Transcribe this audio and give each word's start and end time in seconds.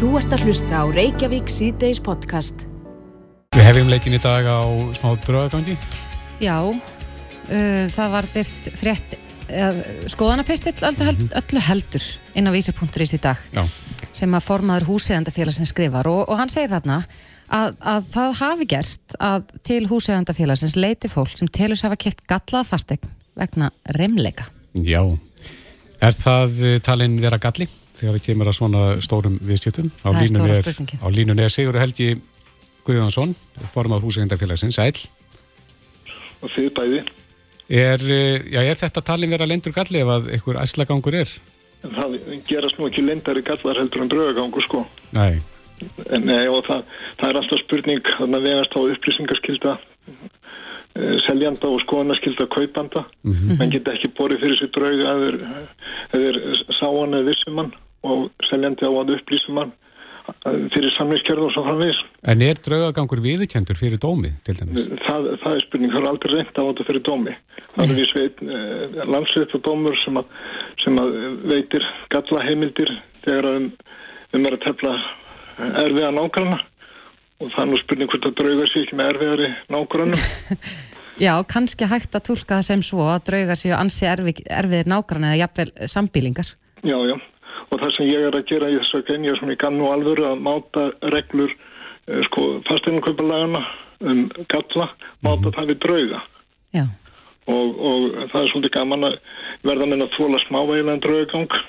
Þú 0.00 0.14
ert 0.16 0.32
að 0.32 0.46
hlusta 0.48 0.78
á 0.80 0.84
Reykjavík 0.88 1.50
síðdeis 1.52 1.98
podcast. 2.00 2.62
Við 3.52 3.66
hefjum 3.66 3.90
leikin 3.92 4.14
í 4.16 4.20
dag 4.24 4.46
á 4.48 4.64
smá 4.96 5.10
draugagangi. 5.26 5.74
Já, 6.40 6.56
uh, 6.64 7.82
það 7.92 8.14
var 8.14 8.28
byrst 8.32 8.70
frétt 8.80 9.16
uh, 9.52 9.82
skoðanapistill 10.08 10.72
öllu, 10.88 11.04
held, 11.04 11.26
öllu 11.42 11.64
heldur 11.66 12.06
inn 12.32 12.48
á 12.48 12.52
vísi.is 12.54 13.12
í 13.12 13.20
dag 13.20 13.42
Já. 13.52 13.60
sem 14.16 14.32
að 14.32 14.46
formaður 14.46 14.88
húsegandafélagsins 14.94 15.74
skrifar 15.74 16.08
og, 16.08 16.22
og 16.32 16.40
hann 16.40 16.48
segir 16.48 16.72
þarna 16.72 17.02
að, 17.52 17.76
að 17.92 18.08
það 18.14 18.32
hafi 18.40 18.68
gerst 18.72 19.18
að 19.20 19.52
til 19.68 19.82
húsegandafélagsins 19.90 20.78
leiti 20.80 21.12
fólk 21.12 21.36
sem 21.36 21.52
telur 21.52 21.76
sér 21.76 21.90
hafa 21.90 22.00
kæft 22.06 22.24
gallað 22.24 22.72
fastegn 22.72 23.12
vegna 23.36 23.68
remleika. 24.00 24.48
Já. 24.80 25.04
Er 26.00 26.16
það 26.16 26.64
eh, 26.64 26.80
talin 26.80 27.20
vera 27.20 27.36
galli 27.36 27.68
þegar 28.00 28.16
það 28.18 28.26
kemur 28.26 28.50
að 28.50 28.58
svona 28.58 28.82
stórum 29.04 29.38
viðstjötum? 29.44 29.90
Á 30.02 30.08
Það 30.08 30.18
er 30.18 30.20
línunni 30.24 30.50
stóra 30.50 30.58
er, 30.58 30.66
spurningin. 30.66 31.00
á 31.04 31.06
línunni 31.18 31.46
er 31.46 31.54
Sigur 31.54 31.78
Helgi 31.80 32.10
Guðjónsson, 32.88 33.34
formað 33.70 34.04
húsegindafélagsins, 34.08 34.78
sæl. 34.80 35.06
og 36.40 36.48
þið 36.56 36.70
bæði. 36.78 37.00
Er, 37.70 38.00
eh, 38.02 38.42
já, 38.50 38.60
er 38.64 38.78
þetta 38.80 39.02
talin 39.04 39.30
vera 39.30 39.46
lendur 39.46 39.74
galli 39.76 40.00
ef 40.00 40.08
að 40.10 40.30
einhver 40.34 40.58
æslagangur 40.64 41.14
er? 41.20 41.30
En 41.84 41.92
það 41.94 42.16
gerast 42.48 42.78
nú 42.80 42.88
ekki 42.88 43.04
lendari 43.04 43.42
gallar 43.46 43.78
heldur 43.78 44.02
en 44.02 44.10
draugagangur 44.10 44.64
sko. 44.66 44.86
Nei. 45.16 45.38
En, 46.10 46.26
nei, 46.26 46.48
og 46.50 46.64
það, 46.66 46.82
það 47.20 47.28
er 47.30 47.38
alltaf 47.40 47.62
spurning 47.62 48.02
þannig 48.18 48.40
að 48.40 48.48
vegast 48.48 48.74
á 48.76 48.80
upplýsingaskylda 48.94 49.76
uh, 49.76 51.14
seljanda 51.28 51.70
og 51.70 51.80
skoðanaskylda 51.86 52.48
kaupanda. 52.52 53.04
Menn 53.24 53.72
geta 53.72 53.94
ekki 53.94 54.10
borið 54.18 54.42
fyrir 54.42 54.58
sér 54.60 54.72
drauga 54.74 55.14
eða 55.14 55.62
þeir 56.16 56.40
sá 56.76 56.88
hann 56.88 57.16
eða 57.20 57.28
vissum 57.30 57.62
hann 57.62 57.72
og 58.06 58.30
seljandi 58.48 58.88
á 58.88 58.92
að 58.92 59.14
upplýsum 59.16 59.60
hann 59.60 59.72
eh, 59.72 60.58
fyrir 60.74 60.94
samlýskjörð 60.96 61.46
og 61.46 61.54
svo 61.54 61.64
framvegis. 61.66 62.00
En 62.32 62.44
er 62.46 62.60
draugagangur 62.64 63.22
viðurkendur 63.24 63.78
fyrir 63.78 64.00
dómi, 64.02 64.32
til 64.46 64.56
dæmis? 64.58 64.88
Það, 65.06 65.30
það 65.44 65.54
er 65.56 65.64
spurning, 65.66 65.94
það 65.94 66.02
er 66.02 66.10
aldrei 66.12 66.34
reynd 66.36 66.52
á 66.56 66.62
þetta 66.62 66.88
fyrir 66.88 67.06
dómi. 67.08 67.36
Það 67.76 67.84
er 67.86 67.96
við 68.00 68.10
sveit, 68.10 68.42
uh, 68.46 68.98
landsveit 69.14 69.56
og 69.56 69.64
dómur 69.68 70.00
sem 70.02 70.20
að, 70.20 70.34
sem 70.82 71.00
að 71.00 71.16
veitir 71.52 71.88
galla 72.14 72.44
heimildir 72.48 72.92
þegar 73.24 73.50
að 73.50 73.60
um, 73.60 73.70
um 74.36 74.46
er 74.46 74.56
að 74.56 74.64
tefla 74.66 74.94
erfiða 75.60 76.12
nágranna 76.16 76.60
og 77.40 77.50
það 77.54 77.62
er 77.62 77.68
nú 77.70 77.80
spurning 77.80 78.12
hvort 78.12 78.28
að 78.28 78.38
drauga 78.40 78.68
sér 78.68 78.84
ekki 78.84 78.96
með 78.98 79.12
erfiðari 79.14 79.50
nágrannum. 79.72 80.24
Já, 81.20 81.34
kannski 81.44 81.84
hægt 81.84 82.14
að 82.16 82.30
tólka 82.30 82.58
það 82.58 82.66
sem 82.70 82.82
svo 82.84 83.04
að 83.12 83.26
drauga 83.28 83.56
séu 83.58 83.74
ansi 83.76 84.06
erfi, 84.08 84.32
erfiðir 84.48 84.88
nágrann 84.88 85.26
eða 85.28 85.40
jafnvel 85.42 85.90
sambílingar. 85.92 86.54
Já, 86.80 86.96
já. 87.04 87.16
Og 87.70 87.78
það 87.78 87.92
sem 87.96 88.08
ég 88.10 88.26
er 88.26 88.36
að 88.36 88.48
gera 88.50 88.70
í 88.70 88.78
þess 88.80 88.96
að 88.98 89.06
genja 89.10 89.36
sem 89.38 89.52
ég 89.52 89.60
kann 89.62 89.76
nú 89.78 89.90
alvöru 89.90 90.26
að 90.26 90.42
máta 90.46 90.86
reglur 91.14 91.52
uh, 91.52 92.22
sko 92.28 92.46
fasteignaköpalagana 92.68 93.62
um 94.00 94.22
galla, 94.48 94.88
máta 95.24 95.52
það 95.56 95.74
við 95.74 95.82
drauga. 95.84 96.22
Já, 96.74 96.84
og, 97.50 97.82
og 97.90 98.06
það 98.32 98.40
er 98.40 98.50
svolítið 98.52 98.74
gaman 98.78 99.06
að 99.10 99.18
verða 99.68 99.90
með 99.90 100.06
að 100.06 100.16
þóla 100.16 100.40
smávægilegan 100.46 101.04
draugagang 101.04 101.60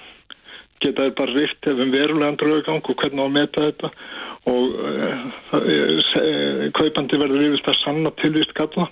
geta 0.81 1.05
þið 1.05 1.17
bara 1.19 1.35
rift 1.38 1.69
ef 1.69 1.83
um 1.85 1.93
verulegan 1.93 2.39
draugagang 2.41 2.81
og 2.81 3.03
hvernig 3.03 3.21
á 3.21 3.25
að 3.27 3.36
meta 3.36 3.67
þetta. 3.67 3.91
Og 4.52 4.80
það, 5.52 5.67
uh, 6.21 6.65
kaupandi 6.80 7.21
verður 7.21 7.45
yfirst 7.49 7.69
að 7.69 7.80
sanna 7.83 8.13
tilvist 8.23 8.55
galla 8.58 8.88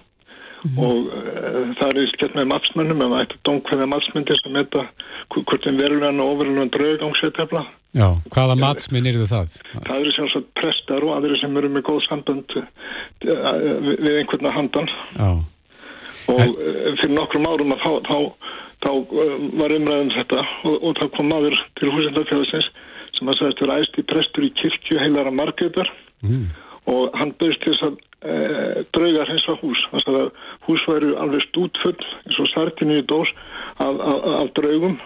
og 0.59 1.07
uh, 1.07 1.69
það 1.79 1.99
er 2.03 2.15
gett 2.19 2.33
með 2.35 2.47
mapsmönnum 2.51 3.03
ef 3.05 3.11
það 3.13 3.21
ætti 3.25 3.37
dómkvæða 3.47 3.85
mapsmyndir 3.93 4.39
sem 4.43 4.57
hv- 4.59 5.43
hvort 5.45 5.63
þeim 5.67 5.77
verulegan 5.79 6.19
og 6.23 6.31
ofurulegan 6.33 6.71
draugagang 6.75 7.15
sé 7.19 7.29
tefla 7.37 7.61
Já. 7.97 8.07
Hvaða 8.35 8.55
matsminn 8.59 9.07
eru 9.09 9.25
það? 9.29 9.53
það 9.87 9.95
eru 10.03 10.11
sem 10.17 10.27
sagt 10.33 10.49
prestar 10.59 11.05
og 11.07 11.15
aðri 11.15 11.39
sem 11.41 11.55
eru 11.57 11.69
með 11.73 11.85
góð 11.87 12.01
sambönd 12.09 12.57
uh, 12.59 12.67
við 14.03 14.19
einhvern 14.19 14.49
að 14.51 14.57
handan 14.59 14.91
Já. 15.15 15.29
og 16.35 16.43
uh, 16.59 16.91
fyrir 16.99 17.15
nokkrum 17.15 17.47
árum 17.49 17.73
að 17.77 17.81
þá, 17.85 17.91
þá, 18.09 18.17
þá 18.85 18.91
uh, 18.91 19.33
var 19.63 19.75
umræðum 19.79 20.11
þetta 20.17 20.43
og, 20.69 20.75
og 20.83 20.99
þá 20.99 21.05
kom 21.17 21.31
maður 21.33 21.57
til 21.79 21.91
húsindafélagsins 21.95 22.69
sem 23.17 23.31
að 23.31 23.39
sagðist 23.39 23.63
vera 23.65 23.79
æsti 23.81 24.05
prestur 24.11 24.45
í 24.47 24.53
kirkju 24.59 24.99
heilara 25.05 25.33
margöðar 25.39 25.89
Mm. 26.19 26.49
og 26.91 27.13
hann 27.15 27.29
bauðst 27.39 27.61
þess 27.63 27.83
að 27.87 27.93
uh, 28.25 28.81
drauga 28.95 29.27
hreins 29.27 29.47
að 29.51 29.61
hús 29.63 29.85
sagði 29.91 30.25
að 30.25 30.43
hús 30.67 30.85
væru 30.89 31.13
alveg 31.23 31.45
stútfull 31.47 31.95
eins 31.95 32.41
og 32.43 32.51
sartinu 32.53 32.99
í 32.99 33.07
dós 33.09 33.31
af, 33.79 34.51
draugum 34.57 34.99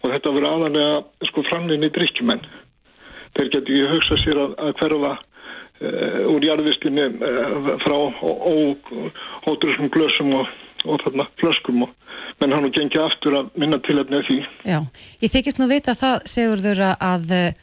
og 0.00 0.06
þetta 0.14 0.34
verið 0.36 0.50
aðalega 0.52 1.28
sko 1.30 1.44
framlinni 1.50 1.92
drikkjumenn 1.94 2.44
þeir 3.36 3.52
geti 3.54 3.76
ekki 3.76 3.90
hugsað 3.92 4.22
sér 4.24 4.42
að, 4.44 4.56
að 4.64 4.74
hverfa 4.80 5.12
uh, 5.16 6.32
úr 6.34 6.48
jarðvistinni 6.48 7.06
uh, 7.20 7.72
frá 7.84 7.98
ótrúsum 9.50 9.90
glösum 9.94 10.34
og, 10.40 10.52
og 10.86 11.02
þarna 11.04 11.28
flöskum 11.40 11.86
og 11.86 11.96
menn 12.40 12.54
hann 12.56 12.68
og 12.68 12.76
gengið 12.76 13.02
aftur 13.04 13.36
að 13.36 13.50
minna 13.60 13.80
tilhæfni 13.84 14.20
af 14.20 14.28
því. 14.28 14.38
já. 14.64 14.78
Ég 15.20 15.32
þykist 15.34 15.60
nú 15.60 15.68
vita 15.70 15.94
það, 15.98 16.22
segur 16.32 16.62
þurra 16.64 16.94
að 16.96 17.34
eh, 17.36 17.58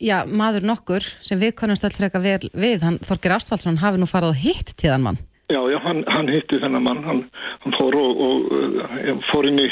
já, 0.00 0.22
maður 0.26 0.66
nokkur 0.72 1.04
sem 1.04 1.40
við 1.40 1.54
konumst 1.60 1.84
öll 1.86 1.94
freka 1.94 2.20
vel 2.22 2.42
við, 2.52 2.84
hann 2.86 3.00
Þorgir 3.04 3.36
Ástvaldsson 3.36 3.80
hafi 3.82 4.00
nú 4.00 4.08
farið 4.10 4.34
og 4.34 4.40
hitt 4.40 4.72
tíðan 4.80 5.04
mann. 5.08 5.20
Já, 5.50 5.58
já, 5.66 5.78
hann, 5.82 6.04
hann 6.06 6.28
hitti 6.30 6.60
þennan 6.62 6.84
mann, 6.86 7.00
hann, 7.02 7.20
hann 7.64 7.74
fór 7.74 7.96
og, 7.98 8.20
og 8.22 8.52
uh, 8.54 9.16
fór 9.32 9.48
inn 9.50 9.58
í, 9.58 9.66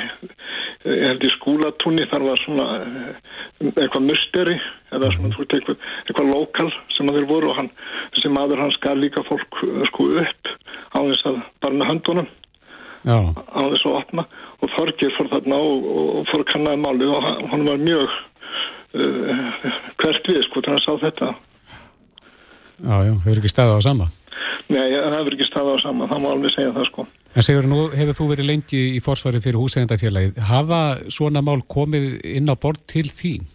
held 0.82 1.22
í 1.22 1.30
skúlatúni, 1.36 2.06
þar 2.10 2.24
var 2.26 2.40
svona 2.42 2.66
uh, 2.80 3.12
eitthvað 3.68 4.08
musteri, 4.08 4.56
eða 4.90 5.12
svona, 5.14 5.30
eitthvað, 5.44 5.78
eitthvað 6.02 6.32
lokal 6.32 6.72
sem 6.96 7.12
að 7.12 7.20
þeir 7.20 7.28
voru 7.30 7.52
og 7.52 7.60
hann, 7.60 7.70
þessi 8.16 8.32
maður 8.34 8.64
hann 8.64 8.74
skar 8.74 8.98
líka 8.98 9.22
fólk 9.28 9.62
sko 9.92 10.08
upp 10.24 10.52
á 10.90 10.98
þess 10.98 11.30
að 11.30 11.40
bara 11.62 11.78
með 11.78 11.90
höndunum, 11.92 12.28
Já. 13.06 13.18
á 13.38 13.60
þess 13.62 13.86
að 13.86 14.00
opna 14.00 14.26
og 14.58 14.74
Þorgir 14.74 15.14
fór 15.14 15.30
þarna 15.30 15.62
og, 15.62 15.86
og, 15.92 16.08
og 16.18 16.30
fór 16.32 16.42
að 16.42 16.50
kannaði 16.56 16.82
máli 16.82 17.12
og 17.12 17.22
hann, 17.22 17.46
hann 17.52 17.68
var 17.68 17.86
mjög 17.86 18.18
hvert 18.92 20.30
við, 20.30 20.40
sko, 20.46 20.62
þegar 20.62 20.76
hann 20.76 20.84
sá 20.84 20.92
þetta. 21.04 21.34
Já, 22.78 22.96
já. 23.08 23.12
Hefur 23.26 23.42
ekki 23.42 23.52
staðið 23.52 23.76
á 23.76 23.80
sama? 23.88 24.08
Nei, 24.68 24.84
það 24.94 25.18
hefur 25.18 25.36
ekki 25.36 25.48
staðið 25.48 25.76
á 25.76 25.78
sama, 25.84 26.08
það 26.08 26.24
má 26.24 26.30
alveg 26.32 26.54
segja 26.54 26.74
það, 26.76 26.88
sko. 26.92 27.06
En 27.38 27.44
segur 27.44 27.68
nú 27.68 27.84
hefur 27.92 28.16
þú 28.16 28.30
verið 28.32 28.48
lengi 28.48 28.82
í 28.96 29.02
forsvari 29.04 29.42
fyrir 29.44 29.60
húsegindafélagið. 29.60 30.40
Hafa 30.48 30.82
svona 31.12 31.44
mál 31.44 31.60
komið 31.68 32.18
inn 32.26 32.48
á 32.48 32.56
borð 32.56 32.82
til 32.90 33.06
þín? 33.12 33.46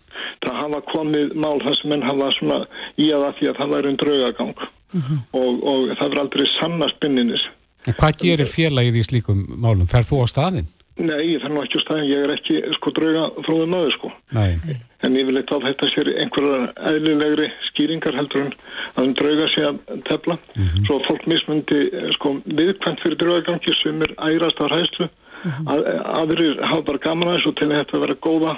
það 0.44 0.60
hafa 0.60 0.80
komið 0.92 1.34
mál 1.40 1.58
þar 1.64 1.78
sem 1.80 1.92
menn 1.92 2.06
hafa 2.06 2.30
svona 2.38 2.60
í 3.00 3.10
að 3.14 3.26
það 3.26 3.36
því 3.40 3.50
að 3.50 3.60
það 3.60 3.74
væri 3.74 3.92
um 3.92 4.00
draugagang 4.02 4.54
og, 4.62 5.52
og 5.72 5.84
það 5.98 6.06
verður 6.06 6.24
aldrei 6.24 6.48
sanna 6.58 6.90
spinninis. 6.94 7.46
En 7.88 7.98
hvað 8.00 8.20
gerir 8.22 8.50
félagið 8.50 9.00
í 9.00 9.06
slíkum 9.08 9.44
málum? 9.60 9.88
Fer 9.90 10.06
þú 10.08 10.24
á 10.24 10.28
staðinn? 10.32 10.70
Nei, 10.94 11.24
ég 11.32 11.42
þarf 11.42 11.54
nú 11.56 11.62
ekki 11.64 11.80
á 11.82 11.86
staðin, 11.88 12.10
ég 12.12 12.22
er 12.22 12.32
ekki 12.36 12.60
sko 12.76 12.92
drauga 12.94 13.24
fróðum 13.48 13.72
maður 13.74 13.96
sko. 13.96 14.10
Nei. 14.38 14.60
En 15.02 15.16
ég 15.18 15.26
vil 15.26 15.40
eitthvað 15.40 15.64
að 15.64 15.72
þetta 15.72 15.88
sér 15.90 16.10
einhverjar 16.22 16.68
eðlilegri 16.92 17.48
skýringar 17.72 18.18
heldur 18.20 18.44
en 18.44 18.52
að 18.94 19.08
um 19.08 19.16
drauga 19.18 19.48
sé 19.50 19.64
að 19.66 19.80
tefla. 20.10 20.38
Svo 20.86 21.00
að 21.00 21.08
fólk 21.08 21.26
mismundi 21.32 21.80
sko 22.20 22.36
viðkvæmt 22.46 23.02
fyrir 23.02 23.20
draugagangi 23.24 23.74
sem 23.80 24.06
er 24.06 24.14
ærast 24.22 24.62
á 24.62 24.70
hræðslu. 24.70 25.10
að, 25.44 25.82
aðrir 26.22 26.62
hafa 26.62 26.86
bara 26.92 27.02
gaman 27.08 27.32
að 27.32 27.40
þessu 27.40 27.56
til 27.58 27.70
að 27.72 27.76
þetta 27.82 28.04
vera 28.06 28.20
góða 28.28 28.54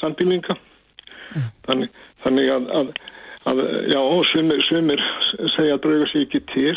sambílinga. 0.00 0.56
Þannig, 1.68 2.00
þannig 2.24 2.50
að, 2.54 2.72
að, 2.80 2.90
að 3.52 3.62
já, 3.92 4.00
sumir 4.32 5.04
segja 5.52 5.76
að 5.76 5.84
drauga 5.84 6.08
sér 6.10 6.24
ekki 6.24 6.42
til. 6.54 6.74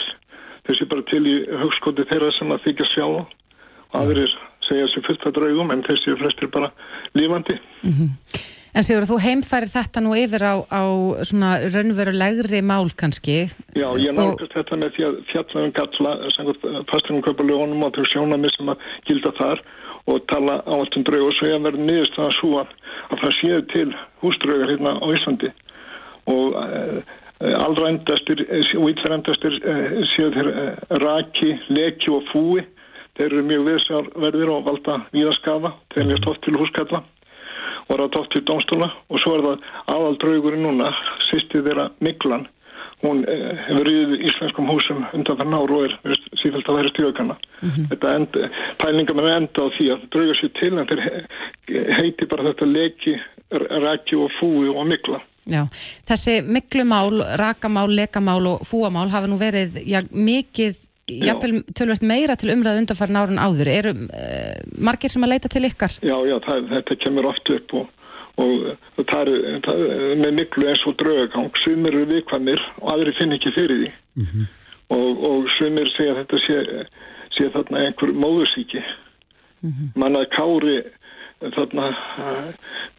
Þessi 0.67 0.91
bara 0.91 1.07
til 1.07 1.23
í 1.31 1.39
hugskoti 1.63 2.05
þeirra 2.11 2.35
sem 2.35 2.51
að 2.51 2.63
þykja 2.67 2.91
sjá. 2.91 3.07
Og 3.07 3.97
aðrir 3.97 4.35
segja 4.67 4.89
sér 4.93 5.05
fullt 5.07 5.25
að 5.29 5.37
draugum 5.39 5.71
en 5.73 5.83
þessi 5.87 6.13
er 6.13 6.21
flestir 6.21 6.51
bara 6.53 6.71
lífandi. 7.17 7.57
En 8.77 8.85
Sigur, 8.85 9.07
þú 9.09 9.17
heimfærir 9.23 9.71
þetta 9.71 10.01
nú 10.05 10.11
yfir 10.13 10.43
á, 10.45 10.55
á 10.69 10.81
svona 11.25 11.55
raunverulegri 11.65 12.59
mál 12.61 12.85
kannski. 12.93 13.47
Já, 13.73 13.87
ég 13.97 14.11
Og- 14.11 14.17
nálgast 14.19 14.53
þetta 14.53 14.77
með 14.77 14.91
því 14.93 15.05
að 15.07 15.15
fjalla 15.31 15.63
um 15.63 15.71
galla, 15.79 16.11
fastegum 16.91 17.23
kaupalugunum 17.25 17.85
og 17.87 17.95
þau 17.95 18.05
sjónami 18.11 18.51
sem 18.53 18.69
að 18.69 18.77
gilda 19.09 19.31
þar 19.39 19.63
og 20.07 20.21
tala 20.31 20.59
á 20.63 20.71
allt 20.77 20.95
um 20.95 21.03
draug 21.03 21.25
og 21.27 21.33
svo 21.35 21.49
ég 21.49 21.63
verði 21.65 21.87
niðurst 21.87 22.19
að 22.21 22.35
svo 22.37 22.51
að, 22.61 22.75
að 23.11 23.23
það 23.23 23.33
séu 23.39 23.61
til 23.73 23.87
húsdraugar 24.21 24.69
hérna 24.71 24.93
á 25.01 25.05
Íslandi 25.15 25.49
og 26.27 26.55
uh, 26.55 27.01
allrændastir 27.65 28.45
og 28.77 28.87
illrændastir 28.93 29.57
uh, 29.57 29.99
séu 30.13 30.29
þeir 30.35 30.49
uh, 30.53 30.71
raki, 31.03 31.55
leki 31.73 32.13
og 32.13 32.23
fúi 32.31 32.63
þeir 33.17 33.27
eru 33.31 33.45
mjög 33.47 33.63
viðsjárverðir 33.69 34.51
og 34.53 34.65
valda 34.67 34.99
víðaskafa, 35.15 35.73
þeir 35.95 36.11
er 36.13 36.21
stótt 36.23 36.43
til 36.45 36.57
húskalla 36.59 37.03
og 37.87 37.95
er 37.95 38.03
að 38.03 38.13
tótt 38.17 38.33
til 38.35 38.43
dómstóla 38.49 38.91
og 39.09 39.21
svo 39.23 39.37
er 39.37 39.45
það 39.47 39.65
aðal 39.95 40.17
draugurinn 40.21 40.65
núna, 40.67 40.91
sýsti 41.29 41.63
þeirra 41.65 41.89
Miklan 42.03 42.47
hún 43.03 43.21
eh, 43.29 43.53
hefur 43.67 43.85
riðið 43.85 44.23
íslenskum 44.25 44.69
húsum 44.71 45.03
undan 45.13 45.37
þann 45.37 45.53
ár 45.53 45.73
og 45.75 45.83
er 45.85 46.15
sífælt 46.41 46.69
að 46.71 46.79
vera 46.79 46.91
stíðakanna. 46.93 47.35
Þetta 47.91 48.13
end, 48.17 48.37
pælinga 48.81 49.15
með 49.17 49.27
enda 49.35 49.65
á 49.65 49.73
því 49.77 49.89
að 49.93 50.05
drauga 50.15 50.37
sér 50.39 50.53
til 50.57 50.71
en 50.81 50.87
þeir 50.89 51.03
he- 51.05 51.83
heiti 51.99 52.29
bara 52.31 52.47
þetta 52.49 52.69
leki 52.71 53.13
raki 53.85 54.17
og 54.17 54.33
fúi 54.39 54.71
og 54.73 54.87
mikla. 54.89 55.21
Já, 55.47 55.61
þessi 56.09 56.39
miklumál, 56.43 57.21
rakamál, 57.39 57.87
lekamál 57.95 58.49
og 58.49 58.65
fúamál 58.67 59.13
hafa 59.13 59.29
nú 59.31 59.37
verið 59.39 59.77
já, 59.87 60.01
mikið, 60.11 60.81
jáfnvel 61.07 61.61
tölvert 61.75 62.03
meira 62.03 62.35
til 62.39 62.51
umræðu 62.51 62.83
undanfarn 62.83 63.19
árun 63.19 63.39
áður. 63.41 63.69
Eru 63.71 63.93
uh, 63.95 64.57
margir 64.77 65.11
sem 65.11 65.23
að 65.23 65.33
leita 65.33 65.51
til 65.51 65.63
ykkar? 65.67 65.95
Já, 66.03 66.17
já, 66.27 66.35
það, 66.47 66.67
þetta 66.73 66.99
kemur 67.03 67.29
oft 67.31 67.51
upp 67.55 67.75
og, 67.79 67.87
og 68.43 69.07
það 69.11 69.31
er 69.33 69.59
það, 69.65 69.83
með 70.23 70.37
miklu 70.41 70.69
eins 70.69 70.85
og 70.89 70.97
draugagang. 71.01 71.49
Sumir 71.63 71.95
eru 71.95 72.09
vikvanir 72.11 72.63
og 72.81 72.93
aðri 72.95 73.15
finn 73.19 73.35
ekki 73.37 73.55
fyrir 73.55 73.83
því. 73.83 73.91
Mm 74.19 74.29
-hmm. 74.31 74.47
og, 74.97 75.25
og 75.31 75.51
sumir 75.57 75.91
segja 75.95 76.15
að 76.15 76.21
þetta 76.23 76.41
sé, 76.45 76.57
sé 77.37 77.51
þarna 77.55 77.85
einhver 77.85 78.13
móðursíki. 78.13 78.83
Mm 79.61 79.71
-hmm. 79.71 79.89
Mannaði 79.95 80.31
kári 80.35 80.77
þarna, 81.41 81.87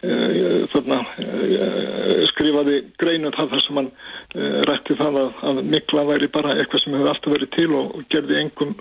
uh, 0.07 0.67
þarna 0.73 0.99
uh, 1.03 2.21
skrifaði 2.31 2.79
greinu 3.01 3.33
þar 3.35 3.65
sem 3.65 3.81
hann 3.81 3.89
uh, 3.91 4.61
rætti 4.69 4.97
það 4.99 5.19
að, 5.25 5.33
að 5.51 5.63
mikla 5.73 6.07
væri 6.13 6.31
bara 6.35 6.55
eitthvað 6.59 6.85
sem 6.85 6.95
hefur 6.95 7.11
alltaf 7.15 7.35
verið 7.35 7.51
til 7.57 7.73
og, 7.79 7.99
gerði 8.15 8.39
engum 8.43 8.77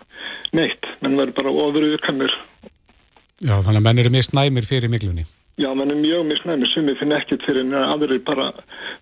neitt. 0.57 0.91
Menn 1.01 1.17
verið 1.17 1.39
bara 1.39 1.55
ofur 1.65 1.89
yfirkannir 1.89 2.37
Já 3.45 3.53
þannig 3.61 3.81
að 3.81 3.83
menn 3.85 3.99
eru 4.01 4.13
mjög 4.13 4.29
snæmir 4.31 4.65
fyrir 4.65 4.89
miklunni 4.93 5.25
Já 5.61 5.71
menn 5.73 5.93
er 5.93 5.97
mjög 5.97 6.37
snæmir 6.43 6.69
sem 6.69 6.85
við 6.85 6.99
finnum 7.01 7.17
ekkert 7.17 7.45
fyrir 7.47 7.65
en 7.65 7.73
aðrir 7.79 8.21
bara 8.25 8.51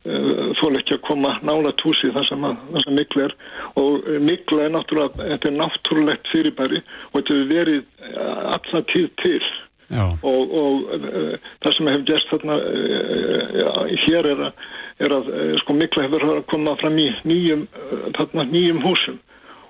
þól 0.06 0.78
ekki 0.80 0.96
að 0.96 1.02
koma 1.04 1.34
nála 1.44 1.74
túsi 1.82 2.12
þar 2.16 2.28
sem, 2.30 2.46
sem 2.86 2.96
mikla 2.96 3.26
er. 3.26 3.34
Og 3.82 4.08
mikla 4.24 4.70
er 4.70 4.72
náttúrulega 4.72 5.28
þetta 5.34 5.50
er 5.50 5.58
náttúrulegt 5.58 6.32
fyrirbæri 6.32 6.80
og 6.80 7.18
þetta 7.18 7.36
hefur 7.36 7.52
verið 7.52 7.82
alltaf 8.54 8.88
tíð 8.94 9.10
til 9.26 9.42
og, 9.92 10.56
og 10.62 10.96
uh, 10.96 11.36
það 11.64 11.78
sem 11.78 11.92
hefur 11.92 12.08
gert 12.10 12.32
þarna 12.32 12.58
uh, 12.62 13.44
já, 13.60 13.70
hér 14.06 14.32
er 14.32 14.44
að, 14.48 14.66
er 15.06 15.18
að 15.20 15.30
sko 15.62 15.78
mikla 15.78 16.08
hefur 16.08 16.28
að 16.32 16.42
koma 16.52 16.76
fram 16.82 16.98
í 17.02 17.10
nýjum, 17.28 17.68
þarna, 18.18 18.48
nýjum 18.54 18.82
húsum 18.86 19.20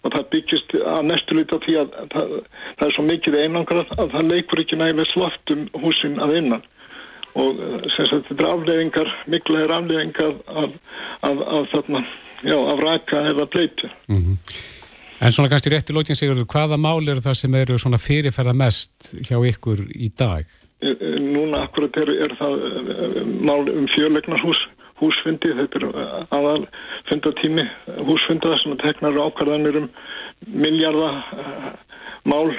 og 0.05 0.13
það 0.13 0.29
byggist 0.35 0.77
að 0.85 1.03
næstu 1.09 1.35
lítið 1.39 1.63
því 1.65 1.75
að 1.81 1.99
það, 2.13 2.33
það 2.77 2.87
er 2.87 2.95
svo 2.95 3.05
mikið 3.09 3.37
einangrað 3.41 3.93
að 3.97 4.11
það 4.13 4.31
leikur 4.31 4.61
ekki 4.61 4.77
nægilega 4.77 5.11
slott 5.11 5.53
um 5.55 5.67
húsin 5.81 6.19
að 6.21 6.35
innan 6.43 6.65
og 7.35 7.59
sem 7.95 8.07
sagt 8.07 8.29
þetta 8.29 8.45
er 8.45 8.51
afleðingar, 8.53 9.11
mikla 9.31 9.65
er 9.65 9.73
afleðingar 9.75 10.37
af, 10.61 10.77
af, 11.27 11.41
af 11.57 11.67
þarna, 11.73 12.01
já, 12.47 12.55
af 12.55 12.83
raka 12.83 13.23
eða 13.31 13.47
bleitu. 13.51 13.89
Mm 14.07 14.21
-hmm. 14.21 14.37
En 15.19 15.31
svona 15.31 15.49
kannski 15.51 15.69
rétt 15.71 15.89
í 15.91 15.93
lókin 15.95 16.17
Sigurður, 16.17 16.47
hvaða 16.51 16.77
mál 16.81 17.07
eru 17.07 17.21
það 17.23 17.35
sem 17.39 17.53
eru 17.55 17.77
svona 17.79 17.99
fyrirferða 18.01 18.53
mest 18.57 19.13
hjá 19.27 19.37
ykkur 19.47 19.79
í 19.95 20.09
dag? 20.19 20.43
Núna 20.83 21.57
akkurat 21.65 21.95
er, 22.01 22.09
er 22.25 22.31
það 22.35 22.53
e, 22.59 22.61
mál 23.47 23.63
um 23.71 23.87
fjörlegnarhús, 23.93 24.61
húsfundi, 24.99 25.49
þetta 25.55 25.75
er 25.79 25.85
aðal 26.35 26.63
fundatími 27.09 27.65
húsfundar 28.09 28.59
sem 28.61 28.73
teknar 28.83 29.21
ákvarðanir 29.23 29.75
um 29.81 29.87
miljardar 30.51 31.15
mál 32.27 32.49
í, 32.51 32.53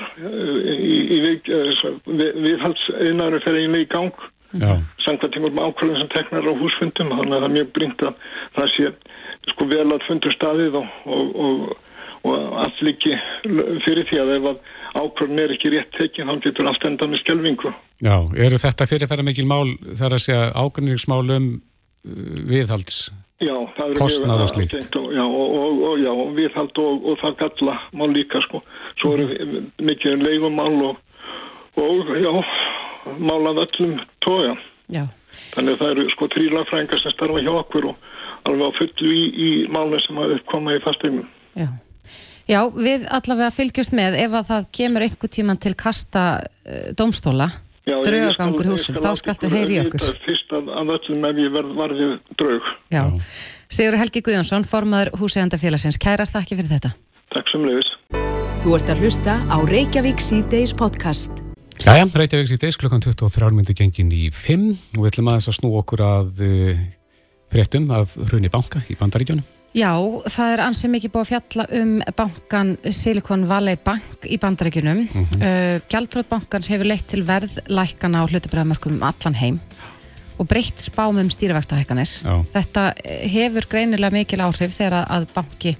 í 1.12 1.14
viðhaldsinarum 1.20 3.43
fyrir 3.44 3.62
einu 3.67 3.79
í 3.85 3.91
gang. 3.93 4.17
Sankvæmtingum 5.05 5.53
um 5.53 5.64
ákvarðan 5.69 6.00
sem 6.06 6.12
teknar 6.14 6.49
á 6.49 6.53
húsfundum, 6.56 7.12
þannig 7.12 7.37
að 7.37 7.43
það 7.43 7.50
er 7.50 7.56
mjög 7.58 7.69
brínt 7.76 8.00
að 8.06 8.14
það 8.56 8.67
sé 8.75 8.85
sko 9.53 9.62
vel 9.70 9.91
að 9.93 10.06
fundur 10.08 10.35
staðið 10.35 10.73
og, 10.81 10.87
og, 11.05 11.25
og 11.37 11.53
og 12.26 12.56
allt 12.64 12.82
líki 12.84 13.14
fyrir 13.84 14.08
því 14.11 14.23
að 14.23 14.32
ef 14.37 14.49
að 14.50 14.58
ákvörðin 14.96 15.43
er 15.44 15.55
ekki 15.56 15.73
rétt 15.75 15.93
tekinn 15.96 16.31
þá 16.31 16.40
getur 16.46 16.70
allt 16.70 16.88
enda 16.88 17.08
með 17.11 17.23
skjelvingu. 17.23 17.73
Já, 18.05 18.17
eru 18.46 18.61
þetta 18.61 18.88
fyrirferða 18.90 19.26
mikil 19.26 19.46
mál 19.49 19.76
þar 19.99 20.17
að 20.17 20.25
segja 20.26 20.50
ákvörðningsmálum 20.56 21.49
uh, 21.56 22.43
viðhalds 22.50 23.06
já, 23.40 23.52
og 23.52 24.49
slíkt? 24.52 24.96
Já, 24.96 25.25
og, 25.25 25.49
og, 25.58 25.82
og, 25.90 25.99
já, 26.00 26.12
viðhald 26.38 26.81
og 26.81 27.19
það 27.20 27.37
galla 27.43 27.76
mál 27.93 28.08
líka 28.14 28.40
sko. 28.44 28.62
Svo 29.00 29.17
eru 29.17 29.29
mm. 29.29 29.69
mikið 29.84 30.25
leigumál 30.25 30.76
og 30.88 30.96
já, 31.76 32.32
mál 33.19 33.50
af 33.50 33.62
öllum 33.67 33.99
tója. 34.25 34.56
Já. 34.88 35.05
Þannig 35.52 35.75
að 35.75 35.81
það 35.81 35.90
eru 35.90 36.11
sko 36.14 36.29
trílafrængar 36.32 37.02
sem 37.02 37.12
starfa 37.12 37.43
hjá 37.44 37.52
okkur 37.52 37.90
og 37.90 38.12
alveg 38.49 38.70
á 38.72 38.79
fullu 38.79 39.11
í, 39.12 39.25
í 39.26 39.49
málunum 39.72 40.05
sem 40.05 40.20
hafa 40.20 40.38
uppkomað 40.38 40.79
í 40.79 40.84
fastegnum. 40.87 41.29
Já. 41.56 41.69
Já, 42.46 42.60
við 42.70 43.08
allavega 43.10 43.50
fylgjast 43.50 43.94
með 43.96 44.20
ef 44.22 44.34
að 44.38 44.50
það 44.52 44.66
kemur 44.78 45.04
einhver 45.06 45.31
tíman 45.34 45.58
til 45.58 45.72
kasta 45.78 46.25
uh, 46.38 46.93
dómstóla, 46.94 47.48
draugagangur 47.87 48.69
húsum, 48.70 48.98
þá 49.02 49.08
skaltu 49.19 49.50
heyri 49.50 49.81
okkur. 49.82 50.04
Fyrst 50.22 50.54
af 50.54 50.70
öllum 50.70 51.26
ef 51.26 51.40
ég 51.43 51.50
verð 51.56 51.72
varðið 51.81 52.12
draug. 52.38 52.69
Já. 52.94 53.02
Sigur 53.66 53.98
Helgi 53.98 54.22
Guðjónsson, 54.22 54.66
formadur 54.66 55.10
húsegandafélagsins, 55.19 55.98
kærast 55.98 56.37
þakki 56.37 56.60
fyrir 56.60 56.70
þetta. 56.76 56.93
Takk 57.34 57.50
sem 57.50 57.66
leiðis. 57.66 57.90
Þú 58.62 58.78
ert 58.78 58.94
að 58.94 59.02
hlusta 59.02 59.37
á 59.50 59.56
Reykjavík 59.66 60.22
C-Days 60.22 60.76
podcast. 60.78 61.43
Jæja, 61.82 62.06
Reykjavík 62.06 62.52
C-Days 62.52 62.78
klukkan 62.78 63.02
23 63.02 63.50
myndi 63.58 63.75
gengin 63.75 64.14
í 64.14 64.28
5 64.31 64.70
og 64.94 65.02
við 65.02 65.10
ætlum 65.10 65.34
aðeins 65.34 65.50
að 65.50 65.58
snú 65.58 65.75
okkur 65.82 66.06
að 66.06 66.46
uh, 66.46 66.87
fréttum 67.50 67.90
af 67.94 68.14
hrunni 68.31 68.54
banka 68.54 68.87
í 68.87 68.98
bandaríkjónum. 69.02 69.56
Já, 69.74 69.92
það 70.32 70.52
er 70.52 70.62
ansið 70.64 70.92
mikið 70.94 71.12
búið 71.12 71.24
að 71.24 71.30
fjalla 71.32 71.64
um 71.80 71.90
bankan 72.16 72.70
Silicon 72.96 73.48
Valley 73.48 73.76
Bank 73.76 74.24
í 74.24 74.38
bandaríkunum. 74.40 75.02
Mm 75.04 75.26
-hmm. 75.26 75.42
uh, 75.42 75.80
Gjaldrótbankans 75.88 76.68
hefur 76.68 76.86
leitt 76.86 77.06
til 77.06 77.24
verðlækana 77.26 78.24
á 78.24 78.28
hlutabræðamörkum 78.28 78.96
um 78.96 79.02
allan 79.02 79.34
heim 79.34 79.60
og 80.38 80.48
breytt 80.48 80.80
spám 80.80 81.18
um 81.18 81.30
stýrivextahækkanis. 81.30 82.22
Þetta 82.52 82.92
hefur 83.32 83.66
greinilega 83.68 84.12
mikil 84.12 84.40
áhrif 84.44 84.74
þegar 84.76 85.06
að 85.08 85.28
banki 85.34 85.76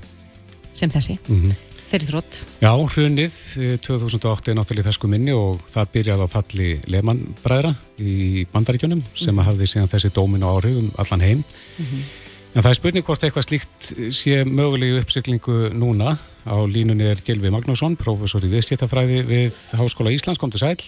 sem 0.73 0.91
þessi 0.91 1.19
mm 1.29 1.43
-hmm. 1.43 1.55
fyrir 1.89 2.09
þrótt. 2.09 2.45
Já, 2.61 2.73
hrunnið 2.77 3.35
2008 3.81 4.51
er 4.51 4.57
náttúrulega 4.57 4.89
fesku 4.89 5.09
minni 5.09 5.33
og 5.33 5.61
það 5.69 5.93
byrjaði 5.93 6.25
á 6.25 6.29
falli 6.29 6.81
Lehmann 6.87 7.35
bræðra 7.45 7.75
í 7.99 8.47
bandaríkunum 8.53 9.03
sem 9.15 9.35
mm 9.35 9.41
-hmm. 9.41 9.45
hafði 9.45 9.67
síðan 9.67 9.89
þessi 9.89 10.11
dómin 10.11 10.45
á 10.45 10.49
áhrif 10.53 10.77
um 10.77 10.93
allan 10.99 11.21
heim. 11.21 11.45
En 12.57 12.65
það 12.65 12.71
er 12.71 12.77
spurning 12.79 13.05
hvort 13.05 13.25
eitthvað 13.27 13.45
slíkt 13.45 13.87
sé 14.17 14.39
mögulegu 14.49 15.03
uppsyklingu 15.03 15.57
núna. 15.77 16.15
Á 16.49 16.57
línunni 16.65 17.05
er 17.05 17.19
Gilvi 17.21 17.51
Magnússon, 17.53 17.99
professor 18.01 18.41
í 18.41 18.49
viðskiptafræði 18.49 19.19
við 19.29 19.59
Háskóla 19.77 20.15
Íslands. 20.15 20.41
Kom 20.41 20.49
til 20.55 20.63
sæl. 20.63 20.79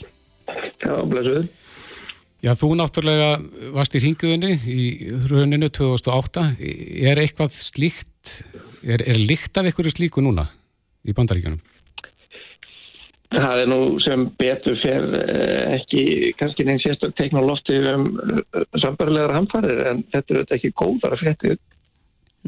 Já, 0.81 0.95
blessuð. 1.05 1.51
Já, 2.41 2.55
þú 2.57 2.71
náttúrulega 2.81 3.29
varst 3.77 3.99
í 3.99 4.03
ringuðinni 4.07 4.55
í 4.65 4.87
rauninu 5.29 5.69
2008. 5.69 6.47
Er 7.05 7.21
eitthvað 7.21 7.53
slíkt, 7.61 8.39
er, 8.81 9.05
er 9.05 9.21
líkt 9.21 9.61
af 9.61 9.69
einhverju 9.69 9.93
slíku 9.93 10.25
núna 10.25 10.47
í 11.05 11.13
bandaríkjunum? 11.13 11.61
Það 13.29 13.61
er 13.61 13.69
nú 13.69 13.81
sem 14.01 14.23
betur 14.41 14.79
fyrir 14.81 15.17
eh, 15.21 15.75
ekki 15.77 16.05
kannski 16.39 16.65
neins 16.65 16.85
sérstaklega 16.87 17.19
teikna 17.19 17.43
á 17.45 17.49
lofti 17.49 17.77
um 17.93 18.07
eh, 18.25 18.63
sambarlegar 18.81 19.35
hamfarir 19.37 19.83
en 19.91 20.01
þetta 20.15 20.39
er 20.39 20.55
ekki 20.57 20.71
góðara 20.73 21.19
fréttir. 21.21 21.59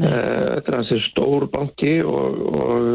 Eh, 0.01 0.07
þetta 0.07 0.73
er 0.73 0.79
hansi 0.79 1.03
stór 1.11 1.51
banki 1.53 1.99
og, 2.01 2.41
og 2.65 2.89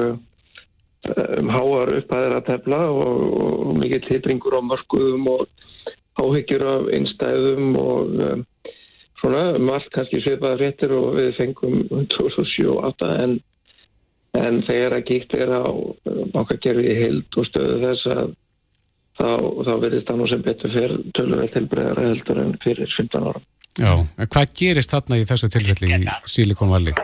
um 1.38 1.54
háar 1.54 1.94
upphæðir 2.00 2.39
að 2.39 2.48
tefla 2.50 2.82
og, 2.89 3.22
og 3.46 3.77
mikið 3.77 4.08
tilbringur 4.10 4.58
á 4.58 4.62
mörgum 4.65 5.30
og 5.36 5.46
áhyggjur 6.18 6.65
af 6.72 6.88
einstæðum 6.96 7.75
og 7.77 8.15
um, 8.25 8.46
svona 9.20 9.44
margt 9.62 9.92
kannski 9.94 10.24
svipaða 10.24 10.58
fréttir 10.63 10.96
og 10.98 11.20
við 11.20 11.36
fengum 11.38 11.84
2007 11.92 12.72
og 12.72 12.96
2008 12.98 13.12
en 13.22 13.38
en 14.36 14.62
þegar 14.68 14.98
að 14.98 15.06
kíkt 15.10 15.36
er 15.38 15.51
á 15.54 15.63
bankakerfi 16.34 16.88
í 16.91 16.98
hild 17.03 17.38
og 17.39 17.48
stöðu 17.50 17.77
þess 17.84 18.10
að 18.15 18.25
þá, 19.20 19.29
þá 19.67 19.74
verðist 19.84 20.10
það 20.10 20.20
nú 20.20 20.29
sem 20.32 20.46
betur 20.46 20.74
fyrir 20.75 20.98
tölurveld 21.17 21.53
tilbreyðara 21.55 22.08
heldur 22.10 22.41
en 22.44 22.58
fyrir 22.63 22.98
15 22.98 23.29
ára. 23.29 23.44
Já, 23.75 23.91
en 23.91 24.29
hvað 24.32 24.53
gerist 24.55 24.94
þarna 24.94 25.20
í 25.20 25.27
þessu 25.27 25.51
tilfelli 25.51 25.91
í 25.91 26.03
Silicon 26.32 26.72
Valley? 26.72 26.96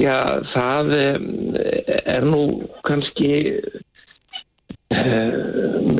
Já, 0.00 0.16
það 0.54 0.94
er 0.96 2.24
nú 2.24 2.42
kannski 2.88 3.32
eh, 4.88 5.34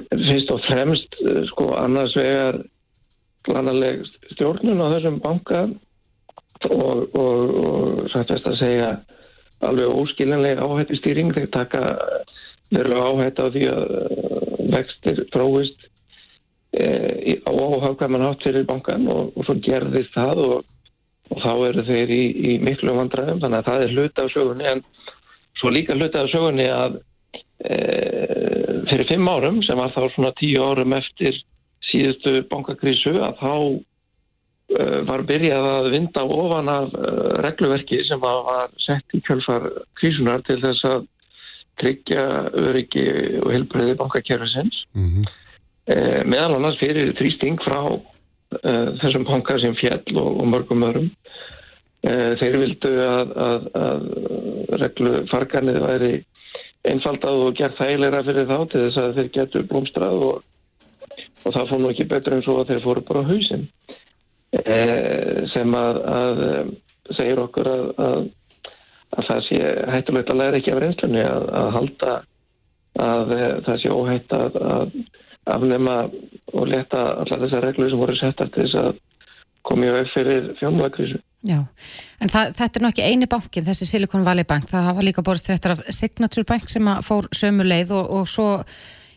fyrst 0.08 0.52
og 0.54 0.62
fremst 0.70 1.18
eh, 1.20 1.42
sko 1.50 1.68
annars 1.76 2.16
vegar 2.16 2.62
glanaleg 3.46 4.06
stjórnun 4.32 4.80
á 4.80 4.86
þessum 4.94 5.18
banka 5.22 5.66
og, 6.70 6.98
og, 7.18 7.54
og 7.66 8.10
satt 8.14 8.32
að 8.32 8.58
segja 8.62 8.90
alveg 9.68 9.94
óskiljanlega 10.02 10.66
áhætti 10.66 10.98
stýring 11.00 11.32
þegar 11.34 11.52
taka 11.56 11.82
veru 12.72 13.00
áhætti 13.06 13.44
á 13.44 13.48
því 13.54 13.64
að 13.72 13.82
uh, 13.96 14.52
vextir 14.72 15.24
tróist 15.32 15.88
e, 16.72 17.38
á 17.44 17.52
áhagkvæman 17.52 18.26
átt 18.30 18.44
fyrir 18.46 18.66
bankan 18.68 19.08
og, 19.12 19.32
og 19.36 19.46
svo 19.46 19.58
gerðist 19.64 20.14
það 20.16 20.42
og, 20.46 20.66
og 21.32 21.42
þá 21.44 21.52
eru 21.68 21.86
þeir 21.88 22.12
í, 22.14 22.22
í 22.48 22.58
miklu 22.64 22.96
vandræðum. 22.96 23.42
Þannig 23.42 23.60
að 23.60 23.68
það 23.68 23.84
er 23.84 23.96
hluta 23.96 24.24
af 24.24 24.34
sögunni 24.34 24.68
en 24.72 24.84
svo 25.60 25.72
líka 25.72 25.96
hluta 25.98 26.24
af 26.24 26.32
sögunni 26.32 26.68
að 26.72 26.98
e, 27.68 27.78
fyrir 28.90 29.08
fimm 29.10 29.28
árum 29.28 29.62
sem 29.66 29.78
var 29.78 29.92
þá 29.94 30.06
svona 30.14 30.34
tíu 30.40 30.64
árum 30.64 30.96
eftir 30.96 31.42
síðustu 31.90 32.40
bankakrísu 32.48 33.16
að 33.20 33.40
þá 33.42 33.52
var 35.08 35.24
byrjað 35.28 35.68
að 35.68 35.88
vinda 35.94 36.24
ofan 36.24 36.70
af 36.72 36.94
uh, 36.96 37.28
regluverki 37.46 38.02
sem 38.08 38.20
var 38.22 38.70
sett 38.82 39.16
í 39.16 39.22
kjölfar 39.26 39.68
krísunar 40.00 40.44
til 40.48 40.58
þess 40.62 40.86
að 40.88 41.06
tryggja 41.80 42.24
öryggi 42.62 43.06
og 43.42 43.48
helbreyði 43.54 43.96
bankakerfisins. 44.00 44.82
Mm 44.92 45.06
-hmm. 45.08 45.30
meðal 46.28 46.56
annars 46.56 46.76
fyrir 46.78 47.14
þrýsting 47.18 47.56
frá 47.64 47.80
þessum 49.00 49.24
bankar 49.24 49.58
sem 49.60 49.74
fjell 49.74 50.20
og, 50.20 50.44
mörgum 50.46 50.84
öðrum. 50.84 51.08
Þeir 52.04 52.58
vildu 52.60 52.92
að, 53.02 53.32
að, 53.46 53.66
að 53.80 54.04
reglufarkanið 54.82 55.80
væri 55.80 56.12
einfaldað 56.92 57.42
og 57.46 57.56
gert 57.56 57.80
þægilegra 57.80 58.22
fyrir 58.28 58.46
þá 58.52 58.58
til 58.68 58.84
þess 58.84 59.02
að 59.02 59.16
þeir 59.16 59.32
getur 59.38 59.66
blómstrað 59.72 60.26
og 60.28 60.42
og 61.42 61.54
það 61.54 61.70
fór 61.70 61.82
nú 61.82 61.90
ekki 61.90 62.08
betur 62.10 62.36
en 62.36 62.44
svo 62.44 62.58
að 62.60 62.72
þeir 62.72 62.84
fóru 62.84 63.04
bara 63.08 63.24
á 63.24 63.30
hausin 63.30 63.66
sem 64.52 65.74
að, 65.78 65.98
að 66.12 66.42
segir 67.16 67.40
okkur 67.40 67.70
að, 67.72 67.86
að, 68.04 68.18
að 69.16 69.30
það 69.30 69.40
sé 69.48 69.60
hættulegt 69.94 70.32
að 70.32 70.40
læra 70.42 70.60
ekki 70.60 70.74
af 70.74 70.82
reynslunni 70.82 71.24
að 71.24 71.70
halda 71.78 72.18
að 73.00 73.34
e, 73.36 73.42
það 73.64 73.80
sé 73.80 73.94
óhætt 73.96 74.36
að 74.36 74.60
afnema 75.52 75.96
og 76.52 76.68
leta 76.68 77.02
allar 77.22 77.44
þessar 77.46 77.66
reglur 77.66 77.90
sem 77.90 78.02
voru 78.02 78.16
settar 78.20 78.52
til 78.52 78.66
þess 78.66 78.80
að 78.82 79.00
komið 79.66 79.94
veg 79.96 80.08
fyrir 80.12 80.48
fjármagakrísu. 80.60 81.20
Já, 81.48 81.58
en 82.22 82.30
það, 82.30 82.52
þetta 82.58 82.78
er 82.78 82.84
nú 82.84 82.90
ekki 82.92 83.06
eini 83.08 83.26
bankin, 83.30 83.64
þessi 83.66 83.88
Silicon 83.88 84.26
Valley 84.26 84.46
Bank, 84.46 84.68
það 84.70 84.88
hafa 84.90 85.06
líka 85.06 85.24
borist 85.26 85.48
þrettar 85.48 85.78
af 85.78 85.86
Signature 85.90 86.46
Bank 86.46 86.68
sem 86.70 86.90
fór 87.02 87.26
sömu 87.34 87.66
leið 87.66 87.94
og, 87.96 88.10
og 88.20 88.28
svo 88.30 88.50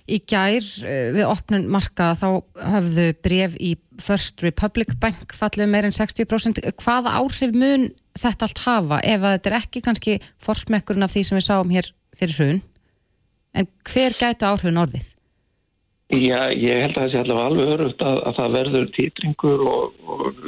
Í 0.05 0.19
gær 0.29 0.61
eh, 0.85 1.09
við 1.15 1.25
opnun 1.25 1.65
marka 1.73 2.11
þá 2.13 2.27
hafðu 2.61 3.07
bref 3.25 3.55
í 3.57 3.73
First 4.01 4.43
Republic 4.43 4.95
Bank 5.01 5.33
fallið 5.35 5.71
meir 5.71 5.87
en 5.87 5.95
60%. 5.95 6.61
Hvaða 6.81 7.15
áhrif 7.21 7.55
mun 7.55 7.89
þetta 8.15 8.47
allt 8.47 8.63
hafa 8.65 9.01
ef 9.03 9.19
að 9.23 9.35
þetta 9.35 9.51
er 9.51 9.57
ekki 9.59 9.83
kannski 9.85 10.15
forsmekkurinn 10.43 11.05
af 11.07 11.13
því 11.15 11.25
sem 11.27 11.39
við 11.39 11.47
sáum 11.47 11.73
hér 11.73 11.91
fyrir 12.15 12.39
hrun? 12.39 12.63
En 13.55 13.69
hver 13.87 14.15
gætu 14.19 14.47
áhrifin 14.47 14.81
orðið? 14.83 15.11
Já, 16.13 16.41
ég 16.53 16.83
held 16.83 16.95
að 16.95 17.01
það 17.01 17.11
sé 17.11 17.21
allavega 17.21 17.45
alveg 17.49 17.75
örugt 17.75 18.03
að, 18.05 18.17
að 18.29 18.39
það 18.39 18.57
verður 18.59 18.89
týtringur 18.95 19.63
og, 19.65 20.09
og, 20.15 20.41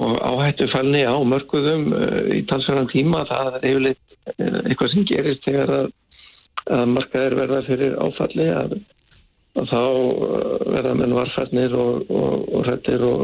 og 0.00 0.12
áhættu 0.24 0.68
fælni 0.72 1.02
á 1.04 1.16
mörguðum 1.28 1.90
eh, 1.98 2.20
í 2.38 2.44
talsverðan 2.48 2.92
tíma. 2.94 3.26
Það 3.28 3.58
er 3.58 3.66
yfirleitt 3.72 4.16
eh, 4.38 4.60
eitthvað 4.64 4.94
sem 4.94 5.08
gerist 5.10 5.44
þegar 5.44 5.74
að 5.82 5.90
að 6.68 6.86
markaðir 6.94 7.36
verða 7.38 7.60
fyrir 7.66 7.94
áfalli 8.00 8.48
að, 8.52 8.74
að 9.58 9.70
þá 9.72 9.82
uh, 9.82 10.64
verða 10.76 10.96
menn 10.98 11.14
varfarnir 11.16 11.76
og, 11.78 12.10
og, 12.10 12.34
og 12.54 12.66
hrettir 12.66 13.04
og, 13.06 13.22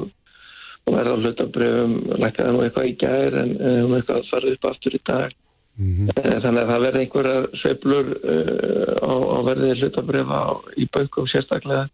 og 0.86 0.96
verða 0.96 1.16
hlutabröfum 1.22 1.96
lækkaði 2.22 2.54
nú 2.54 2.62
eitthvað 2.64 2.90
í 2.90 2.94
gær 3.02 3.38
en 3.42 3.52
um 3.70 3.96
eitthvað 3.98 4.22
að 4.22 4.30
fara 4.32 4.54
upp 4.54 4.70
aftur 4.70 4.98
í 4.98 5.02
dag. 5.10 5.36
Mm 5.76 5.90
-hmm. 5.92 6.40
þannig 6.40 6.62
að 6.62 6.70
það 6.70 6.84
verða 6.86 7.00
einhverja 7.00 7.40
sveiflur 7.60 8.06
uh, 8.16 8.92
á, 9.04 9.12
á 9.12 9.38
verðið 9.50 9.80
hlutabröfa 9.82 10.40
í 10.76 10.88
baukum 10.92 11.26
sérstaklega. 11.30 11.88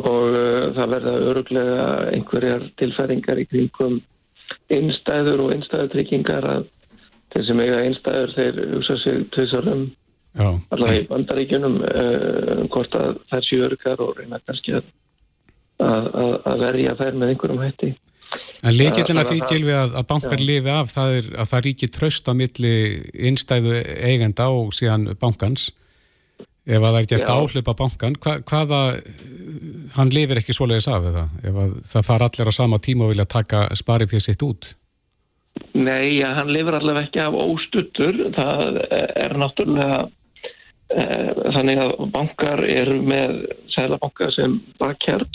Og 0.00 0.36
það 0.76 0.92
verða 0.94 1.12
öruglega 1.28 1.86
einhverjar 2.14 2.62
tilfæringar 2.78 3.40
í 3.40 3.46
kringum 3.50 4.00
einstæður 4.70 5.44
og 5.44 5.54
einstæðutryggingar 5.54 6.46
að 6.46 6.68
þeir 7.32 7.46
sem 7.46 7.62
eiga 7.64 7.80
einstæður 7.84 8.34
þeir 8.36 8.60
hugsa 8.74 8.96
sig 9.02 9.24
tvisarum 9.34 9.84
allavega 10.38 11.00
í 11.00 11.08
bandaríkjunum 11.10 11.80
uh, 11.82 12.62
hvort 12.70 12.94
að 12.98 13.18
þær 13.32 13.46
séu 13.48 13.64
örgar 13.66 14.04
og 14.04 14.14
reyna 14.20 14.38
kannski 14.46 14.76
að, 14.78 14.86
að, 15.82 16.38
að 16.46 16.64
verja 16.66 16.96
þær 17.00 17.18
með 17.18 17.34
einhverjum 17.34 17.64
hætti. 17.64 17.92
En 18.60 18.76
líkillin 18.76 19.18
að 19.18 19.32
því 19.32 19.40
gilfi 19.48 19.74
að, 19.74 19.94
að 19.98 20.06
bankar 20.10 20.42
lifi 20.44 20.70
af 20.70 20.90
það 20.92 21.16
er 21.18 21.28
að 21.34 21.50
það 21.50 21.62
ríkir 21.66 21.92
tröst 21.96 22.28
á 22.28 22.32
milli 22.36 22.74
innstæðu 23.30 23.78
eigenda 24.06 24.50
og 24.54 24.74
síðan 24.76 25.08
bankans. 25.20 25.70
Ef 26.68 26.76
að 26.76 26.92
það 26.92 26.98
er 27.00 27.08
gert 27.10 27.30
áhlaupa 27.32 27.74
bankan 27.78 28.16
hva, 28.20 28.34
hvaða, 28.46 28.80
hann 29.96 30.12
lifir 30.12 30.38
ekki 30.38 30.54
svoleiðis 30.54 30.90
af 30.92 31.08
eða? 31.08 31.24
Ef 31.42 31.58
það 31.88 32.06
far 32.06 32.26
allir 32.26 32.52
á 32.52 32.54
sama 32.54 32.78
tíma 32.78 33.06
og 33.06 33.14
vilja 33.14 33.26
taka 33.32 33.64
spari 33.80 34.06
fyrir 34.10 34.26
sitt 34.28 34.44
út. 34.46 34.74
Nei, 35.74 36.20
já, 36.20 36.28
hann 36.36 36.52
lifir 36.52 36.76
allavega 36.76 37.08
ekki 37.08 37.22
af 37.24 37.38
óstuttur. 37.40 38.20
Það 38.36 38.78
er 39.24 39.34
náttúrulega 39.40 40.04
þannig 40.90 41.78
að 41.84 41.92
bankar 42.10 42.64
eru 42.66 42.98
með 43.06 43.36
sælabankar 43.70 44.32
sem 44.34 44.58
bakkjarl 44.80 45.28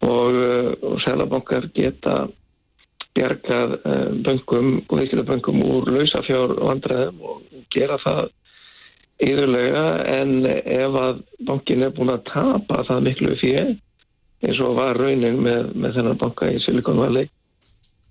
og, 0.00 0.38
eh, 0.38 0.70
og 0.86 1.00
sælabankar 1.02 1.68
geta 1.74 2.28
bjargað 3.16 3.74
eh, 3.84 4.12
böngum 4.24 4.70
og 4.86 5.00
veikila 5.00 5.26
böngum 5.26 5.64
úr 5.66 5.90
lausafjár 5.90 6.54
vandræðum 6.62 7.20
og 7.26 7.42
gera 7.74 7.98
það 8.04 8.30
yfirlega 9.22 9.84
en 10.16 10.46
ef 10.46 10.98
að 10.98 11.22
bankin 11.46 11.84
er 11.84 11.92
búin 11.94 12.14
að 12.14 12.24
tapa 12.30 12.82
það 12.88 13.04
miklu 13.08 13.36
fyrir 13.42 13.74
eins 14.42 14.60
og 14.64 14.78
var 14.78 14.98
raunin 14.98 15.42
með, 15.42 15.74
með 15.74 15.98
þennan 15.98 16.18
banka 16.18 16.50
í 16.50 16.58
Silicon 16.64 17.02
Valley 17.02 17.28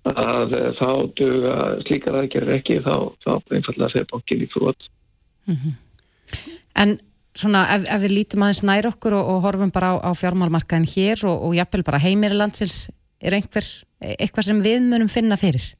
að 0.08 0.54
þá 0.78 0.88
duga 1.14 1.56
slíkar 1.84 2.16
aðgerðir 2.18 2.56
ekki. 2.56 2.80
Þá, 2.82 2.94
þá 3.22 3.32
einfallega 3.54 3.92
fyrir 3.92 4.08
bankin 4.10 4.42
í 4.42 4.48
frót 4.50 4.88
mm 5.46 5.54
-hmm. 5.54 5.74
En 6.78 6.96
svona 7.36 7.64
ef, 7.76 7.86
ef 7.88 8.02
við 8.04 8.16
lítum 8.16 8.44
aðeins 8.44 8.62
nær 8.68 8.88
okkur 8.92 9.16
og, 9.16 9.30
og 9.34 9.44
horfum 9.46 9.72
bara 9.74 9.94
á, 9.96 10.08
á 10.08 10.10
fjármálmarkaðin 10.16 10.88
hér 10.92 11.24
og, 11.28 11.46
og 11.48 11.54
jafnvel 11.56 11.84
bara 11.86 12.02
heimir 12.02 12.34
landsins, 12.36 12.86
er 13.22 13.36
einhver 13.38 13.66
eitthvað 14.02 14.48
sem 14.48 14.64
við 14.64 14.82
munum 14.88 15.10
finna 15.12 15.38
fyrir? 15.40 15.72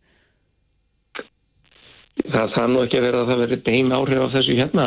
Það 2.23 2.55
það 2.55 2.71
nú 2.71 2.85
ekki 2.85 3.01
að 3.01 3.07
vera 3.09 3.23
að 3.23 3.31
það 3.33 3.43
veri 3.43 3.59
bein 3.67 3.93
áhrif 3.97 4.23
af 4.23 4.35
þessu 4.37 4.57
hérna 4.59 4.87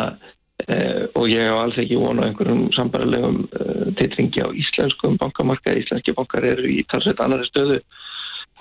eh, 0.69 1.03
og 1.17 1.25
ég 1.31 1.43
hef 1.43 1.59
alls 1.59 1.79
ekki 1.81 1.99
vonað 1.99 2.29
einhverjum 2.29 2.63
sambarlegum 2.77 3.39
eh, 3.49 3.87
titringi 3.99 4.45
á 4.45 4.49
íslenskum 4.53 5.17
bankamarkaði. 5.21 5.83
Íslenski 5.83 6.15
bankar 6.17 6.47
eru 6.47 6.69
í 6.69 6.83
talsveit 6.91 7.21
annari 7.25 7.49
stöðu 7.49 7.81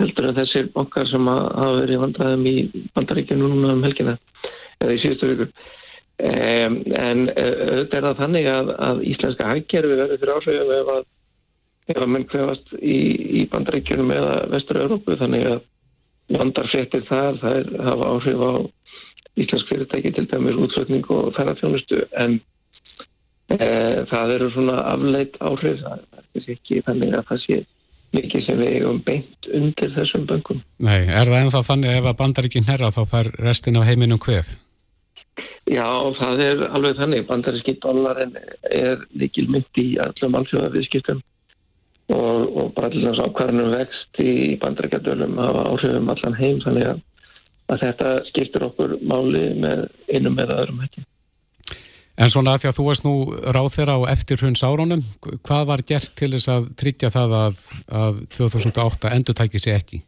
heldur 0.01 0.31
en 0.31 0.39
þessir 0.41 0.73
bankar 0.75 1.07
sem 1.07 1.29
hafa 1.31 1.71
verið 1.77 2.03
vandraðum 2.03 2.49
í 2.51 2.57
bandaríkjum 2.97 3.45
núna 3.45 3.77
um 3.77 3.85
helgina 3.87 4.17
eða 4.81 4.97
í 4.97 5.03
síðustu 5.05 5.31
vikur. 5.31 5.53
Um, 6.15 6.77
en 6.95 7.25
eh, 7.33 7.55
auðvitað 7.67 7.97
er 7.99 8.05
það 8.07 8.21
þannig 8.21 8.45
að, 8.47 8.69
að 8.87 9.01
íslenska 9.11 9.49
hægkerfi 9.51 9.97
verður 9.99 10.21
fyrir 10.21 10.37
áhrifum 10.37 10.73
ef 10.77 10.91
að, 10.93 11.07
að 11.97 12.07
menn 12.13 12.27
kvefast 12.31 12.75
í, 12.79 12.99
í 13.41 13.47
bandaríkjunum 13.51 14.13
eða 14.15 14.37
vestur-Európu 14.53 15.17
þannig 15.19 15.49
að 15.51 15.59
landarfrettir 16.39 17.03
þar 17.09 17.41
það 17.43 17.59
er, 17.59 17.71
hafa 17.89 18.13
áhrif 18.15 18.45
á 18.47 18.53
íslensk 19.43 19.73
fyrirtæki 19.73 20.15
til 20.15 20.27
dæmis 20.31 20.61
útflutning 20.63 21.11
og 21.11 21.33
ferðarfjónustu 21.35 22.05
en 22.23 22.39
e, 23.51 23.69
það 24.15 24.35
eru 24.37 24.51
svona 24.55 24.79
afleitt 24.95 25.39
áhrif 25.43 25.83
það 25.83 26.05
er 26.23 26.51
ekki 26.55 26.83
þannig 26.87 27.17
að 27.19 27.31
það 27.33 27.43
sé 27.49 27.63
mikið 28.15 28.47
sem 28.47 28.63
við 28.63 28.77
eigum 28.79 29.01
beint 29.03 29.49
undir 29.51 29.91
þessum 29.97 30.29
böngum. 30.31 30.63
Nei, 30.79 31.01
er 31.03 31.27
það 31.27 31.41
ennþá 31.41 31.65
þannig 31.67 31.99
ef 31.99 32.13
að 32.13 32.21
bandaríkinn 32.23 32.69
herra 32.71 32.95
þá 32.95 33.03
fær 33.11 33.33
restin 33.43 33.81
af 33.81 33.89
heiminum 33.91 34.23
kvef? 34.23 34.55
Já, 35.65 35.87
það 36.19 36.43
er 36.45 36.59
alveg 36.77 36.99
þannig. 36.99 37.25
Bandaríski 37.29 37.79
dólarin 37.81 38.35
er 38.69 39.07
líkil 39.17 39.47
mynd 39.49 39.81
í 39.81 39.87
allum 40.03 40.37
alþjóðaviðskiptum 40.41 41.23
og, 42.13 42.45
og 42.53 42.75
bara 42.77 42.91
allir 42.91 43.23
ákvarðanum 43.25 43.73
vext 43.73 44.21
í 44.21 44.59
bandaríkjadölum 44.61 45.41
hafa 45.41 45.65
áhrifum 45.71 46.13
allan 46.13 46.37
heim 46.37 46.61
þannig 46.67 46.91
að, 46.91 47.03
að 47.73 47.85
þetta 47.87 48.15
skiptir 48.29 48.69
okkur 48.69 48.97
máli 49.01 49.47
með 49.65 49.87
einum 50.13 50.39
eða 50.45 50.61
öðrum 50.61 50.85
hætti. 50.85 51.07
En 52.15 52.31
svona 52.31 52.59
því 52.61 52.69
að 52.71 52.77
þú 52.77 52.85
varst 52.87 53.07
nú 53.07 53.15
ráð 53.57 53.73
þeirra 53.75 53.95
á 53.99 54.01
eftir 54.13 54.43
hunds 54.45 54.63
áránum, 54.63 55.01
hvað 55.49 55.65
var 55.73 55.83
gert 55.89 56.13
til 56.15 56.31
þess 56.37 56.53
að 56.53 56.69
tryggja 56.79 57.11
það 57.11 57.39
að, 57.41 57.63
að 57.89 58.21
2008 58.37 59.15
endur 59.17 59.41
tækið 59.41 59.65
sér 59.65 59.81
ekki? 59.81 60.05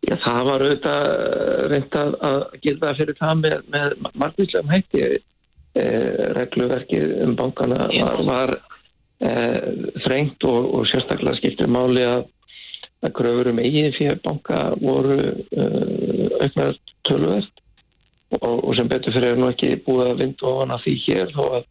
Já, 0.00 0.14
það 0.24 0.40
var 0.48 0.64
auðvitað 0.64 1.02
eh, 1.12 1.62
reynd 1.70 1.96
að, 2.00 2.14
að 2.28 2.38
gilda 2.64 2.94
fyrir 2.96 3.18
það 3.18 3.40
með, 3.42 3.56
með 3.74 3.96
margvíslegum 4.22 4.72
hætti. 4.74 5.08
E, 5.70 5.82
regluverkið 6.34 7.12
um 7.22 7.36
bankana 7.38 7.84
var, 7.92 8.16
var 8.26 8.50
e, 9.22 9.34
þrengt 10.02 10.42
og, 10.50 10.64
og 10.74 10.88
sérstaklega 10.90 11.38
skiptir 11.38 11.70
máli 11.70 12.02
að, 12.02 12.24
að 13.06 13.12
gröfur 13.20 13.52
um 13.52 13.60
eigin 13.62 13.94
fyrir 13.94 14.18
banka 14.24 14.58
voru 14.80 15.20
e, 15.22 15.68
auknar 16.40 16.74
tölvöld 17.06 17.62
og, 18.40 18.56
og 18.56 18.74
sem 18.80 18.90
betur 18.90 19.14
fyrir 19.14 19.36
er 19.36 19.38
nú 19.38 19.52
ekki 19.52 19.76
búið 19.86 20.08
að 20.08 20.24
vinda 20.24 20.50
ofan 20.50 20.74
að 20.74 20.82
því 20.88 20.96
hér 21.04 21.32
þó 21.36 21.44
að 21.46 21.70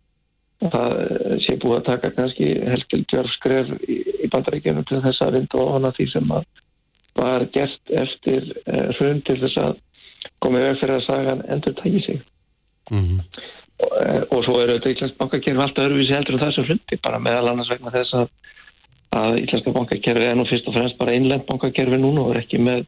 það 0.77 0.95
sé 1.43 1.59
búið 1.59 1.77
að 1.81 1.86
taka 1.91 2.15
kannski 2.15 2.50
helgil 2.71 3.03
djörfskref 3.12 3.75
í, 3.83 4.00
í 4.24 4.31
bandaríkjunum 4.31 4.88
til 4.88 5.03
þess 5.03 5.27
að 5.27 5.41
vinda 5.41 5.63
ofan 5.65 5.91
að 5.91 6.00
því 6.00 6.09
sem 6.15 6.33
að 6.39 6.48
var 7.19 7.45
gert 7.53 7.93
eftir 8.03 8.51
uh, 8.65 8.89
hrun 8.97 9.21
til 9.27 9.38
þess 9.43 9.61
að 9.63 9.77
komið 10.43 10.67
veg 10.67 10.81
fyrir 10.81 10.97
að 10.97 11.07
sagan 11.07 11.45
endur 11.53 11.75
tæki 11.79 12.03
sig. 12.05 12.21
Mm 12.89 13.05
-hmm. 13.05 13.19
og, 13.85 13.91
og 14.35 14.43
svo 14.45 14.59
er 14.59 14.71
auðvitað 14.71 14.93
Íslands 14.93 15.17
bankakerfi 15.19 15.61
alltaf 15.63 15.85
öruvísi 15.85 16.15
heldur 16.15 16.35
en 16.35 16.43
það 16.43 16.55
sem 16.55 16.67
hlundi 16.69 16.99
bara 17.07 17.19
meðal 17.25 17.49
annars 17.51 17.69
vegna 17.69 17.93
þess 17.95 18.13
að, 18.19 18.27
að 19.19 19.39
Íslandska 19.43 19.75
bankakerfi 19.77 20.25
er 20.29 20.38
nú 20.38 20.45
fyrst 20.49 20.67
og 20.67 20.75
fremst 20.77 20.97
bara 20.97 21.13
einlend 21.13 21.45
bankakerfi 21.51 21.99
núna 22.01 22.25
og 22.25 22.31
er 22.33 22.41
ekki 22.43 22.59
með 22.69 22.85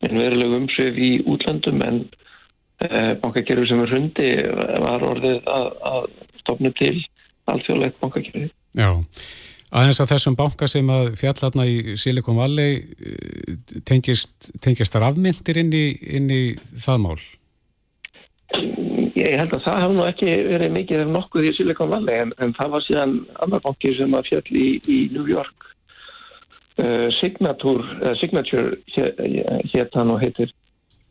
verulegu 0.00 0.56
umsöf 0.60 0.96
í 0.96 1.10
útlöndum 1.24 1.80
en 1.88 2.04
eh, 2.84 3.12
bankakerfi 3.22 3.68
sem 3.68 3.82
er 3.84 3.92
hlundi 3.94 4.30
var 4.86 5.08
orðið 5.10 5.40
að, 5.56 5.66
að 5.92 6.06
stofna 6.42 6.72
til 6.80 6.96
alþjóðlegt 7.50 8.00
bankakerfi. 8.00 8.48
Já, 8.78 8.90
aðeins 9.70 10.00
að 10.02 10.12
þessum 10.14 10.36
banka 10.38 10.68
sem 10.70 10.88
að 10.90 11.12
fjallarna 11.20 11.66
í 11.68 11.96
Silicon 12.00 12.38
Valley 12.40 12.80
tengist, 13.88 14.50
tengist 14.62 14.94
þar 14.94 15.10
afmyndir 15.10 15.60
inn 15.62 15.74
í, 15.74 15.84
inn 16.16 16.30
í 16.30 16.42
það 16.58 17.04
mál? 17.04 17.20
Ég 19.20 19.36
held 19.36 19.52
að 19.54 19.64
það 19.66 19.82
hafði 19.84 19.96
nú 19.98 20.06
ekki 20.08 20.30
verið 20.48 20.72
mikið 20.74 21.02
ef 21.04 21.10
nokkuð 21.14 21.48
í 21.50 21.54
Silicon 21.58 21.92
Valley 21.92 22.22
en, 22.24 22.32
en 22.42 22.54
það 22.56 22.72
var 22.74 22.86
síðan 22.86 23.16
annar 23.44 23.62
banki 23.66 23.92
sem 23.98 24.16
að 24.16 24.30
fjall 24.30 24.56
í, 24.56 24.68
í 24.90 24.98
New 25.14 25.26
York 25.30 25.68
uh, 26.80 27.08
Signature, 27.20 27.84
uh, 28.00 28.14
Signature 28.20 28.78
hétt 29.74 29.98
hann 29.98 30.14
og 30.14 30.22
heitir 30.24 30.50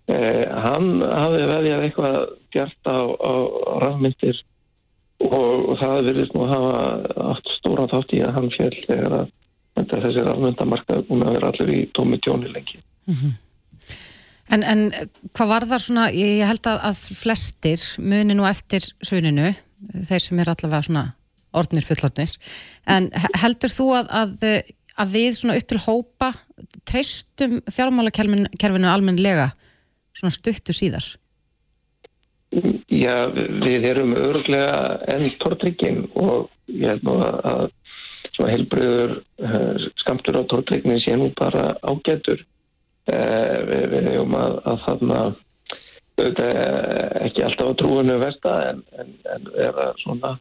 uh, 0.10 0.46
hann 0.66 1.04
hafði 1.06 1.50
veðjað 1.54 1.86
eitthvað 1.88 2.20
gert 2.56 2.92
á, 2.92 3.00
á 3.08 3.34
rafmyndir 3.86 4.42
og, 5.28 5.76
það 5.82 6.08
verðist 6.10 6.34
nú 6.36 6.46
að 6.46 6.54
hafa 6.54 7.28
allt 7.34 7.52
stóran 7.58 7.92
þátt 7.92 8.16
í 8.16 8.24
að 8.24 8.36
hann 8.38 8.50
fjall 8.56 8.78
þegar 8.88 9.18
að 9.20 9.36
þessi 9.90 10.26
rafmyndamarkað 10.26 11.06
búin 11.08 11.24
að 11.24 11.38
vera 11.38 11.52
allir 11.52 11.72
í 11.76 11.80
tómi 11.96 12.20
tjóni 12.24 12.52
lengi 12.52 12.82
mm 12.82 13.16
-hmm. 13.16 13.38
En, 14.50 14.64
en 14.66 14.92
hvað 15.38 15.52
var 15.52 15.66
það 15.70 15.82
svona, 15.84 16.08
ég 16.10 16.48
held 16.50 16.66
að, 16.66 16.80
að 16.90 17.02
flestir 17.20 17.82
muni 18.02 18.34
nú 18.34 18.48
eftir 18.50 18.82
suninu, 19.06 19.52
þeir 19.94 20.24
sem 20.24 20.42
er 20.42 20.50
allavega 20.50 20.82
svona 20.88 21.06
orðnir 21.54 21.86
fullorðnir, 21.86 22.34
en 22.90 23.12
heldur 23.38 23.70
þú 23.70 23.88
að, 24.00 24.10
að, 24.10 24.48
að 24.98 25.14
við 25.14 25.30
svona 25.38 25.58
upp 25.60 25.70
til 25.70 25.82
hópa 25.86 26.32
treystum 26.90 27.60
fjármálakerfinu 27.70 28.90
almenlega 28.90 29.52
svona 30.18 30.34
stuttu 30.34 30.74
síðar? 30.74 31.06
Já, 32.50 33.30
við 33.30 33.84
erum 33.92 34.16
öruglega 34.18 34.78
enn 35.14 35.28
tortryggin 35.42 36.08
og 36.18 36.48
ég 36.66 36.90
held 36.90 37.06
nú 37.06 37.20
að 37.22 37.68
svona 38.34 38.54
heilbröður 38.56 39.14
eh, 39.46 39.84
skamtur 40.02 40.40
á 40.42 40.44
tortryggni 40.50 40.98
sé 41.04 41.14
nú 41.18 41.30
bara 41.38 41.76
ágætur. 41.86 42.42
Eh, 43.10 43.58
við, 43.70 43.86
við 43.94 44.10
hefum 44.14 44.36
að, 44.40 44.58
að 44.72 44.82
þarna 44.88 45.22
ekki 46.20 47.46
alltaf 47.46 47.70
á 47.72 47.80
trúinu 47.80 48.18
versta 48.20 48.56
en, 48.70 48.82
en, 49.00 49.14
en 49.34 49.46
vera 49.54 49.92
svona 50.02 50.34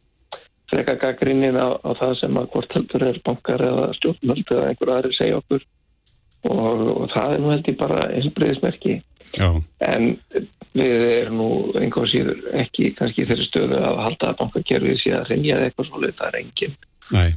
freka 0.68 0.96
gaggrinnin 1.00 1.60
á, 1.60 1.76
á 1.80 1.90
það 2.00 2.14
sem 2.22 2.40
að 2.40 2.48
hvort 2.54 2.74
heldur 2.76 3.04
er 3.06 3.20
bankar 3.24 3.62
eða 3.64 3.92
stjórnvöld 4.00 4.52
eða 4.56 4.70
einhver 4.72 4.94
aðri 4.96 5.14
segja 5.16 5.38
okkur. 5.38 5.64
Og, 6.48 6.82
og 6.94 7.06
það 7.14 7.34
er 7.34 7.40
nú 7.42 7.52
held 7.52 7.68
ég 7.68 7.78
bara 7.78 8.08
einsbreiðismerki 8.16 9.00
en 9.38 10.12
við 10.78 11.06
erum 11.14 11.40
nú 11.40 11.48
einhver 11.78 12.10
síður 12.10 12.44
ekki 12.62 12.92
kannski 12.98 13.26
þeirri 13.28 13.48
stöðu 13.48 13.80
að 13.80 14.04
halda 14.04 14.30
að 14.30 14.38
bankakerfið 14.42 15.02
sé 15.02 15.16
að 15.16 15.32
reynja 15.32 15.58
eitthvað 15.64 15.90
svolítið, 15.90 16.18
það 16.20 16.30
er 16.30 16.40
enginn 16.42 16.78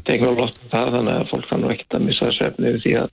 teknolótt 0.06 0.62
það 0.72 0.94
þannig 0.98 1.18
að 1.18 1.28
fólk 1.32 1.50
fann 1.50 1.62
nú 1.64 1.72
ekkert 1.72 1.98
að 1.98 2.08
missa 2.10 2.32
svefni 2.36 2.74
því 2.84 2.96
að 3.00 3.12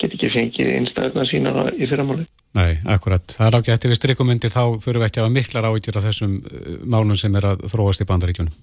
get 0.00 0.16
ekki 0.16 0.30
fengið 0.32 0.72
einstakna 0.78 1.24
sína 1.28 1.66
í 1.76 1.88
fyrramáli. 1.88 2.24
Nei, 2.56 2.80
akkurat. 2.88 3.26
Það 3.36 3.46
er 3.46 3.56
ágætt 3.58 3.84
ef 3.84 3.92
við 3.92 3.98
strykum 3.98 4.32
undir 4.32 4.52
þá 4.52 4.62
þurfum 4.80 5.02
við 5.02 5.06
ekki 5.10 5.20
að 5.20 5.26
hafa 5.26 5.34
miklar 5.36 5.68
áhyggjur 5.68 5.98
af 6.00 6.06
þessum 6.08 6.36
uh, 6.40 6.70
málum 6.94 7.18
sem 7.20 7.36
er 7.36 7.48
að 7.52 7.66
þróast 7.70 8.02
í 8.02 8.08
bandaríkjunum. 8.08 8.54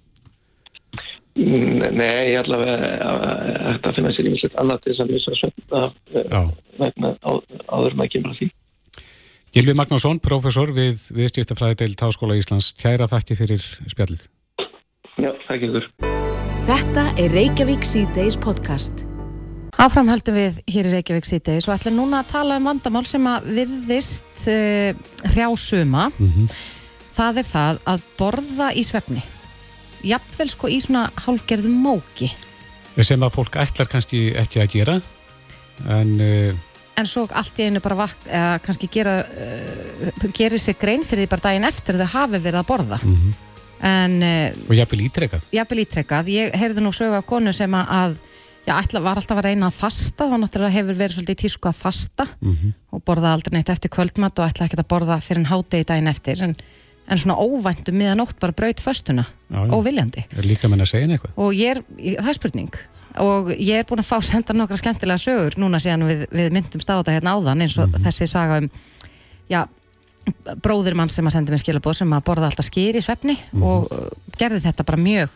Nei, 1.37 2.33
ég 2.33 2.39
allavega 2.41 3.11
ætti 3.75 3.89
að 3.91 3.97
finna 3.99 4.11
sér 4.15 4.25
í 4.25 4.31
mjög 4.33 4.55
annað 4.57 4.79
til 4.81 4.93
þess 4.93 5.03
að 5.03 5.11
missa 5.13 5.35
svefna 5.37 5.81
vegna 6.81 7.11
áður 7.21 7.97
maður 7.99 8.13
kemur 8.15 8.33
að 8.33 8.39
því. 8.39 8.47
Gilvi 9.55 9.73
Magnússon, 9.77 10.19
professor 10.19 10.71
við 10.75 10.99
viðstíftafræði 11.15 11.81
deilt 11.83 12.01
Háskóla 12.03 12.35
Íslands. 12.37 12.73
Kæra 12.77 13.07
þakki 13.07 13.37
fyrir 13.39 13.67
spjallið. 13.87 14.27
Já, 15.17 15.31
þakki 15.47 15.69
ykkur. 15.69 15.91
Þetta 16.67 17.05
er 17.15 17.31
Reykjavík 17.31 17.85
C-Days 17.87 18.35
podcast. 18.43 19.07
Áframhaldum 19.77 20.33
við 20.33 20.55
hér 20.73 20.87
í 20.89 20.91
Reykjavík 20.95 21.27
sítið 21.29 21.59
svo 21.61 21.75
ætlum 21.75 21.99
núna 21.99 22.23
að 22.23 22.31
tala 22.31 22.55
um 22.57 22.65
vandamál 22.65 23.03
sem 23.05 23.27
að 23.29 23.49
virðist 23.59 24.47
uh, 24.49 24.97
hrjásuma 25.29 26.07
mm 26.09 26.31
-hmm. 26.31 26.47
það 27.13 27.37
er 27.37 27.47
það 27.47 27.79
að 27.93 28.07
borða 28.17 28.71
í 28.73 28.83
svefni 28.83 29.21
jafnvel 30.01 30.49
sko 30.49 30.67
í 30.67 30.79
svona 30.81 31.11
hálfgerðum 31.21 31.77
móki 31.77 32.31
sem 33.01 33.21
að 33.21 33.35
fólk 33.37 33.55
ætlar 33.61 33.87
kannski 33.87 34.33
ekki 34.33 34.61
að 34.63 34.73
gera 34.73 35.01
en 35.85 36.17
uh, 36.17 36.57
en 36.97 37.09
svo 37.09 37.27
allt 37.31 37.59
í 37.59 37.67
einu 37.67 37.81
bara 37.83 37.99
vakt 38.03 38.29
eða 38.29 38.59
kannski 38.65 38.89
gera 38.91 39.19
uh, 39.23 40.29
gerir 40.33 40.59
sig 40.59 40.79
grein 40.79 41.05
fyrir 41.05 41.25
því 41.25 41.33
bara 41.35 41.45
daginn 41.49 41.67
eftir 41.67 41.99
þau 41.99 42.09
hafi 42.13 42.39
verið 42.39 42.61
að 42.61 42.69
borða 42.71 42.99
mm 43.03 43.15
-hmm. 43.15 43.35
en, 43.91 44.17
og 44.69 44.75
jafnvel 44.75 45.05
ítrekkað 45.05 45.45
jafnvel 45.51 45.85
ítrekkað, 45.85 46.33
ég 46.33 46.55
heyrði 46.55 46.81
nú 46.81 46.91
sögu 46.91 47.19
af 47.19 47.25
konu 47.25 47.53
sem 47.53 47.73
að 47.73 48.17
Já, 48.67 48.73
ætla, 48.81 48.99
var 48.99 49.15
alltaf 49.15 49.39
að 49.39 49.45
reyna 49.45 49.69
að 49.69 49.77
fasta, 49.77 50.25
þá 50.27 50.35
náttúrulega 50.41 50.75
hefur 50.75 50.97
verið 50.99 51.15
svolítið 51.15 51.37
tísku 51.39 51.69
að 51.69 51.77
fasta 51.79 52.25
mm 52.41 52.55
-hmm. 52.55 52.73
og 52.91 53.03
borða 53.07 53.31
aldrei 53.31 53.55
neitt 53.55 53.69
eftir 53.69 53.89
kvöldmatt 53.89 54.39
og 54.39 54.47
ætla 54.49 54.65
ekki 54.65 54.79
að 54.79 54.89
borða 54.91 55.21
fyrir 55.21 55.39
en 55.39 55.51
hádegi 55.51 55.87
daginn 55.87 56.11
eftir 56.11 56.43
en, 56.43 56.53
en 57.07 57.17
svona 57.17 57.39
óvæntu 57.39 57.93
miðan 57.95 58.19
ótt 58.19 58.39
bara 58.39 58.51
braut 58.51 58.81
föstuna, 58.81 59.23
óviljandi. 59.49 60.25
Er 60.37 60.43
líka 60.43 60.67
menn 60.67 60.81
að 60.81 60.91
segja 60.91 61.07
eitthvað? 61.07 61.31
Og 61.37 61.53
ég 61.53 61.77
er, 61.77 61.83
það 62.19 62.27
er 62.27 62.33
spurning 62.33 62.73
og 63.23 63.51
ég 63.55 63.81
er 63.81 63.87
búin 63.89 64.03
að 64.03 64.09
fá 64.11 64.21
senda 64.25 64.53
nokkra 64.53 64.77
skemmtilega 64.77 65.21
sögur 65.21 65.57
núna 65.57 65.79
síðan 65.79 66.07
við, 66.07 66.23
við 66.31 66.53
myndum 66.55 66.83
státa 66.83 67.15
hérna 67.15 67.35
áðan 67.37 67.65
eins 67.65 67.77
og 67.77 67.87
mm 67.87 67.93
-hmm. 67.93 68.05
þessi 68.05 68.27
saga 68.27 68.61
um, 68.61 68.69
já, 69.49 69.65
bróðir 70.61 70.95
mann 70.95 71.09
sem 71.09 71.27
að 71.27 71.33
senda 71.33 71.51
mér 71.51 71.63
skilabóð 71.63 71.93
sem 71.93 72.13
að 72.13 72.25
borða 72.25 72.49
alltaf 72.49 72.65
skýr 72.65 72.95
í 72.95 73.01
svefni 73.01 73.37
mm 73.37 73.61
-hmm. 73.61 73.63
og 73.63 73.87
gerði 74.37 74.59
þetta 74.59 74.83
bara 74.83 74.97
mjög 74.97 75.29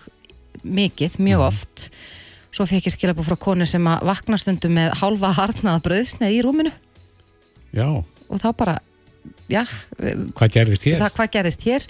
mikið, 0.63 1.19
mjög 1.19 1.39
mhm. 1.39 1.47
oft 1.47 1.91
Svo 2.51 2.67
fekk 2.67 2.89
ég 2.89 2.95
skilabú 2.97 3.23
frá 3.23 3.37
konu 3.39 3.65
sem 3.67 3.85
að 3.87 4.01
vakna 4.09 4.37
stundum 4.39 4.73
með 4.75 4.91
halva 4.99 5.29
harnaða 5.37 5.83
bröðsneið 5.85 6.33
í 6.35 6.41
rúminu. 6.43 6.71
Já. 7.71 7.87
Og 8.27 8.41
þá 8.41 8.49
bara, 8.59 8.73
já. 9.47 9.63
Hvað 10.35 10.57
gerðist 10.57 10.87
hér? 10.89 10.97
Það, 10.99 11.13
hvað 11.15 11.31
gerðist 11.37 11.63
hér? 11.69 11.85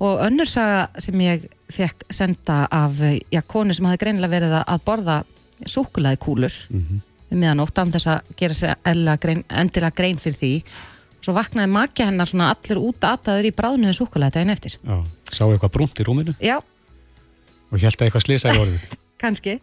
Og 0.00 0.22
önnur 0.24 0.48
saga 0.48 0.88
sem 1.02 1.20
ég 1.20 1.46
fekk 1.72 2.06
senda 2.10 2.66
af, 2.70 2.98
já, 3.32 3.42
konu 3.46 3.74
sem 3.74 3.86
hafi 3.86 4.00
greinilega 4.02 4.32
verið 4.32 4.56
að 4.62 4.84
borða 4.86 5.22
súkulaði 5.66 6.18
kúlur 6.18 6.54
mm 6.70 6.80
-hmm. 6.80 7.00
um 7.30 7.38
miðanótt, 7.38 7.78
andess 7.78 8.06
að 8.06 8.20
gera 8.36 8.54
sér 8.54 8.76
grein, 9.20 9.44
endilega 9.48 9.90
grein 9.96 10.18
fyrir 10.18 10.38
því. 10.38 10.64
Svo 11.22 11.34
vaknaði 11.34 11.70
makja 11.70 12.06
hennar 12.06 12.26
svona 12.26 12.50
allir 12.50 12.78
út 12.78 13.04
aðtaður 13.04 13.46
í 13.46 13.52
bráðnuðu 13.54 13.92
súkulaði 13.92 14.32
daginn 14.32 14.50
eftir. 14.50 14.78
Já, 14.82 15.04
sá 15.30 15.44
eitthvað 15.46 15.72
brunt 15.72 16.00
í 16.00 16.04
rúminu? 16.04 16.34
Já. 16.40 16.58
Og 17.70 17.78
held 17.80 17.94
að 17.94 18.06
eitthvað 18.06 18.26
slísa 18.26 18.52
í 18.52 18.58
orðið? 18.58 18.90
kannski. 19.22 19.60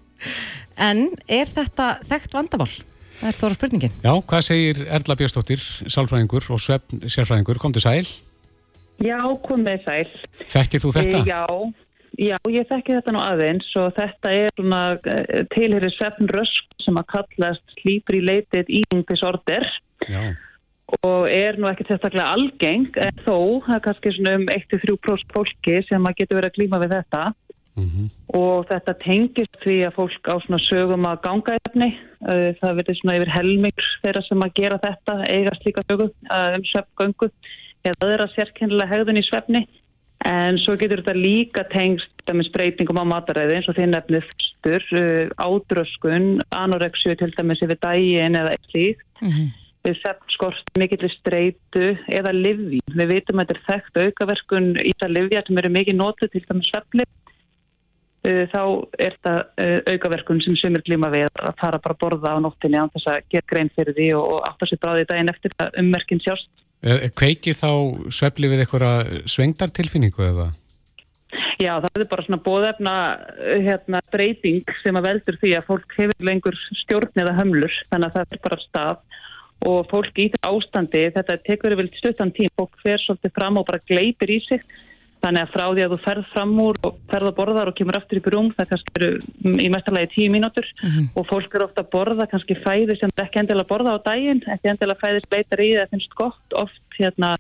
En 0.80 1.10
er 1.28 1.52
þetta 1.52 2.00
þekkt 2.08 2.34
vandamál? 2.34 2.72
Það 3.20 3.28
er 3.28 3.36
þóra 3.36 3.58
spurningin. 3.58 3.96
Já, 4.00 4.14
hvað 4.32 4.46
segir 4.48 4.82
Erla 4.88 5.16
Björnstóttir, 5.20 5.64
sálfræðingur 5.92 6.46
og 6.56 6.62
svefn 6.64 7.04
sérfræðingur? 7.04 7.60
Kom 7.60 7.76
til 7.76 7.84
sæl? 7.84 8.08
Já, 9.04 9.20
kom 9.46 9.64
með 9.64 9.86
sæl. 9.86 10.10
Þekkið 10.40 10.84
þú 10.84 10.92
þetta? 10.98 11.22
Já, 11.28 11.46
já, 12.20 12.36
ég 12.52 12.68
þekki 12.70 12.98
þetta 12.98 13.16
nú 13.16 13.24
aðeins 13.24 13.72
og 13.80 13.90
þetta 13.98 14.36
er 14.36 14.54
svona 14.58 14.84
eh, 15.14 15.42
tilherir 15.56 15.96
svefnrösk 15.96 16.84
sem 16.84 17.00
að 17.00 17.10
kallast 17.16 17.76
slípri 17.80 18.22
leitið 18.26 18.72
íðingisorder 18.82 19.68
og 21.06 21.30
er 21.30 21.60
nú 21.60 21.70
ekki 21.70 21.86
sérstaklega 21.86 22.32
algeng 22.34 22.90
en 22.98 23.22
þó, 23.22 23.62
það 23.68 23.76
er 23.76 23.84
kannski 23.86 24.14
svona 24.16 24.38
um 24.40 24.48
1-3% 24.56 25.36
fólki 25.36 25.76
sem 25.86 26.08
að 26.10 26.18
getur 26.22 26.40
verið 26.40 26.52
að 26.52 26.58
klíma 26.58 26.82
við 26.82 26.98
þetta 26.98 27.30
Mm 27.80 27.86
-hmm. 27.86 28.08
og 28.36 28.68
þetta 28.68 28.94
tengist 29.00 29.56
því 29.64 29.76
að 29.88 29.96
fólk 29.96 30.24
á 30.28 30.36
svona 30.44 30.60
sögum 30.60 31.06
að 31.08 31.22
ganga 31.28 31.54
efni 31.66 31.90
það 32.60 32.76
verður 32.78 32.98
svona 33.00 33.16
yfir 33.18 33.32
helmings 33.38 33.88
þeirra 34.04 34.24
sem 34.28 34.42
að 34.44 34.56
gera 34.60 34.80
þetta, 34.86 35.14
eiga 35.36 35.54
slíka 35.56 35.82
sögum 35.88 36.12
um 36.56 36.64
sveppgöngu 36.72 37.30
eða 37.88 38.16
að 38.26 38.34
sérkennilega 38.36 38.92
hegðun 38.92 39.22
í 39.22 39.26
svefni 39.26 39.64
en 40.28 40.60
svo 40.60 40.76
getur 40.80 41.00
þetta 41.00 41.16
líka 41.16 41.64
tengst 41.72 42.28
með 42.28 42.50
spreytingum 42.50 43.00
á 43.00 43.06
mataræði 43.08 43.56
eins 43.56 43.70
og 43.72 43.78
því 43.78 43.88
nefnið 43.94 44.28
fyrstur, 44.28 44.84
ádröskun 45.40 46.28
anoreksju 46.52 47.16
til 47.16 47.32
dæmis 47.38 47.64
yfir 47.64 47.80
dægin 47.80 48.36
eða 48.36 48.52
eitt 48.56 48.76
líkt 48.76 49.24
mm 49.24 49.30
-hmm. 49.30 49.48
við 49.88 49.96
sveppskort 50.02 50.76
mikillir 50.78 51.14
streytu 51.14 51.96
eða 52.08 52.36
livji, 52.36 52.82
við 52.92 53.14
vitum 53.14 53.40
að 53.40 53.48
þetta 53.48 53.56
er 53.56 53.68
þekkt 53.70 54.02
aukaverkun 54.04 54.70
í 54.84 54.92
það 55.00 55.16
livja 55.18 55.44
sem 55.48 55.58
eru 55.58 55.70
mikið 55.70 55.96
nótið 55.96 56.32
til 56.32 56.46
dæmis 56.50 56.70
sveppli 56.72 57.08
Uh, 58.20 58.44
þá 58.52 58.64
er 59.00 59.14
þetta 59.16 59.34
uh, 59.64 59.94
aukaverkun 59.94 60.42
sem 60.44 60.56
sömur 60.60 60.82
glíma 60.84 61.08
við 61.08 61.30
að 61.40 61.54
fara 61.56 61.80
bara 61.80 61.96
að 61.96 62.02
borða 62.02 62.34
á 62.36 62.44
nóttinni 62.44 62.76
án 62.76 62.92
þess 62.92 63.08
að 63.08 63.22
gera 63.32 63.48
grein 63.48 63.70
fyrir 63.72 63.96
því 63.96 64.08
og, 64.20 64.26
og 64.34 64.40
aftur 64.44 64.68
sér 64.68 64.82
bráði 64.84 65.06
daginn 65.08 65.32
eftir 65.32 65.54
það 65.56 65.78
ummerkinn 65.80 66.20
sjást. 66.26 66.50
Kveiki 66.80 67.52
þá 67.58 67.72
svefli 68.14 68.48
við 68.48 68.64
eitthvað 68.64 69.14
svengdartilfinningu 69.28 70.24
eða? 70.30 70.48
Já, 71.60 71.74
það 71.84 72.00
er 72.00 72.08
bara 72.08 72.24
svona 72.24 72.40
bóðefna 72.46 72.94
hérna, 73.66 74.00
breyting 74.14 74.70
sem 74.80 74.96
að 74.96 75.10
veldur 75.10 75.38
því 75.42 75.52
að 75.58 75.66
fólk 75.68 75.96
hefur 75.98 76.28
lengur 76.30 76.56
stjórn 76.86 77.20
eða 77.20 77.36
hömlur, 77.42 77.74
þannig 77.92 78.08
að 78.08 78.16
það 78.16 78.36
er 78.38 78.42
bara 78.46 78.60
stað. 78.64 79.02
Og 79.68 79.90
fólk 79.92 80.22
í 80.24 80.30
ástandi, 80.48 81.02
þetta 81.18 81.36
tekur 81.44 81.76
vel 81.76 81.90
stuttan 81.98 82.32
tím, 82.32 82.48
fólk 82.56 82.80
fer 82.80 83.02
svolítið 83.04 83.34
fram 83.36 83.60
og 83.60 83.68
bara 83.68 83.84
gleipir 83.92 84.32
í 84.32 84.40
sig 84.46 84.64
Þannig 85.20 85.44
að 85.44 85.54
frá 85.54 85.64
því 85.68 85.84
að 85.84 85.94
þú 85.94 85.98
ferð 86.06 86.28
fram 86.34 86.52
úr 86.64 86.78
og 86.88 87.00
ferð 87.12 87.30
að 87.30 87.38
borða 87.40 87.64
og 87.68 87.76
kemur 87.76 87.98
aftur 88.00 88.20
í 88.20 88.22
rúm, 88.34 88.52
það 88.56 88.70
kannski 88.70 88.94
eru 89.00 89.10
í 89.66 89.72
mestarlegi 89.74 90.12
tíu 90.14 90.30
mínútur 90.32 90.68
mm 90.70 90.90
-hmm. 90.90 91.10
og 91.20 91.28
fólk 91.28 91.56
eru 91.56 91.66
ofta 91.66 91.84
að 91.84 91.92
borða 91.96 92.30
kannski 92.32 92.56
fæði 92.64 92.96
sem 93.00 93.12
ekki 93.24 93.40
endilega 93.42 93.72
borða 93.72 93.96
á 94.00 94.06
daginn, 94.06 94.42
ekki 94.48 94.72
endilega 94.72 95.02
fæði 95.04 95.26
spleitar 95.26 95.60
í 95.60 95.70
það 95.76 95.92
finnst 95.92 96.16
gott, 96.16 96.48
oft 96.56 97.00
hérna 97.00 97.36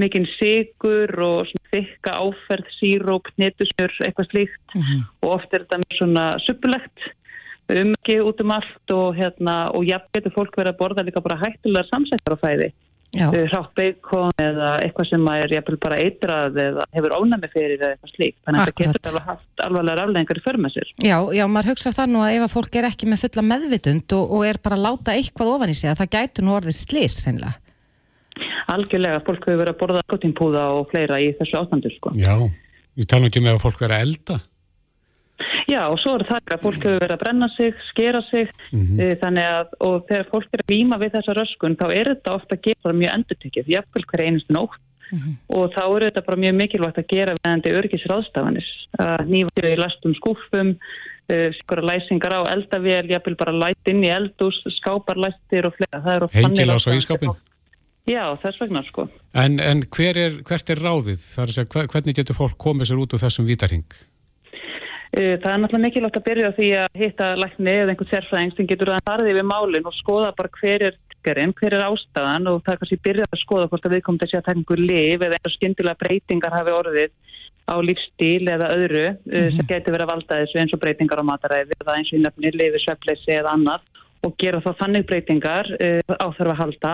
mikinn 0.00 0.28
sigur 0.38 1.10
og 1.20 1.52
þykka 1.72 2.16
áferð, 2.16 2.66
síróp, 2.80 3.28
netusmjör, 3.36 3.92
eitthvað 4.06 4.30
slíkt 4.30 4.74
mm 4.74 4.82
-hmm. 4.82 5.00
og 5.22 5.28
oft 5.36 5.52
er 5.52 5.66
þetta 5.66 5.98
svona 5.98 6.26
suppulegt 6.46 6.98
umgið 7.68 8.24
út 8.24 8.40
um 8.40 8.52
allt 8.56 8.92
og 8.94 9.16
hérna 9.16 9.68
og 9.76 9.84
jafn 9.84 10.08
getur 10.16 10.32
fólk 10.32 10.56
verið 10.56 10.72
að 10.72 10.80
borða 10.80 11.04
líka 11.04 11.20
bara 11.20 11.40
hættulegar 11.42 11.88
samsættar 11.90 12.36
á 12.40 12.42
fæði 12.44 12.72
hrátt 13.16 13.70
beikon 13.78 14.32
eða 14.42 14.74
eitthvað 14.84 15.08
sem 15.08 15.28
er 15.32 15.54
jæfnvel 15.54 15.78
bara 15.80 16.00
eitrað 16.02 16.58
eða 16.60 16.84
hefur 16.92 17.14
ónæmi 17.16 17.48
fyrir 17.52 17.76
eða 17.78 17.94
eitthvað 17.94 18.12
slíkt 18.12 18.38
þannig 18.44 18.60
að 18.60 18.68
það 18.68 18.82
getur 18.82 19.10
alveg 19.10 19.30
haft 19.30 19.64
alvarlega 19.64 20.04
afleggingar 20.04 20.40
í 20.40 20.44
förmessir. 20.44 20.92
Já, 21.00 21.16
já, 21.38 21.44
maður 21.48 21.70
hugsa 21.72 21.94
það 21.96 22.12
nú 22.12 22.20
að 22.24 22.34
ef 22.36 22.44
að 22.44 22.52
fólk 22.56 22.76
er 22.76 22.88
ekki 22.90 23.08
með 23.08 23.24
fulla 23.24 23.46
meðvitund 23.48 24.16
og, 24.18 24.36
og 24.36 24.44
er 24.50 24.60
bara 24.62 24.78
að 24.78 24.84
láta 24.84 25.16
eitthvað 25.16 25.54
ofan 25.54 25.72
í 25.72 25.78
sig 25.78 25.90
að 25.92 26.02
það 26.02 26.12
gætu 26.18 26.44
nú 26.44 26.54
orðið 26.58 26.78
slís 26.82 27.18
reynilega. 27.24 27.56
Algjörlega, 28.68 29.24
fólk 29.24 29.48
hefur 29.48 29.62
verið 29.62 29.72
að 29.72 29.80
borða 29.80 30.04
gottinpúða 30.12 30.68
og 30.76 30.92
fleira 30.92 31.18
í 31.24 31.32
þessu 31.40 31.58
ástandu 31.62 31.90
sko. 31.96 32.12
Já, 32.18 32.36
ég 33.00 33.08
tala 33.08 33.30
ekki 33.30 33.42
með 33.42 33.56
að 33.56 33.64
fólk 33.64 33.80
verið 33.82 33.96
að 33.96 34.06
elda 34.06 34.40
Já 35.68 35.82
og 35.84 35.98
svo 36.00 36.14
er 36.16 36.24
það 36.28 36.52
að 36.54 36.62
fólk 36.64 36.80
hefur 36.80 37.02
verið 37.02 37.14
að 37.14 37.22
brenna 37.22 37.48
sig, 37.52 37.74
skera 37.90 38.22
sig 38.30 38.48
mm 38.72 38.82
-hmm. 38.82 39.16
þannig 39.22 39.48
að 39.52 39.66
og 39.84 39.96
þegar 40.08 40.30
fólk 40.32 40.48
er 40.52 40.62
að 40.64 40.72
výma 40.74 40.96
við 41.02 41.14
þessa 41.16 41.36
röskun 41.36 41.76
þá 41.76 41.86
er 41.92 42.06
þetta 42.12 42.36
ofta 42.38 42.56
að 42.56 42.64
gera 42.68 42.94
mjög 43.00 43.14
endurtekið, 43.16 43.72
jáfnvel 43.74 44.04
hver 44.08 44.24
einustu 44.24 44.52
nótt 44.56 44.80
mm 45.12 45.18
-hmm. 45.18 45.34
og 45.58 45.64
þá 45.76 45.84
er 45.96 46.02
þetta 46.06 46.26
bara 46.26 46.42
mjög 46.44 46.54
mikilvægt 46.62 46.98
að 46.98 47.10
gera 47.12 47.36
veðandi 47.36 47.76
örgisráðstafanis 47.80 48.70
að 48.98 49.22
nýfa 49.28 49.68
í 49.68 49.76
lastum 49.76 50.14
skúfum 50.14 50.68
uh, 51.32 51.48
skora 51.60 51.82
læsingar 51.84 52.32
á 52.32 52.40
eldavél 52.54 53.06
jáfnvel 53.12 53.36
bara 53.36 53.52
lætt 53.52 53.84
inn 53.92 54.04
í 54.04 54.08
eldús 54.08 54.64
skáparlættir 54.80 55.68
og 55.68 55.74
fleira 55.76 56.28
Hengilás 56.32 56.88
á 56.88 56.96
ískapin? 56.96 57.36
Já, 58.08 58.24
þess 58.40 58.60
vegna 58.60 58.82
sko 58.88 59.08
En, 59.34 59.60
en 59.60 59.84
hver 59.84 60.16
er, 60.16 60.32
hvert 60.48 60.70
er 60.70 60.80
ráðið? 60.80 61.20
Það 61.20 61.42
er 61.42 61.48
að 61.48 61.56
segja, 61.56 61.88
hvernig 61.92 62.16
getur 62.16 62.38
fólk 62.40 62.56
komið 62.56 62.88
sér 62.88 63.02
út 63.02 63.12
úr 63.12 63.20
þessum 63.20 63.44
vítarhing? 63.44 63.84
Eh, 65.08 65.38
það 65.40 65.52
er 65.52 65.60
náttúrulega 65.62 65.86
mikilvægt 65.86 66.16
að 66.18 66.26
byrja 66.26 66.48
því 66.52 66.66
að 66.82 66.98
hitta 67.00 67.28
lækni 67.40 67.72
eða 67.72 67.92
einhvern 67.94 68.10
sérfræðing 68.10 68.50
sem 68.56 68.66
getur 68.68 68.90
að 68.92 69.06
farði 69.08 69.36
við 69.38 69.46
málinn 69.48 69.88
og 69.88 69.94
skoða 69.96 70.34
bara 70.36 70.50
hver 70.58 70.84
er 70.90 70.98
triggerinn, 71.18 71.54
hver 71.56 71.76
er 71.78 71.86
ástæðan 71.86 72.50
og 72.50 72.60
það 72.66 72.74
er 72.74 72.80
kannski 72.82 72.98
byrjað 73.06 73.32
að 73.32 73.42
skoða 73.42 73.70
hvort 73.70 73.88
að 73.88 73.94
við 73.96 74.02
komum 74.04 74.20
til 74.20 74.28
að 74.28 74.34
taka 74.36 74.54
einhver 74.54 74.82
liv 74.82 75.24
eða 75.24 75.38
einhver 75.38 75.54
skyndilega 75.54 76.00
breytingar 76.02 76.56
hafi 76.58 76.74
orðið 76.76 77.12
á 77.68 77.76
lífstíl 77.84 78.48
eða 78.48 78.68
öðru 78.76 79.06
mm 79.08 79.32
-hmm. 79.32 79.56
sem 79.56 79.66
getur 79.68 79.92
verið 79.96 80.06
að 80.06 80.12
valda 80.12 80.40
þessu 80.42 80.60
eins 80.60 80.74
og 80.76 80.80
breytingar 80.82 81.20
á 81.20 81.30
mataræði 81.30 81.72
eða 81.80 81.96
eins 81.96 82.12
og 82.12 82.18
í 82.18 82.22
nefnir 82.24 82.54
lifi, 82.60 82.78
sveppleysi 82.84 83.32
eða 83.32 83.52
annað 83.56 83.80
og 84.24 84.36
gera 84.36 84.60
þá 84.60 84.72
þannig 84.80 85.06
breytingar 85.08 85.66
uh, 85.72 86.00
á 86.16 86.26
þarf 86.36 86.52
að 86.52 86.60
halda 86.62 86.92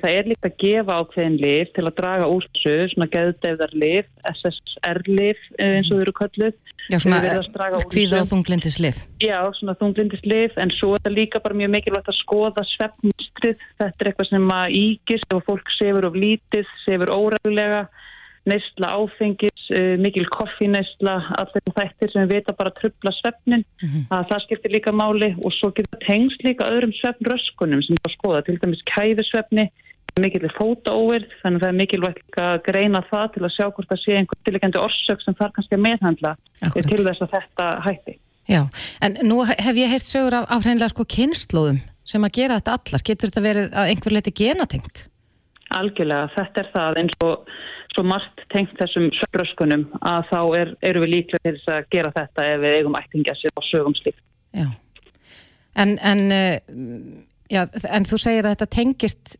Það 0.00 0.16
er 0.16 0.28
líkt 0.30 0.46
að 0.46 0.56
gefa 0.62 0.96
ákveðin 1.00 1.38
lif 1.40 1.70
til 1.76 1.84
að 1.86 1.96
draga 1.98 2.28
úr 2.30 2.46
þessu, 2.46 2.74
svona 2.92 3.08
geðdefðarlif, 3.14 4.10
SSR-lif 4.30 5.40
eh, 5.58 5.78
eins 5.78 5.90
og 5.90 5.98
þau 5.98 6.04
eru 6.04 6.14
kölluð. 6.20 6.58
Já, 6.90 6.98
svona 7.02 7.20
hvíða 7.92 8.22
og 8.24 8.28
þunglindislif. 8.30 9.00
Já, 9.22 9.38
svona 9.58 9.76
þunglindislif, 9.80 10.56
en 10.60 10.72
svo 10.74 10.94
er 10.96 11.04
það 11.04 11.16
líka 11.18 11.42
bara 11.44 11.58
mjög 11.60 11.74
mikilvægt 11.76 12.10
að 12.10 12.18
skoða 12.18 12.66
svefnmistrið. 12.72 13.66
Þetta 13.80 14.04
er 14.04 14.10
eitthvað 14.10 14.30
sem 14.30 14.52
að 14.56 14.76
íkist 14.80 15.36
og 15.36 15.44
fólk 15.46 15.74
sefur 15.76 16.08
of 16.10 16.18
lítið, 16.18 16.70
sefur 16.84 17.14
óræðulega, 17.14 17.84
neistla 18.50 18.92
áfengis, 18.98 19.66
uh, 19.74 19.94
mikil 20.02 20.26
koffineistla, 20.34 21.16
allir 21.40 21.74
þættir 21.76 22.12
sem 22.12 22.26
við 22.26 22.34
veitum 22.36 22.58
bara 22.58 22.74
trubla 22.78 23.12
svefnin, 23.18 23.64
mm 23.66 23.88
-hmm. 23.88 24.08
að 24.16 24.26
það 24.30 24.44
skiptir 24.46 24.74
líka 24.76 24.92
máli 24.92 25.30
og 25.44 25.54
svo 25.56 25.72
getur 25.74 25.92
það 25.94 26.06
tengst 26.08 26.46
líka 26.46 26.70
öðrum 26.72 26.96
svefnröskunum 27.00 27.82
sem 27.82 27.94
við 27.94 28.00
erum 28.00 28.10
að 28.10 28.18
skoða, 28.18 28.44
til 28.44 28.58
dæmis 28.62 28.88
kæfisvefni, 28.94 29.70
mikilvægt 30.20 30.58
fótaóverð, 30.58 31.30
þannig 31.42 31.58
að 31.58 31.62
það 31.62 31.70
er 31.72 31.80
mikilvægt 31.80 32.40
að 32.40 32.56
greina 32.66 33.02
það 33.10 33.26
til 33.34 33.44
að 33.44 33.54
sjá 33.54 33.66
hvort 33.70 33.90
það 33.90 34.02
sé 34.02 34.16
einhvern 34.18 34.44
tilíkjandi 34.46 34.82
orsök 34.82 35.22
sem 35.22 35.36
þarf 35.38 35.54
kannski 35.54 35.76
að 35.76 35.84
meðhandla 35.86 36.32
Akkurat. 36.66 36.90
til 36.90 37.04
þess 37.06 37.24
að 37.24 37.32
þetta 37.36 37.68
hætti. 37.86 38.16
Já, 38.50 38.62
en 39.04 39.18
nú 39.28 39.44
hef 39.46 39.76
ég 39.78 39.92
heilt 39.92 40.06
sögur 40.06 40.40
af, 40.40 40.48
af 40.50 40.64
hreinlega 40.66 40.90
sko 40.90 41.06
kynnslóðum 41.06 41.78
sem 42.10 42.26
að 42.26 42.36
gera 42.40 42.58
þetta 42.58 42.76
allar. 42.78 43.04
Getur 43.06 43.30
þetta 43.30 43.44
verið 43.44 43.76
að 43.78 43.92
einhver 43.92 44.16
leiti 44.16 44.32
genatengt? 44.34 45.04
Algjörlega, 45.78 46.30
þetta 46.34 46.64
er 46.64 46.70
það 46.74 46.98
eins 47.04 47.20
og 47.22 47.52
svo 47.90 48.04
margt 48.06 48.44
tengt 48.54 48.72
þessum 48.78 49.08
söbröskunum 49.18 49.86
að 50.06 50.30
þá 50.30 50.40
er, 50.60 50.72
eru 50.90 51.04
við 51.04 51.12
líklega 51.14 51.42
til 51.44 51.56
þess 51.56 51.74
að 51.74 51.90
gera 51.96 52.14
þetta 52.16 52.46
ef 52.52 52.62
við 52.62 52.76
eigum 52.78 52.98
ættingja 53.00 53.36
sér 53.38 53.54
og 53.56 53.66
sögum 53.66 53.96
slíkt. 53.98 54.22
Já, 54.56 54.66
en, 55.82 55.96
en, 55.98 56.24
uh, 56.34 57.22
já, 57.50 57.64
en 57.90 58.08
þú 58.08 58.20
segir 58.22 58.46
að 58.46 58.54
þetta 58.54 58.70
tengist 58.78 59.38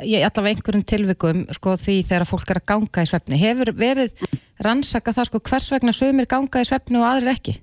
í 0.00 0.16
allavega 0.22 0.56
einhverjum 0.56 0.84
tilvikum 0.88 1.42
sko, 1.52 1.76
því 1.80 1.98
þegar 2.08 2.28
fólk 2.28 2.52
er 2.52 2.60
að 2.62 2.68
ganga 2.72 3.04
í 3.04 3.10
svefni. 3.10 3.40
Hefur 3.40 3.72
verið 3.76 4.24
rannsaka 4.64 5.14
það 5.14 5.28
sko, 5.28 5.42
hvers 5.50 5.68
vegna 5.74 5.94
sögumir 5.96 6.30
ganga 6.30 6.62
í 6.62 6.68
svefni 6.68 7.00
og 7.00 7.08
aðrir 7.08 7.34
ekki? 7.34 7.58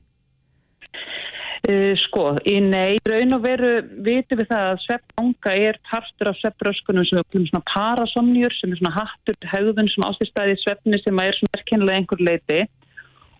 Uh, 1.67 1.91
sko, 1.99 2.37
í 2.47 2.55
nei, 2.63 2.95
raun 3.03 3.35
og 3.35 3.41
veru 3.43 3.71
vitum 4.05 4.39
við 4.39 4.47
það 4.47 4.67
að 4.69 4.77
sveppanga 4.85 5.55
er 5.59 5.79
partur 5.89 6.29
af 6.31 6.37
sveppröskunum 6.39 7.03
sem 7.03 7.19
er 7.19 7.25
svona 7.49 7.65
parasomnjur 7.67 8.55
sem 8.55 8.71
er 8.71 8.79
svona 8.79 8.95
hattur 8.95 9.49
haugðun 9.51 9.91
sem 9.91 10.05
ástýrstæði 10.07 10.55
sveppni 10.61 11.01
sem 11.03 11.19
er 11.19 11.35
svona 11.35 11.59
erkennilega 11.59 11.99
einhver 11.99 12.23
leiti 12.23 12.61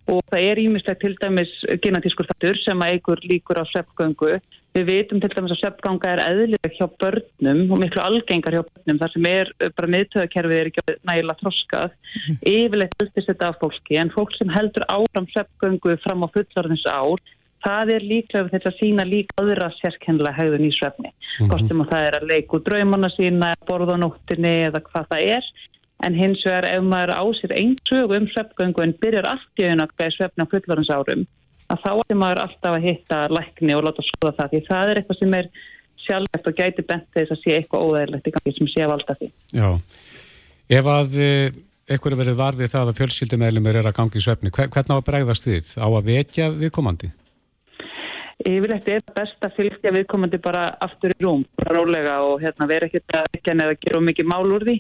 og 0.10 0.20
það 0.32 0.46
er 0.50 0.62
ímislegt 0.66 1.04
til 1.04 1.16
dæmis 1.22 1.52
genatískur 1.84 2.28
þattur 2.30 2.60
sem 2.60 2.84
að 2.84 2.96
eigur 2.96 3.24
líkur 3.30 3.62
á 3.62 3.64
sveppgöngu. 3.70 4.36
Við 4.76 4.86
vitum 4.86 5.22
til 5.22 5.32
dæmis 5.34 5.54
að 5.56 5.62
sveppganga 5.62 6.12
er 6.12 6.22
eðlileg 6.26 6.76
hjá 6.76 6.86
börnum 7.02 7.74
og 7.74 7.82
miklu 7.82 8.04
algengar 8.04 8.58
hjá 8.58 8.64
börnum 8.68 9.02
þar 9.02 9.14
sem 9.16 9.28
er 9.30 9.52
bara 9.78 9.92
miðtöðakerfið 9.96 10.60
er 10.60 10.70
ekki 10.72 10.98
nægilega 11.10 11.40
þroskað. 11.42 11.98
Mm. 12.20 12.40
Yfirleitt 12.54 13.02
viltist 13.02 13.32
þetta 13.32 13.52
af 13.54 13.60
fólki 13.64 14.00
en 14.02 14.14
fólk 14.14 14.36
sem 14.38 14.54
heldur 14.54 14.88
áfram 14.92 15.30
sveppgöngu 15.34 15.98
fram 16.04 16.26
á 16.26 16.30
ár 16.30 17.30
það 17.64 17.94
er 17.96 18.06
líklega 18.08 18.52
þess 18.54 18.70
að 18.70 18.78
sína 18.80 19.06
líka 19.08 19.42
aðra 19.42 19.72
sérkennilega 19.80 20.38
haugðun 20.38 20.68
í 20.68 20.76
svefni. 20.76 21.10
Mm 21.12 21.16
-hmm. 21.16 21.50
Kostum 21.54 21.82
að 21.84 21.90
það 21.94 22.06
er 22.08 22.18
að 22.20 22.30
leiku 22.32 22.62
draumanna 22.66 23.10
sína, 23.16 23.50
borðanóttinni 23.68 24.54
eða 24.68 24.84
hvað 24.88 25.10
það 25.14 25.26
er. 25.38 25.50
En 26.06 26.16
hins 26.16 26.46
vegar 26.46 26.70
ef 26.70 26.84
maður 26.84 27.12
á 27.20 27.24
sér 27.36 27.54
einn 27.60 27.76
sög 27.90 28.14
um 28.16 28.28
svefgöngu 28.32 28.84
en 28.84 28.96
byrjar 29.02 29.28
allt 29.34 29.60
í 29.60 29.68
auðvitað 29.68 30.08
í 30.08 30.16
svefna 30.16 30.46
fullorins 30.48 30.94
árum, 30.96 31.26
að 31.68 31.82
þá 31.84 31.92
er 32.08 32.16
maður 32.16 32.44
alltaf 32.46 32.76
að 32.78 32.86
hitta 32.88 33.18
lækni 33.28 33.76
og 33.76 33.84
láta 33.84 34.06
skoða 34.08 34.38
það. 34.38 34.50
Því 34.54 34.62
það 34.70 34.90
er 34.90 35.02
eitthvað 35.02 35.20
sem 35.20 35.34
er 35.40 35.50
sjálflegt 36.00 36.48
og 36.48 36.56
gæti 36.56 36.86
bent 36.88 37.08
þess 37.16 37.36
að 37.36 37.42
sé 37.44 37.58
eitthvað 37.58 37.84
óæðilegt 37.84 38.30
í 38.30 38.36
gangi 38.38 38.56
sem 38.56 38.72
sé 38.72 38.88
valda 38.88 39.18
því. 39.20 39.32
Já, 39.52 39.70
ef 40.80 40.92
að 40.96 41.16
eitthvað 41.20 42.16
eh, 42.16 42.22
verið 42.24 42.40
varfið 42.40 42.74
það 42.74 42.92
að 42.94 43.00
fjölskyldumælum 43.02 43.68
er 43.68 43.82
að 43.84 43.98
gangi 44.00 44.22
í 44.22 44.24
svefni, 44.24 44.54
hvernig 44.56 44.96
á 44.96 45.00
að 45.02 45.08
bregðast 45.12 45.50
við? 45.52 45.74
Á 45.84 45.88
að 45.90 46.06
vekja 46.14 46.50
viðkomandi? 46.56 47.12
Yfirleitt 48.40 48.88
er 48.88 49.02
best 49.16 49.44
að 49.44 49.56
fylgja 49.58 49.92
viðkomandi 49.92 50.40
bara 50.40 50.64
aftur 50.86 51.12
í 51.12 51.18
rúm, 51.26 51.42
bara 51.60 51.76
rólega 51.76 52.22
og 52.24 52.40
hérna 52.40 52.68
vera 52.70 52.88
ekkert 52.88 53.18
að 53.20 53.36
ekki 53.36 53.56
að 53.56 53.74
gera 53.84 54.00
mikið 54.06 54.30
mál 54.32 54.48
úr 54.48 54.64
því 54.70 54.78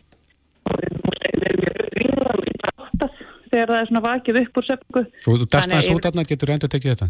þegar 3.50 3.72
það 3.72 3.80
er 3.80 3.90
svona 3.90 4.04
vakið 4.06 4.40
upp 4.44 4.60
úr 4.62 4.68
söpku. 4.68 5.04
Þú 5.24 5.36
dæst 5.44 5.74
aðeins 5.74 5.92
út 5.94 6.08
aðna, 6.10 6.26
getur 6.30 6.54
endur 6.54 6.72
tekið 6.72 6.94
þetta? 6.94 7.10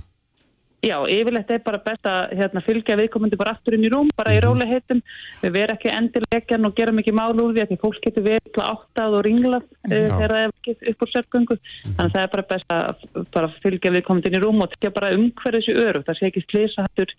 Já, 0.80 0.96
yfirleitt 1.12 1.50
er 1.52 1.60
bara 1.66 1.82
best 1.84 2.08
að 2.08 2.38
hérna, 2.40 2.62
fylgja 2.64 2.96
viðkomandi 2.96 3.38
bara 3.40 3.52
aftur 3.58 3.76
inn 3.76 3.84
í 3.84 3.90
rúm, 3.92 4.08
bara 4.16 4.32
í 4.32 4.38
mhm. 4.40 4.46
róliheitum, 4.46 5.02
við 5.42 5.56
verum 5.58 5.76
ekki 5.76 5.92
endilegjan 5.92 6.70
og 6.70 6.76
gera 6.78 6.94
mikið 6.96 7.18
mál 7.20 7.34
úr 7.34 7.52
því 7.56 7.66
að 7.66 7.74
fólk 7.82 8.00
getur 8.06 8.26
verið 8.30 8.62
áttað 8.64 9.18
og 9.18 9.26
ringlað 9.28 9.66
uh, 9.66 9.90
þegar 9.90 10.34
það 10.36 10.44
er 10.46 10.54
ekki 10.54 10.94
upp 10.94 11.04
úr 11.04 11.12
sörgöngu, 11.12 11.58
mm. 11.60 11.98
þannig 11.98 12.06
að 12.06 12.16
það 12.16 12.24
er 12.24 12.32
bara 12.36 12.48
best 12.54 12.76
að 12.76 13.04
bara 13.36 13.52
fylgja 13.58 13.94
viðkomandi 13.98 14.32
inn 14.32 14.40
í 14.40 14.42
rúm 14.46 14.64
og 14.64 14.72
tekja 14.76 14.94
bara 14.96 15.12
umhverfið 15.18 15.66
sér 15.68 15.82
öru, 15.84 16.04
það 16.08 16.20
sé 16.20 16.30
ekki 16.30 16.46
slísahattur, 16.46 17.14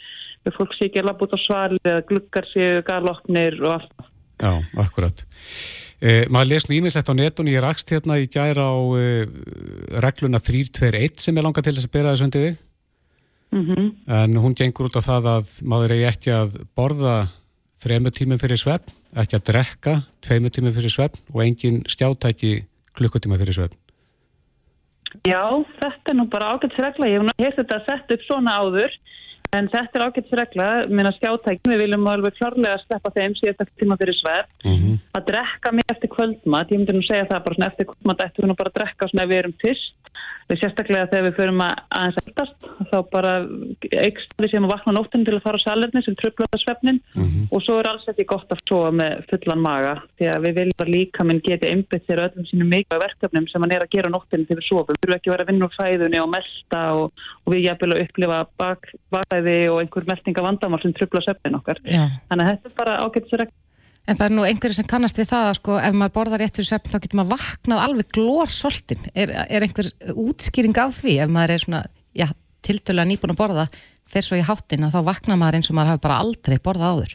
fólk 0.57 0.79
sé 0.79 0.88
ekki 0.88 1.05
út 1.11 1.37
á 1.37 1.38
svali 1.44 1.83
eða 1.85 2.07
glukkar 2.09 2.49
séu 2.55 2.81
galoknir 2.88 3.61
og 3.61 3.77
allt. 3.77 4.09
Já, 4.40 4.57
akkurat. 4.81 5.27
Eh, 6.01 6.25
maður 6.33 6.55
les 6.55 6.64
nú 6.64 6.79
ímislegt 6.79 7.12
á 7.12 7.14
netun, 7.16 7.53
ég 7.53 7.61
rakst 7.61 7.92
hérna 7.92 8.16
í 8.16 8.25
gæra 8.25 8.73
á 8.73 8.81
eh, 8.96 9.29
regluna 10.01 10.40
321 10.40 11.20
sem 11.20 11.37
er 11.37 11.44
langa 11.44 11.61
til 11.61 11.77
þess 11.77 11.90
að 11.90 11.96
bera 11.99 12.14
þessu 12.14 12.29
undir 12.31 12.46
þig. 12.46 12.61
Mm 13.50 13.66
-hmm. 13.66 13.92
En 14.06 14.36
hún 14.36 14.54
gengur 14.54 14.86
út 14.86 14.98
á 14.98 15.02
það 15.02 15.24
að 15.36 15.46
maður 15.66 15.94
eigi 15.94 16.06
ekki 16.12 16.30
að 16.30 16.50
borða 16.76 17.28
þremu 17.82 18.10
tímum 18.10 18.38
fyrir 18.38 18.60
svefn, 18.60 18.92
ekki 19.16 19.36
að 19.36 19.46
drekka 19.50 19.94
tveimu 20.20 20.50
tímum 20.50 20.72
fyrir 20.72 20.92
svefn 20.92 21.18
og 21.34 21.42
engin 21.44 21.82
skjátæki 21.88 22.62
klukkutíma 22.94 23.38
fyrir 23.40 23.56
svefn. 23.56 23.78
Já, 25.26 25.42
þetta 25.80 26.12
er 26.12 26.16
nú 26.16 26.26
bara 26.30 26.52
ágætsregla. 26.54 27.08
Ég 27.10 27.18
hef 27.18 27.26
nú 27.26 27.34
heilt 27.42 27.56
þetta 27.58 27.78
að 27.78 27.86
setja 27.88 28.16
upp 28.16 28.26
svona 28.26 28.52
áður 28.62 28.92
en 29.58 29.66
þetta 29.66 29.98
er 29.98 30.04
ágætsregla, 30.06 30.66
minna 30.86 31.10
skjátækjum, 31.16 31.72
við 31.72 31.80
viljum 31.82 32.06
alveg 32.06 32.36
klárlega 32.38 32.78
sleppa 32.84 33.10
þeim 33.16 33.34
síðast 33.34 33.64
eftir 33.64 33.82
tíma 33.82 33.96
fyrir 33.98 34.14
sverð. 34.14 34.50
Mm 34.62 34.76
-hmm. 34.76 34.98
Að 35.18 35.26
drekka 35.30 35.72
mig 35.72 35.84
eftir 35.90 36.10
kvöldmat, 36.14 36.70
ég 36.70 36.78
myndi 36.78 36.94
nú 36.94 37.02
segja 37.02 37.26
það 37.26 37.44
bara 37.44 37.54
svona 37.54 37.70
eftir 37.72 37.86
kvöldmat 37.90 38.22
eftir 38.24 38.42
við 38.44 38.48
nú 38.48 38.56
bara 38.60 38.70
að 38.70 38.78
drekka 38.78 39.08
svona 39.08 39.24
ef 39.24 39.30
við 39.30 39.40
erum 39.40 39.56
fyrst 39.64 39.94
við 40.50 40.60
sérstaklega 40.60 41.08
þegar 41.10 41.26
við 41.28 41.38
förum 41.38 41.62
að 41.64 41.74
aðeins 42.00 42.20
eldast 42.24 42.68
þá 42.90 42.96
bara 43.12 43.32
eikst 44.04 44.34
við 44.40 44.52
sem 44.54 44.66
að 44.66 44.72
vakna 44.74 44.94
nóttinu 44.96 45.26
til 45.28 45.36
að 45.36 45.44
fara 45.46 45.60
á 45.60 45.66
salerni 45.66 46.02
sem 46.04 46.16
tröflaða 46.18 46.60
svefnin 46.60 46.98
mm 47.14 47.24
-hmm. 47.24 47.46
og 47.54 47.62
svo 47.64 47.78
er 47.78 47.90
alls 47.90 48.08
ekki 48.10 48.26
gott 48.32 48.50
að 48.50 48.62
sofa 48.68 48.90
með 49.00 49.24
fullan 49.30 49.64
maga 49.64 49.94
því 50.18 50.30
að 50.34 50.44
við 50.46 50.58
viljum 50.60 50.90
líka 50.90 51.24
minn 51.24 51.42
geti 51.44 51.70
einbit 51.70 52.06
þér 52.08 52.24
öllum 52.26 52.46
sínum 52.50 52.72
mikilvæg 52.74 53.04
verkefnum 53.06 53.48
sem 53.48 53.62
hann 53.62 53.74
er 53.76 53.84
að 53.84 53.94
gera 53.94 54.10
nóttinu 54.10 54.46
til 54.46 54.58
við 54.58 54.66
sofum. 54.66 54.90
Við 54.90 55.00
þurfum 55.00 55.16
ekki 55.16 55.30
að 55.30 55.34
vera 55.34 55.44
að 55.46 55.50
vinna 55.50 55.68
úr 55.68 55.78
fæðunni 55.78 56.20
og 56.20 56.30
melda 56.34 56.82
og, 56.98 57.24
og 57.44 57.54
við 57.54 57.64
jæfnvel 57.66 57.92
að 57.94 58.02
upplifa 58.04 58.38
bakæði 59.14 59.58
og 59.70 59.80
einhver 59.80 60.08
meldinga 60.10 60.46
vandamál 60.46 60.82
sem 60.82 60.94
tröfla 60.96 61.24
svefnin 61.24 61.58
okkar. 61.60 61.82
Já. 61.84 62.04
Þannig 62.30 62.44
að 62.46 62.50
þetta 62.50 62.70
er 62.70 62.78
bara 62.82 63.00
ágætt 63.04 63.30
En 64.11 64.18
það 64.18 64.27
er 64.27 64.35
nú 64.35 64.44
einhverju 64.49 64.75
sem 64.81 64.87
kannast 64.90 65.18
við 65.20 65.29
það 65.31 65.49
að 65.49 65.57
sko, 65.61 65.79
ef 65.79 65.94
maður 65.94 66.14
borðar 66.16 66.42
rétt 66.42 66.57
fyrir 66.59 66.66
svefn 66.66 66.90
þá 66.90 66.99
getur 66.99 67.18
maður 67.20 67.37
vaknað 67.37 67.83
alveg 67.85 68.09
glórsoltin. 68.16 69.05
Er, 69.14 69.33
er 69.46 69.66
einhver 69.66 69.90
útskýring 70.18 70.75
á 70.75 70.90
því 70.90 71.16
ef 71.23 71.31
maður 71.31 71.55
er 71.55 71.62
svona, 71.62 71.83
já, 72.18 72.27
tiltölu 72.66 73.05
að 73.05 73.11
nýbúin 73.12 73.35
að 73.37 73.42
borða 73.44 73.66
þeir 74.11 74.27
svo 74.27 74.38
í 74.40 74.46
háttin 74.46 74.87
að 74.87 74.96
þá 74.96 75.01
vaknar 75.07 75.38
maður 75.38 75.61
eins 75.61 75.70
og 75.70 75.79
maður 75.79 75.92
hafi 75.92 76.05
bara 76.09 76.18
aldrei 76.25 76.57
borðað 76.64 76.96
áður? 76.96 77.14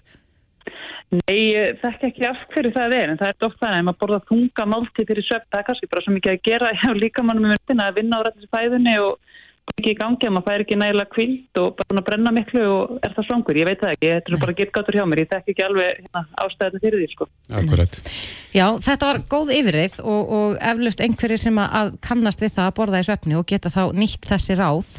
Nei, 1.16 1.54
það 1.82 1.90
er 1.92 2.06
ekki 2.08 2.26
af 2.28 2.40
hverju 2.54 2.72
það 2.76 2.96
er, 2.98 3.12
en 3.12 3.20
það 3.20 3.32
er 3.32 3.48
oft 3.48 3.60
það 3.60 3.76
að 3.76 3.84
maður 3.88 4.00
borða 4.02 4.22
þunga 4.32 4.66
málti 4.72 5.06
fyrir 5.06 5.28
svefn, 5.28 5.50
það 5.52 5.60
er 5.60 5.68
kannski 5.68 5.90
bara 5.92 6.06
svo 6.06 6.16
mikið 6.16 6.34
að 6.34 6.46
gera 6.48 6.72
hjá 6.80 6.90
líkamannum 6.96 7.46
með 7.46 7.54
myndina 7.54 7.90
að 7.90 8.00
vinna 8.00 8.20
á 8.20 8.26
rættis 8.26 8.52
fæðunni 8.56 8.96
og 9.04 9.35
ekki 9.76 9.92
í 9.92 9.98
gangi 9.98 10.28
að 10.28 10.34
maður 10.36 10.48
fær 10.48 10.64
ekki 10.64 10.78
nægilega 10.80 11.12
kvilt 11.12 11.60
og 11.62 11.82
bara 11.82 12.04
brenna 12.06 12.32
miklu 12.36 12.64
og 12.70 12.96
er 13.04 13.16
það 13.16 13.28
svangur, 13.28 13.60
ég 13.60 13.68
veit 13.68 13.82
það 13.82 13.94
ekki, 13.96 14.12
þetta 14.14 14.32
er 14.32 14.42
bara 14.44 14.56
gett 14.60 14.74
gáttur 14.76 14.98
hjá 15.00 15.06
mér, 15.10 15.22
ég 15.24 15.32
þekk 15.34 15.52
ekki 15.54 15.66
alveg 15.66 16.00
hérna, 16.00 16.24
ástæðinu 16.46 16.84
fyrir 16.86 17.02
því 17.02 17.10
sko. 17.12 17.28
Akkurat. 17.62 18.00
Já, 18.56 18.66
þetta 18.88 19.10
var 19.10 19.22
góð 19.34 19.54
yfirreið 19.58 19.98
og, 20.06 20.34
og 20.38 20.58
eflaust 20.72 21.04
einhverju 21.04 21.40
sem 21.42 21.60
að 21.66 21.96
kannast 22.06 22.44
við 22.46 22.56
það 22.56 22.70
að 22.70 22.78
borða 22.80 23.02
í 23.02 23.08
svefni 23.10 23.40
og 23.40 23.48
geta 23.52 23.74
þá 23.74 23.82
nýtt 23.98 24.30
þessi 24.30 24.60
ráð 24.62 24.94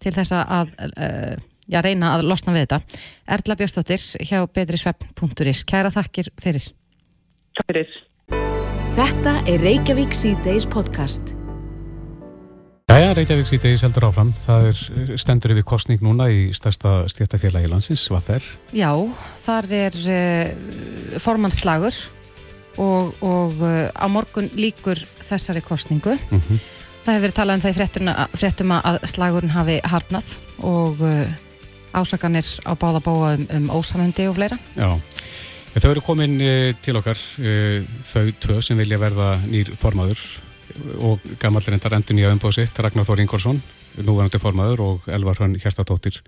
til 0.00 0.14
þess 0.16 0.36
að 0.36 0.70
uh, 0.86 1.34
já, 1.66 1.80
reyna 1.84 2.14
að 2.16 2.28
losna 2.30 2.54
við 2.54 2.68
þetta. 2.68 3.02
Erla 3.38 3.58
Björnstóttir 3.58 4.06
hjá 4.28 4.38
betrisvefn.is 4.46 5.64
Kæra 5.68 5.92
þakkir 5.94 6.30
fyrir. 6.40 6.70
Takk 7.58 7.72
fyrir. 7.72 7.98
Þetta 9.00 9.36
er 9.48 9.62
Reykjavík 9.64 10.16
C-Days 10.16 10.68
podcast. 10.70 11.39
Jæja, 12.90 13.12
Reykjavík 13.14 13.46
síðdeis 13.46 13.84
heldur 13.84 14.08
áfram. 14.08 14.30
Það 14.34 14.64
er 14.66 14.78
stendur 15.22 15.52
yfir 15.54 15.66
kostning 15.68 16.00
núna 16.02 16.24
í 16.26 16.48
stærsta 16.56 17.04
stjættafélagi 17.12 17.68
landsins, 17.70 18.02
hvað 18.10 18.24
fer? 18.26 18.48
Já, 18.74 18.90
þar 19.44 19.68
er 19.78 19.98
uh, 20.10 21.20
formannslagur 21.22 21.94
og, 22.82 23.14
og 23.22 23.62
uh, 23.62 23.86
á 23.94 24.06
morgun 24.10 24.50
líkur 24.58 24.98
þessari 25.22 25.62
kostningu. 25.62 26.16
Mm 26.18 26.42
-hmm. 26.42 26.66
Það 27.04 27.14
hefur 27.14 27.24
verið 27.28 27.38
talað 27.38 27.54
um 27.54 27.62
það 27.62 27.70
í 27.70 28.18
fréttum 28.42 28.74
að 28.74 29.00
slagurinn 29.14 29.54
hafi 29.54 29.78
harnað 29.86 30.36
og 30.58 30.98
uh, 30.98 31.30
ásakanir 31.94 32.46
á 32.66 32.74
báða 32.74 33.06
bóa 33.06 33.34
um, 33.38 33.46
um 33.54 33.70
ósamöndi 33.70 34.26
og 34.26 34.34
fleira. 34.34 34.58
Já, 34.74 34.98
þau 35.78 35.90
eru 35.90 36.00
komin 36.02 36.38
til 36.82 36.96
okkar, 36.98 37.18
þau 38.02 38.32
tvö 38.42 38.60
sem 38.60 38.76
vilja 38.76 38.98
verða 38.98 39.38
nýr 39.46 39.76
formaður 39.78 40.18
og 41.00 41.24
gammal 41.42 41.64
reyndar 41.66 41.96
endur 41.96 42.16
nýja 42.18 42.32
umbóð 42.34 42.60
sitt, 42.60 42.78
Ragnar 42.78 43.06
Þór 43.08 43.24
Ingórsson 43.24 43.60
núverandi 43.98 44.40
formaður 44.42 44.84
og 44.86 45.10
Elvar 45.10 45.40
Hönn 45.42 45.58
Hjertadóttir 45.60 46.20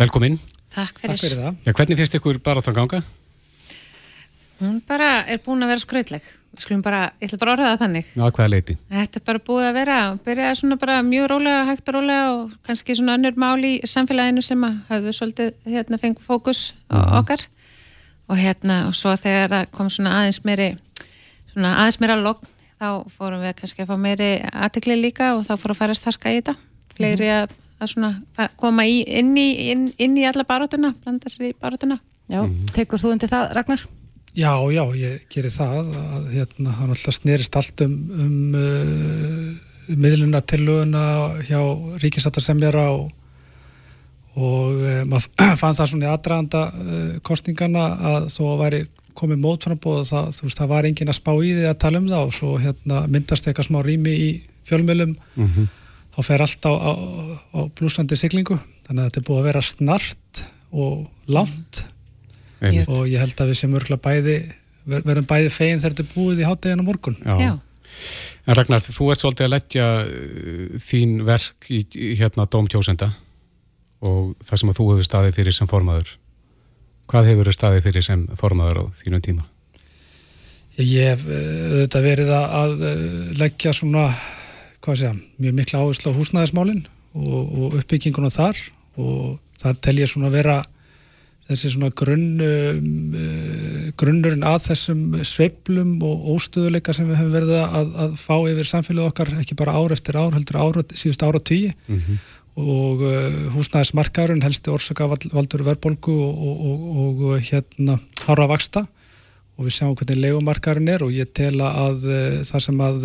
velkomin. 0.00 0.38
Takk 0.74 0.98
fyrir, 1.00 1.14
Takk 1.14 1.24
fyrir 1.24 1.42
það. 1.44 1.60
Já, 1.66 1.72
hvernig 1.72 2.00
finnst 2.00 2.18
ykkur 2.18 2.40
bara 2.44 2.62
að 2.62 2.68
það 2.70 2.80
ganga? 2.80 3.02
Hún 4.60 4.80
bara 4.88 5.12
er 5.28 5.40
búin 5.44 5.64
að 5.64 5.74
vera 5.74 5.84
skrautleg 5.84 6.34
skulum 6.60 6.82
bara, 6.84 7.10
ég 7.20 7.28
ætla 7.28 7.38
bara 7.40 7.52
að 7.52 7.58
orða 7.58 7.70
það 7.70 7.82
þannig 7.82 8.06
Já, 8.14 8.22
hvaða 8.24 8.48
leiti? 8.52 8.76
Þetta 8.88 9.20
er 9.20 9.24
bara 9.26 9.42
búið 9.48 9.66
að 9.66 9.76
vera 9.76 9.98
byrjaði 10.24 10.58
svona 10.60 10.78
bara 10.80 10.96
mjög 11.04 11.28
rólega, 11.32 11.64
hægt 11.68 11.90
og 11.90 11.96
rólega 11.98 12.30
og 12.32 12.56
kannski 12.66 12.96
svona 12.96 13.16
önnur 13.18 13.38
mál 13.40 13.66
í 13.66 13.72
samfélaginu 13.84 14.44
sem 14.44 14.64
að 14.64 14.78
hafðu 14.90 15.14
svolítið 15.18 15.52
hérna 15.74 16.00
fengið 16.00 16.24
fókus 16.24 16.62
á 16.88 16.96
mhm. 16.96 17.16
okkar 17.20 17.46
og 18.26 18.40
hérna 18.40 18.78
og 18.88 18.96
svo 18.96 19.14
þegar 19.20 19.52
það 19.52 19.72
kom 19.76 19.92
svona 19.92 20.14
aðeins 20.20 20.42
meiri 20.48 20.70
svona 21.52 21.74
aðeins 21.82 22.00
meira 22.02 22.18
logg 22.20 22.48
þá 22.76 22.88
fórum 23.12 23.44
við 23.44 23.54
kannski 23.60 23.84
að 23.84 23.92
fá 23.92 24.00
meiri 24.00 24.30
aðtekli 24.52 24.98
líka 25.00 25.34
og 25.36 25.44
þá 25.46 25.54
fórum 25.54 25.72
við 25.72 25.76
að 25.76 25.82
fara 25.82 25.96
að 25.96 26.00
starka 26.00 26.32
í 26.32 26.40
þetta 26.40 26.56
fleiri 26.96 27.28
mhm. 27.28 27.36
að, 27.36 27.54
að 27.80 27.92
svona, 27.92 28.12
koma 28.60 28.86
í, 28.88 29.00
inn, 29.20 29.32
í, 29.36 29.48
inn, 29.72 29.88
inn 30.02 30.16
í 30.20 30.26
alla 30.28 30.46
barótuna 30.48 30.92
blanda 31.04 31.32
sér 31.32 31.50
í 31.50 31.54
barótuna 31.56 32.00
Já, 32.26 32.40
mhm. 32.42 32.72
tekur 32.74 32.98
þú 32.98 33.12
undir 33.14 33.30
það 33.30 33.52
Ragnar? 33.54 33.86
Já, 34.36 34.52
já, 34.68 34.82
ég 34.98 35.22
gerir 35.32 35.52
það 35.54 35.94
að 35.96 36.24
hérna, 36.34 36.72
hann 36.76 36.92
alltaf 36.92 37.14
snerist 37.16 37.54
allt 37.56 37.80
um, 37.86 37.94
um 38.20 38.56
uh, 38.58 39.94
miðluna 39.96 40.42
tiluguna 40.44 41.04
hjá 41.46 41.60
ríkisáttasemjara 42.02 42.82
og, 42.92 43.06
og 44.36 44.82
uh, 44.82 44.98
maður 45.08 45.30
fann 45.62 45.78
það 45.78 45.92
svona 45.92 46.08
í 46.08 46.10
aðdraganda 46.12 46.64
uh, 46.68 47.14
kostningana 47.24 47.86
að 48.10 48.28
þó 48.34 48.42
að 48.50 48.60
væri 48.64 48.82
komið 49.18 49.40
mótframbóð 49.42 49.98
og 50.02 50.06
það, 50.10 50.28
veist, 50.42 50.60
það 50.60 50.70
var 50.72 50.88
engin 50.88 51.12
að 51.12 51.18
spá 51.18 51.32
í 51.34 51.54
því 51.56 51.66
að 51.70 51.80
tala 51.84 52.02
um 52.02 52.08
það 52.10 52.28
og 52.28 52.36
svo 52.36 52.52
hérna, 52.62 53.02
myndast 53.12 53.48
eitthvað 53.48 53.68
smá 53.68 53.80
rými 53.84 54.14
í 54.14 54.28
fjölmjölum 54.66 55.16
mm 55.16 55.48
-hmm. 55.48 55.68
þá 56.16 56.20
fer 56.28 56.44
allt 56.44 56.68
á, 56.68 56.72
á, 56.72 56.92
á 57.56 57.60
blúsandi 57.78 58.16
siglingu 58.16 58.58
þannig 58.86 59.02
að 59.02 59.08
þetta 59.08 59.20
er 59.20 59.28
búið 59.28 59.40
að 59.40 59.48
vera 59.50 59.62
snart 59.62 60.44
og 60.72 61.06
langt 61.26 61.84
mm. 62.60 62.84
og 62.88 63.06
ég 63.08 63.20
held 63.22 63.40
að 63.40 63.52
við 63.52 63.60
sem 63.60 63.74
örgla 63.74 63.96
bæði 63.96 64.36
ver, 64.84 65.02
verðum 65.02 65.28
bæði 65.30 65.50
fegin 65.50 65.80
þegar 65.80 65.94
þetta 65.94 66.06
er 66.06 66.14
búið 66.14 66.42
í 66.42 66.48
hátteginu 66.48 66.86
morgun 66.86 67.16
Já. 67.24 67.36
Já. 67.40 67.54
En 68.46 68.54
Ragnar, 68.54 68.82
þú 68.82 69.08
ert 69.10 69.22
svolítið 69.22 69.46
að 69.46 69.54
leggja 69.54 69.86
uh, 70.04 70.76
þín 70.78 71.16
verk 71.26 71.70
í, 71.72 71.80
í 71.96 72.12
hérna 72.20 72.46
Dómkjósenda 72.46 73.10
og 74.06 74.36
það 74.44 74.60
sem 74.60 74.70
að 74.70 74.78
þú 74.78 74.88
hefur 74.92 75.08
staðið 75.08 75.38
fyrir 75.40 75.56
sem 75.56 75.70
formaður 75.70 76.12
Hvað 77.10 77.30
hefur 77.30 77.50
þau 77.50 77.56
staðið 77.56 77.86
fyrir 77.86 78.04
sem 78.04 78.24
formaður 78.38 78.82
á 78.82 78.84
þínum 78.98 79.22
tíma? 79.22 79.46
Ég 80.76 81.12
hef 81.14 81.24
eh, 81.30 81.42
auðvitað 81.72 82.06
verið 82.10 82.30
að 82.36 82.72
eh, 82.84 83.34
leggja 83.40 83.72
svona, 83.76 84.08
hvað 84.84 84.98
sé 85.00 85.08
ég, 85.08 85.20
mjög 85.40 85.58
mikla 85.60 85.82
áherslu 85.82 86.12
á 86.12 86.18
húsnæðismálinn 86.18 86.82
og, 87.16 87.44
og 87.44 87.76
uppbygginguna 87.80 88.32
þar. 88.34 88.58
Og 89.00 89.36
þar 89.62 89.78
tel 89.86 90.00
ég 90.02 90.10
svona 90.10 90.32
vera 90.34 90.60
þessi 91.46 91.70
svona 91.70 91.92
grunn, 91.94 92.40
uh, 92.42 93.90
grunnurinn 93.94 94.42
að 94.42 94.64
þessum 94.64 95.02
sveiplum 95.22 95.92
og 96.02 96.24
óstöðuleika 96.34 96.90
sem 96.96 97.06
við 97.06 97.20
hefum 97.20 97.36
verið 97.36 97.52
að, 97.60 97.92
að 98.02 98.16
fá 98.18 98.34
yfir 98.50 98.66
samfélagið 98.66 99.10
okkar 99.12 99.30
ekki 99.38 99.58
bara 99.60 99.76
ár 99.78 99.94
eftir 99.94 100.18
ár, 100.18 100.34
heldur 100.34 100.58
ára, 100.58 100.82
síðust 100.90 101.22
ára 101.22 101.38
tíu 101.38 101.70
mm 101.70 102.00
-hmm 102.00 102.24
og 102.56 103.02
uh, 103.04 103.32
húsnæðismarkaðurinn 103.52 104.44
helsti 104.44 104.72
orsaka 104.72 105.06
valdur 105.08 105.64
verðbolgu 105.66 106.12
og, 106.24 106.36
og, 106.40 106.60
og, 106.66 107.24
og 107.28 107.42
hérna 107.44 107.98
harra 108.24 108.46
vaksta 108.48 108.86
og 109.56 109.66
við 109.66 109.74
sjáum 109.76 109.96
hvernig 109.96 110.22
legumarkaðurinn 110.22 110.94
er 110.94 111.04
og 111.04 111.12
ég 111.12 111.34
tel 111.36 111.60
að 111.60 112.06
uh, 112.08 112.38
það 112.48 112.64
sem 112.64 112.80
að 112.86 113.04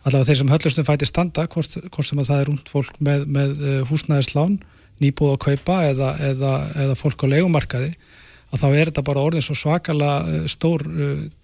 allavega 0.00 0.26
þeir 0.26 0.40
sem 0.40 0.50
höllustum 0.50 0.88
fæti 0.88 1.06
standa 1.06 1.44
hvort, 1.52 1.76
hvort 1.92 2.08
sem 2.08 2.18
að 2.22 2.32
það 2.32 2.42
er 2.42 2.50
út 2.54 2.72
fólk 2.72 2.98
með, 3.04 3.26
með 3.28 3.62
húsnæðislán, 3.90 4.56
nýbúð 5.02 5.34
að 5.34 5.42
kaupa 5.44 5.76
eða, 5.90 6.10
eða, 6.30 6.54
eða 6.86 6.96
fólk 6.98 7.22
á 7.22 7.32
legumarkaði 7.36 7.92
að 8.50 8.64
þá 8.64 8.66
er 8.70 8.90
þetta 8.90 9.06
bara 9.06 9.22
orðin 9.28 9.44
svo 9.46 9.54
svakala 9.54 10.10
stór 10.50 10.82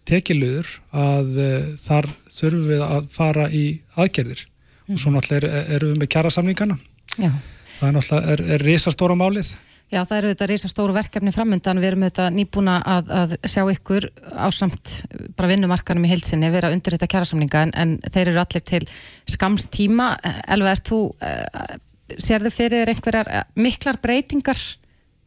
tekiluður 0.08 0.72
að 0.96 1.30
þar 1.78 2.10
þurfum 2.32 2.66
við 2.72 2.84
að 2.88 3.08
fara 3.14 3.46
í 3.52 3.64
aðgerðir 3.94 4.42
mm. 4.42 4.96
og 4.96 5.02
svo 5.04 5.14
náttúrulega 5.14 5.62
erum 5.76 5.92
við 5.92 6.02
með 6.02 6.12
kjara 6.16 6.32
samningana 6.34 6.80
Já. 7.14 7.30
Það 7.76 7.88
er 7.88 7.96
náttúrulega, 7.96 8.34
er, 8.34 8.44
er 8.56 8.64
risastóra 8.66 9.16
málið. 9.18 9.54
Já, 9.86 10.00
það 10.02 10.16
eru 10.16 10.30
þetta 10.32 10.46
risastóru 10.50 10.94
verkefni 10.96 11.30
framöndan, 11.30 11.78
við 11.78 11.92
erum 11.92 12.04
þetta 12.08 12.24
nýbúna 12.34 12.80
að, 12.90 13.10
að 13.14 13.34
sjá 13.46 13.60
ykkur 13.70 14.08
ásamt 14.34 14.94
bara 15.38 15.50
vinnumarkanum 15.52 16.08
í 16.08 16.10
heilsinni, 16.10 16.50
vera 16.50 16.72
undir 16.74 16.96
þetta 16.96 17.08
kjærasamninga 17.12 17.62
en, 17.68 17.74
en 17.78 17.92
þeir 18.08 18.32
eru 18.32 18.40
allir 18.42 18.64
til 18.66 18.82
skamstíma. 19.30 20.08
Elva, 20.56 20.72
erst 20.74 20.90
þú, 20.90 20.98
uh, 21.22 21.76
sér 22.18 22.42
þau 22.42 22.56
fyrir 22.56 22.90
einhverjar 22.90 23.30
uh, 23.30 23.46
miklar 23.62 24.00
breytingar 24.02 24.58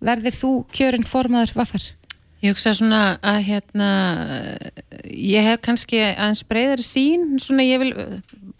verðir 0.04 0.36
þú 0.36 0.52
kjörinn 0.76 1.08
formaður 1.08 1.56
vaffar? 1.62 1.88
Ég 2.44 2.52
hugsa 2.52 2.76
svona 2.76 3.18
að 3.24 3.42
hérna, 3.48 3.90
ég 5.12 5.44
hef 5.44 5.64
kannski 5.64 6.04
aðeins 6.10 6.44
breyðari 6.48 6.86
sín, 6.88 7.26
svona 7.40 7.64
ég 7.68 7.80
vil 7.82 7.94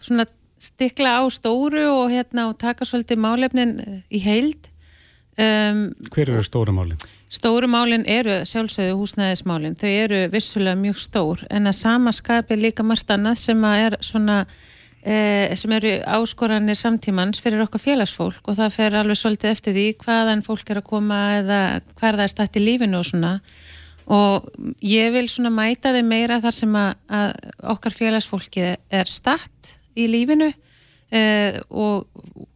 svona 0.00 0.26
stikla 0.60 1.18
á 1.18 1.22
stóru 1.32 1.86
og, 1.88 2.10
hérna, 2.12 2.50
og 2.50 2.58
taka 2.60 2.84
svolítið 2.84 3.22
málefnin 3.22 3.78
eh, 3.80 4.02
í 4.12 4.20
heild. 4.24 4.68
Um, 5.40 5.86
Hver 6.12 6.28
eru 6.34 6.44
stóru 6.44 6.74
málin? 6.76 6.98
Stóru 7.30 7.68
málin 7.70 8.02
eru 8.10 8.40
sjálfsögðu 8.44 8.98
húsnæðismálin, 8.98 9.78
þau 9.78 9.88
eru 9.88 10.18
vissulega 10.32 10.76
mjög 10.76 10.98
stór 11.00 11.44
en 11.48 11.70
að 11.70 11.78
sama 11.78 12.12
skapi 12.12 12.58
líka 12.58 12.84
margt 12.84 13.12
annað 13.14 13.38
sem 13.38 13.64
er 13.70 13.96
svona 14.04 14.40
eh, 15.06 15.54
sem 15.56 15.72
eru 15.78 15.94
áskoranir 16.10 16.76
samtímans 16.76 17.40
fyrir 17.40 17.62
okkar 17.64 17.84
félagsfólk 17.86 18.50
og 18.50 18.58
það 18.58 18.76
fer 18.76 18.98
alveg 19.00 19.20
svolítið 19.22 19.54
eftir 19.54 19.78
því 19.78 19.86
hvaðan 20.02 20.44
fólk 20.44 20.74
er 20.74 20.82
að 20.82 20.88
koma 20.90 21.20
eða 21.38 21.60
hver 21.94 22.18
það 22.18 22.26
er 22.26 22.34
stætt 22.34 22.60
í 22.60 22.66
lífinu 22.66 23.00
og 23.00 23.08
svona. 23.08 23.34
Og 24.10 24.48
ég 24.82 25.12
vil 25.14 25.28
svona 25.30 25.54
mæta 25.54 25.94
þið 25.94 26.08
meira 26.10 26.40
þar 26.42 26.56
sem 26.56 26.72
að, 26.76 26.96
að 27.14 27.34
okkar 27.76 27.94
félagsfólki 27.94 28.72
er 28.74 29.08
stætt 29.08 29.76
í 29.96 30.08
lífinu 30.10 30.50
eh, 30.50 31.58
og 31.70 32.06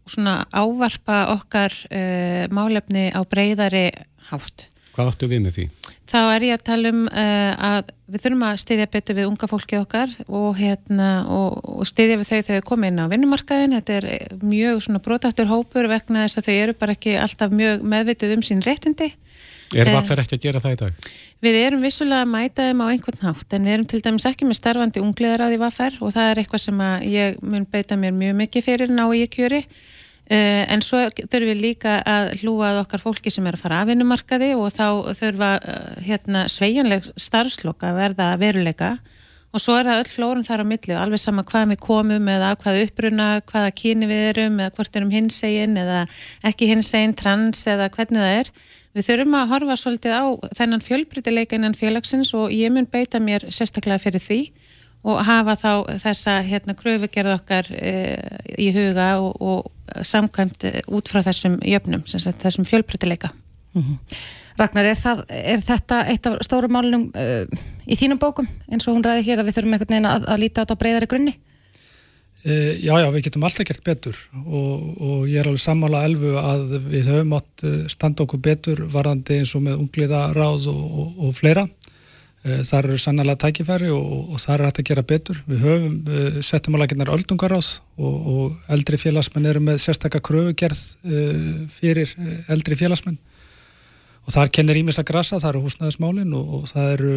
svona 0.08 0.42
ávarpa 0.52 1.24
okkar 1.34 1.74
eh, 1.90 2.44
málefni 2.52 3.08
á 3.10 3.20
breyðari 3.24 3.88
hátt. 4.30 4.68
Hvað 4.94 5.10
áttu 5.10 5.30
við 5.30 5.42
með 5.46 5.58
því? 5.58 5.66
Þá 6.04 6.18
er 6.34 6.44
ég 6.44 6.58
að 6.58 6.64
tala 6.68 6.90
um 6.92 7.04
uh, 7.08 7.52
að 7.64 7.88
við 8.12 8.22
þurfum 8.22 8.42
að 8.44 8.58
styðja 8.60 8.86
betur 8.92 9.16
við 9.16 9.28
unga 9.30 9.48
fólki 9.48 9.78
okkar 9.80 10.10
og, 10.28 10.50
hérna, 10.58 11.08
og, 11.32 11.56
og 11.64 11.88
styðja 11.88 12.18
við 12.20 12.28
þau 12.28 12.34
þegar 12.36 12.60
þau 12.60 12.68
komið 12.68 12.90
inn 12.92 13.00
á 13.00 13.12
vinnumarkaðin. 13.12 13.76
Þetta 13.78 13.96
er 13.96 14.36
mjög 14.44 14.82
svona 14.84 15.00
brotaktur 15.06 15.48
hópur 15.48 15.88
vegna 15.90 16.26
þess 16.26 16.42
að 16.42 16.50
þau 16.50 16.54
eru 16.58 16.76
bara 16.82 16.96
ekki 16.98 17.16
alltaf 17.18 17.56
mjög 17.56 17.86
meðvitið 17.94 18.36
um 18.36 18.44
sín 18.44 18.62
réttindi. 18.66 19.08
Er 19.72 19.88
það 19.90 20.10
fyrir 20.10 20.24
ekki 20.24 20.36
að 20.36 20.44
gera 20.44 20.62
það 20.62 20.74
í 20.74 20.78
dag? 20.82 21.08
Við 21.44 21.58
erum 21.60 21.82
vissulega 21.84 22.24
að 22.24 22.30
mæta 22.32 22.68
þeim 22.68 22.84
á 22.84 22.86
einhvern 22.88 23.24
hátt 23.24 23.56
en 23.56 23.66
við 23.66 23.74
erum 23.74 23.88
til 23.90 24.00
dæmis 24.04 24.28
ekki 24.28 24.48
með 24.48 24.58
starfandi 24.60 25.02
ungliðar 25.02 25.44
á 25.44 25.50
því 25.50 25.58
vaffer 25.64 25.98
og 26.00 26.14
það 26.14 26.30
er 26.30 26.40
eitthvað 26.42 26.62
sem 26.64 26.84
ég 27.10 27.42
mun 27.42 27.66
beita 27.72 27.98
mér 28.00 28.14
mjög 28.16 28.38
mikið 28.42 28.66
fyrir 28.68 28.94
ná 28.94 29.04
í 29.12 29.26
kjöri. 29.32 29.64
Uh, 30.24 30.62
en 30.72 30.80
svo 30.80 31.02
þurfum 31.18 31.50
við 31.50 31.58
líka 31.60 31.98
að 32.08 32.30
hlúa 32.40 32.70
að 32.70 32.78
okkar 32.86 33.02
fólki 33.02 33.28
sem 33.28 33.44
er 33.44 33.58
að 33.58 33.66
fara 33.66 33.82
af 33.82 33.90
vinnumarkaði 33.90 34.54
og 34.56 34.70
þá 34.72 34.86
þurfa 35.18 35.50
uh, 35.60 35.98
hérna, 36.06 36.46
sveianleg 36.48 37.10
starfslokka 37.20 37.90
að 37.90 37.98
verða 37.98 38.30
veruleika 38.40 38.94
og 39.54 39.62
svo 39.62 39.76
er 39.76 39.84
það 39.86 40.00
öll 40.00 40.10
flórun 40.10 40.46
þar 40.46 40.64
á 40.64 40.70
milli 40.70 40.94
og 40.96 41.02
alveg 41.02 41.20
sama 41.22 41.44
hvað 41.46 41.74
við 41.74 41.80
komum 41.84 42.30
eða 42.32 42.54
hvaða 42.56 42.86
uppruna, 42.86 43.26
hvaða 43.52 43.74
kyni 43.76 44.08
við 44.10 44.24
erum 44.30 44.56
eða 44.62 44.74
hvort 44.78 44.96
erum 44.98 45.12
hinsegin 45.12 45.76
eða 45.78 46.00
ekki 46.48 46.70
hinsegin, 46.72 47.14
trans 47.20 47.60
eða 47.70 47.90
hvernig 47.92 48.24
það 48.24 48.38
er 48.40 48.50
við 48.94 49.08
þurfum 49.08 49.36
að 49.38 49.50
horfa 49.52 49.76
svolítið 49.80 50.14
á 50.14 50.24
þennan 50.58 50.84
fjölbrytileika 50.84 51.58
innan 51.58 51.76
félagsins 51.78 52.34
og 52.36 52.52
ég 52.54 52.72
mun 52.74 52.86
beita 52.90 53.20
mér 53.22 53.48
sérstaklega 53.50 54.02
fyrir 54.02 54.22
því 54.22 54.40
og 55.04 55.20
hafa 55.26 55.56
þá 55.60 55.72
þessa 56.00 56.38
hérna 56.46 56.76
kröfugerð 56.78 57.34
okkar 57.34 57.68
e, 57.76 57.92
í 58.56 58.70
huga 58.72 59.18
og, 59.20 59.34
og 59.42 60.04
samkvæmt 60.06 60.64
út 60.88 61.10
frá 61.10 61.20
þessum 61.26 61.58
jöfnum, 61.60 62.06
sagt, 62.08 62.40
þessum 62.40 62.64
fjölbreytileika. 62.64 63.28
Mm 63.74 63.82
-hmm. 63.82 64.16
Ragnar, 64.58 64.86
er, 64.86 64.94
það, 64.94 65.24
er 65.28 65.62
þetta 65.66 65.96
eitt 66.12 66.26
af 66.30 66.36
stóru 66.46 66.68
málunum 66.70 67.08
uh, 67.18 67.42
í 67.90 67.96
þínum 67.98 68.20
bókum 68.22 68.46
eins 68.70 68.86
og 68.86 68.94
hún 68.94 69.02
ræði 69.04 69.26
hér 69.26 69.42
að 69.42 69.48
við 69.48 69.56
þurfum 69.56 69.74
einhvern 69.74 69.94
veginn 69.96 70.10
að, 70.10 70.28
að 70.30 70.42
líta 70.44 70.60
á 70.60 70.62
þetta 70.62 70.76
á 70.78 70.82
breyðari 70.82 71.08
grunni? 71.10 71.34
Uh, 72.44 72.74
já, 72.76 72.92
já, 73.00 73.08
við 73.14 73.22
getum 73.28 73.46
alltaf 73.48 73.64
gert 73.64 73.84
betur 73.86 74.18
og, 74.44 74.82
og 75.00 75.20
ég 75.30 75.40
er 75.40 75.48
alveg 75.48 75.62
sammála 75.64 76.02
elfu 76.04 76.34
að 76.36 76.74
við 76.90 77.08
höfum 77.08 77.38
átt 77.38 77.64
standa 77.88 78.26
okkur 78.26 78.42
betur 78.44 78.84
varðandi 78.92 79.40
eins 79.40 79.54
og 79.56 79.64
með 79.64 79.80
ungliða 79.80 80.26
ráð 80.36 80.68
og, 80.74 81.14
og 81.24 81.32
fleira 81.38 81.64
Eh, 82.44 82.60
þar 82.60 82.90
eru 82.90 83.00
sannlega 83.00 83.40
tækifæri 83.40 83.86
og, 83.88 84.32
og 84.34 84.40
þar 84.42 84.60
er 84.60 84.68
hægt 84.68 84.80
að 84.82 84.88
gera 84.90 85.04
betur. 85.08 85.38
Við 85.48 85.62
höfum 85.64 85.94
uh, 86.12 86.34
settum 86.44 86.76
á 86.76 86.78
laginnar 86.82 87.12
öldungaráð 87.14 87.70
og, 87.96 88.26
og 88.34 88.74
eldri 88.74 88.98
félagsmenn 89.00 89.48
eru 89.48 89.62
með 89.64 89.78
sérstakka 89.80 90.20
kröfugerð 90.24 90.82
uh, 91.08 91.62
fyrir 91.72 92.12
eldri 92.52 92.76
félagsmenn 92.76 93.16
og 94.24 94.32
þar 94.32 94.50
kennir 94.56 94.80
ímis 94.80 94.98
að 95.00 95.08
grasa, 95.10 95.38
það 95.42 95.50
eru 95.50 95.62
húsnæðismálinn 95.66 96.34
og, 96.36 96.52
og 96.56 96.66
það 96.70 96.90
eru 96.94 97.14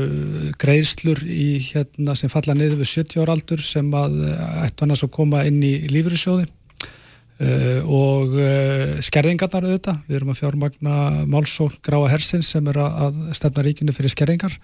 greiðslur 0.59 1.23
í 1.23 1.47
hérna 1.69 2.15
sem 2.19 2.31
falla 2.31 2.55
niður 2.57 2.81
við 2.81 2.91
70 2.91 3.23
ára 3.23 3.35
aldur 3.37 3.63
sem 3.63 3.89
að 3.95 4.17
ættu 4.65 4.83
hann 4.83 4.95
að 4.97 5.05
koma 5.15 5.45
inn 5.47 5.61
í 5.63 5.73
lífyrirsjóði 5.91 6.45
uh, 6.47 7.79
og 7.87 8.37
skerðingarnar 9.07 9.69
auðvitað. 9.69 10.03
Við 10.09 10.19
erum 10.19 10.33
að 10.35 10.41
fjármagna 10.43 10.99
málsókn 11.31 11.79
gráa 11.87 12.11
hersins 12.11 12.51
sem 12.51 12.67
er 12.73 12.81
að 12.83 13.23
stefna 13.39 13.63
ríkinu 13.63 13.95
fyrir 13.95 14.11
skerðingar. 14.11 14.59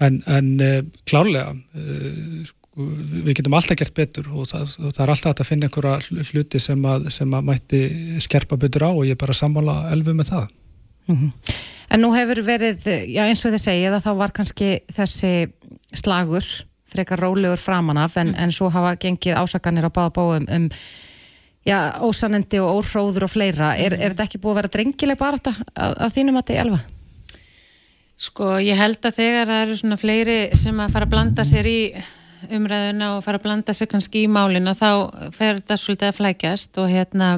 En, 0.00 0.22
en 0.32 0.52
uh, 0.56 0.78
klárlega 1.04 1.52
uh, 1.52 2.54
við 2.76 3.38
getum 3.38 3.56
alltaf 3.56 3.78
gert 3.80 3.96
betur 3.96 4.26
og 4.36 4.48
það, 4.50 4.74
og 4.84 4.92
það 4.92 5.02
er 5.04 5.12
alltaf 5.14 5.40
að 5.40 5.48
finna 5.48 5.68
einhverja 5.68 6.28
hluti 6.30 6.60
sem 6.60 6.82
að, 6.84 7.08
sem 7.14 7.36
að 7.36 7.46
mætti 7.48 7.80
skerpa 8.20 8.58
betur 8.60 8.84
á 8.84 8.90
og 8.92 9.04
ég 9.06 9.16
er 9.16 9.20
bara 9.20 9.32
að 9.32 9.40
sammála 9.40 9.76
elfu 9.94 10.16
með 10.16 10.32
það 10.34 10.48
mm 11.06 11.16
-hmm. 11.16 11.32
En 11.88 12.00
nú 12.02 12.10
hefur 12.14 12.42
verið, 12.42 12.82
já 13.06 13.22
eins 13.22 13.44
og 13.44 13.52
þið 13.52 13.62
segið 13.62 13.92
að 13.94 14.04
þá 14.06 14.16
var 14.16 14.32
kannski 14.32 14.80
þessi 14.92 15.52
slagur 15.94 16.44
frekar 16.84 17.20
rólegur 17.20 17.60
framan 17.60 17.98
af 17.98 18.16
en, 18.16 18.32
mm. 18.32 18.38
en 18.42 18.52
svo 18.52 18.70
hafa 18.70 18.96
gengið 18.96 19.38
ásakanir 19.38 19.86
á 19.86 19.90
báða 19.90 20.12
bóum 20.16 20.46
um 20.48 20.68
já, 21.66 21.78
ósanendi 22.00 22.60
og 22.62 22.78
óhróður 22.80 23.26
og 23.26 23.32
fleira 23.32 23.74
er, 23.76 23.94
er 23.94 24.14
þetta 24.14 24.26
ekki 24.28 24.42
búið 24.42 24.52
að 24.52 24.60
vera 24.60 24.72
drengileg 24.76 25.18
bara 25.18 25.40
að, 25.42 25.96
að 26.06 26.14
þínum 26.14 26.38
að 26.38 26.44
þetta 26.44 26.54
er 26.54 26.62
elva? 26.64 26.82
Sko 28.16 28.52
ég 28.64 28.78
held 28.80 29.02
að 29.04 29.18
þegar 29.18 29.50
það 29.50 29.64
eru 29.64 29.80
svona 29.80 29.98
fleiri 30.00 30.38
sem 30.56 30.78
að 30.80 30.94
fara 30.94 31.08
að 31.08 31.12
blanda 31.16 31.44
sér 31.44 31.68
í 31.68 31.80
umræðuna 32.46 33.10
og 33.16 33.24
fara 33.24 33.40
að 33.40 33.48
blanda 33.48 33.74
sér 33.76 33.90
kannski 33.90 34.24
í 34.24 34.30
málina 34.30 34.76
þá 34.76 34.90
fer 35.34 35.58
þetta 35.58 35.78
svolítið 35.82 36.08
að 36.08 36.18
flækjast 36.20 36.80
og 36.80 36.92
hérna 36.92 37.30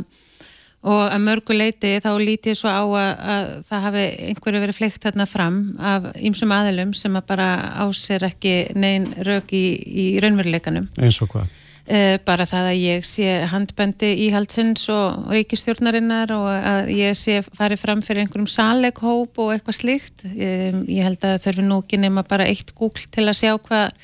og 0.87 1.01
að 1.11 1.23
mörgu 1.25 1.57
leiti 1.57 1.97
þá 2.03 2.11
líti 2.23 2.53
ég 2.53 2.59
svo 2.59 2.71
á 2.71 2.83
að, 2.87 3.09
að 3.35 3.47
það 3.67 3.87
hafi 3.87 4.03
einhverju 4.31 4.61
verið 4.63 4.77
fleikt 4.79 5.07
þarna 5.07 5.27
fram 5.27 5.57
af 5.83 6.11
ýmsum 6.15 6.53
aðilum 6.55 6.93
sem 6.95 7.17
að 7.19 7.27
bara 7.33 7.49
á 7.83 7.85
sér 7.91 8.29
ekki 8.29 8.53
neyn 8.79 9.09
rauk 9.27 9.51
í, 9.51 9.65
í 9.75 10.05
raunveruleikanum. 10.23 10.87
Eins 11.03 11.19
og 11.25 11.33
hvað? 11.35 11.51
Uh, 11.89 12.19
bara 12.21 12.45
það 12.45 12.67
að 12.69 12.79
ég 12.83 13.05
sé 13.09 13.35
handbendi 13.49 14.11
íhaldsins 14.27 14.83
og 14.93 15.31
ríkistjórnarinnar 15.33 16.35
og 16.37 16.49
að 16.53 16.91
ég 16.93 17.17
sé 17.17 17.39
farið 17.47 17.81
fram 17.81 18.03
fyrir 18.05 18.27
einhverjum 18.27 18.51
saleghóp 18.53 19.41
og 19.41 19.55
eitthvað 19.55 19.79
slíkt 19.79 20.27
um, 20.29 20.83
ég 20.85 21.07
held 21.09 21.25
að 21.25 21.39
þurfi 21.47 21.65
nú 21.65 21.79
ekki 21.81 22.03
nema 22.03 22.27
bara 22.29 22.45
eitt 22.45 22.75
Google 22.77 23.09
til 23.09 23.25
að 23.25 23.39
sjá 23.41 23.55
hvað 23.57 23.97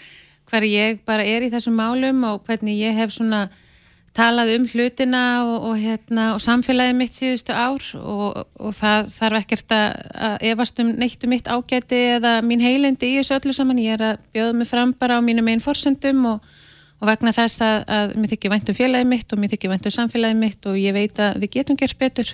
hver 0.49 0.67
ég 0.71 1.05
bara 1.05 1.29
er 1.29 1.45
í 1.45 1.53
þessum 1.53 1.77
málum 1.77 2.25
og 2.31 2.41
hvernig 2.49 2.81
ég 2.81 2.97
hef 2.97 3.13
svona 3.13 3.51
talað 4.15 4.53
um 4.55 4.67
hlutina 4.71 5.23
og, 5.43 5.55
og, 5.71 5.79
hérna, 5.83 6.29
og 6.37 6.43
samfélagið 6.43 6.99
mitt 6.99 7.17
síðustu 7.17 7.55
ár 7.55 7.87
og, 7.99 8.45
og 8.63 8.75
það 8.77 9.09
þarf 9.15 9.41
ekkert 9.41 9.75
að, 9.75 10.37
efast 10.53 10.79
um 10.83 10.93
neitt 11.01 11.27
um 11.27 11.35
mitt 11.35 11.51
ágæti 11.51 11.99
eða 12.19 12.37
mín 12.47 12.63
heilindi 12.63 13.11
í 13.11 13.17
þessu 13.19 13.39
öllu 13.41 13.57
saman. 13.57 13.83
Ég 13.83 13.99
er 13.99 14.07
að 14.13 14.29
bjóða 14.37 14.55
mig 14.61 14.71
fram 14.71 14.95
bara 14.99 15.19
á 15.19 15.21
mínum 15.25 15.51
einn 15.51 15.65
forsendum 15.65 16.29
og 16.31 16.47
vegna 17.05 17.35
þess 17.35 17.65
að, 17.67 17.77
að 17.97 18.15
mér 18.21 18.33
þykir 18.35 18.55
vænt 18.55 18.71
um 18.71 18.79
félagið 18.79 19.11
mitt 19.11 19.35
og 19.35 19.43
mér 19.43 19.55
þykir 19.57 19.75
vænt 19.75 19.91
um 19.91 19.97
samfélagið 19.99 20.41
mitt 20.45 20.71
og 20.71 20.79
ég 20.81 20.97
veit 20.97 21.21
að 21.21 21.43
við 21.43 21.55
getum 21.59 21.81
gert 21.83 21.99
betur. 21.99 22.33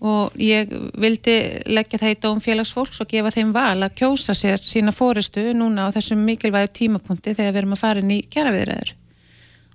Og 0.00 0.38
ég 0.40 0.70
vildi 0.96 1.36
leggja 1.68 2.00
það 2.00 2.14
í 2.14 2.20
dóm 2.22 2.38
félagsfólks 2.40 3.02
og 3.02 3.10
gefa 3.10 3.34
þeim 3.34 3.50
val 3.52 3.82
að 3.82 3.98
kjósa 3.98 4.32
sér 4.38 4.62
sína 4.64 4.94
fóristu 4.96 5.50
núna 5.52 5.90
á 5.90 5.94
þessum 5.98 6.22
mikilvægu 6.24 6.72
tímapunkti 6.78 7.34
þegar 7.34 7.52
við 7.52 7.62
erum 7.64 7.76
að 7.76 7.82
fara 7.82 8.00
inn 8.00 8.14
í 8.14 8.22
kjæraviðræður 8.30 8.94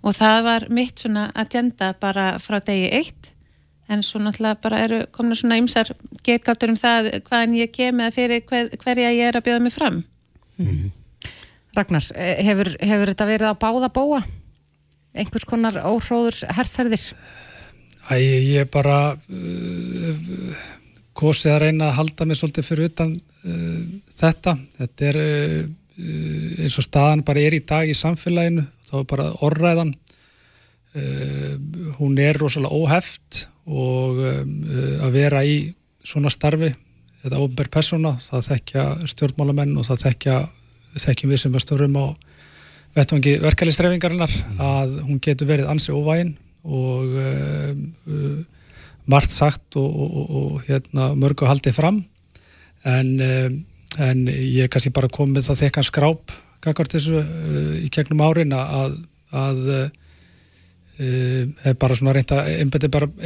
og 0.05 0.13
það 0.13 0.41
var 0.45 0.67
mitt 0.69 1.01
svona 1.01 1.29
agenda 1.35 1.93
bara 1.99 2.35
frá 2.39 2.59
degi 2.63 2.91
eitt 2.93 3.31
en 3.89 4.01
svo 4.03 4.21
náttúrulega 4.21 4.61
bara 4.61 4.83
eru 4.85 4.99
komna 5.13 5.35
svona 5.37 5.57
ymsar 5.61 5.91
getgáttur 6.25 6.73
um 6.73 6.77
það 6.79 7.11
hvaðan 7.27 7.57
ég 7.57 7.73
kem 7.73 7.99
eða 7.99 8.13
fyrir 8.13 8.45
hver, 8.49 8.69
hverja 8.81 9.13
ég 9.13 9.29
er 9.29 9.37
að 9.37 9.49
bjóða 9.49 9.65
mig 9.65 9.73
fram 9.73 10.03
mm 10.57 10.67
-hmm. 10.67 10.93
Ragnar, 11.75 12.05
eh, 12.15 12.39
hefur, 12.45 12.71
hefur 12.79 13.11
þetta 13.11 13.27
verið 13.27 13.49
að 13.49 13.59
báða 13.59 13.89
bóa? 13.91 14.21
Einhvers 15.15 15.47
konar 15.47 15.75
óhróðurs 15.83 16.43
herrferðir? 16.55 17.03
Æ, 18.11 18.15
ég 18.55 18.69
bara 18.71 19.15
uh, 19.15 20.21
kosið 21.17 21.51
að 21.51 21.61
reyna 21.65 21.89
að 21.89 21.97
halda 21.99 22.27
mig 22.29 22.39
svolítið 22.39 22.67
fyrir 22.67 22.91
utan 22.91 23.15
uh, 23.15 23.81
þetta. 24.19 24.55
Þetta 24.79 25.09
er 25.09 25.19
uh, 25.23 25.61
eins 26.63 26.77
og 26.79 26.87
staðan 26.87 27.25
bara 27.27 27.43
er 27.43 27.57
í 27.57 27.63
dag 27.67 27.89
í 27.89 27.97
samfélaginu, 27.97 28.65
þá 28.95 29.01
er 29.03 29.09
bara 29.11 29.29
orðræðan. 29.45 29.95
Hún 31.97 32.13
er 32.23 32.37
rosalega 32.39 32.71
óheft 32.71 33.41
og 33.67 34.21
að 34.23 35.09
vera 35.11 35.41
í 35.43 35.57
svona 36.07 36.31
starfi, 36.31 36.69
þetta 37.19 37.41
ofnbær 37.43 37.67
persóna, 37.73 38.13
það 38.23 38.45
þekkja 38.47 38.85
stjórnmálamenn 39.11 39.73
og 39.75 39.89
það 39.89 40.05
þekkja 40.05 40.37
þekkjum 41.03 41.33
við 41.33 41.41
sem 41.41 41.57
að 41.57 41.65
störum 41.65 41.99
á 41.99 42.05
vettvangi 42.95 43.35
verkefliðsreifingarinnar 43.43 44.33
að 44.63 44.99
hún 45.03 45.19
getur 45.23 45.49
verið 45.49 45.71
ansi 45.71 45.91
óvægin 45.91 46.35
og 46.63 47.15
uh, 47.19 47.71
uh, 48.07 48.37
margt 49.11 49.33
sagt 49.35 49.75
og, 49.79 49.89
og, 49.91 50.29
og 50.39 50.69
hérna, 50.69 51.11
mörgu 51.19 51.47
haldið 51.49 51.75
fram 51.77 51.99
en, 52.87 53.11
uh, 53.19 53.49
en 53.99 54.23
ég 54.31 54.65
er 54.65 54.71
kannski 54.71 54.93
bara 54.95 55.11
komið 55.11 55.49
það 55.49 55.65
þekkan 55.65 55.89
skráp 55.89 56.35
kakart 56.65 56.97
þessu 56.97 57.21
í 57.83 57.87
gegnum 57.93 58.25
árin 58.25 58.53
að, 58.57 58.97
að 59.31 59.63
hef 60.95 61.79
bara 61.79 61.95
svona 61.97 62.13
reynt 62.15 62.31
að 62.31 62.51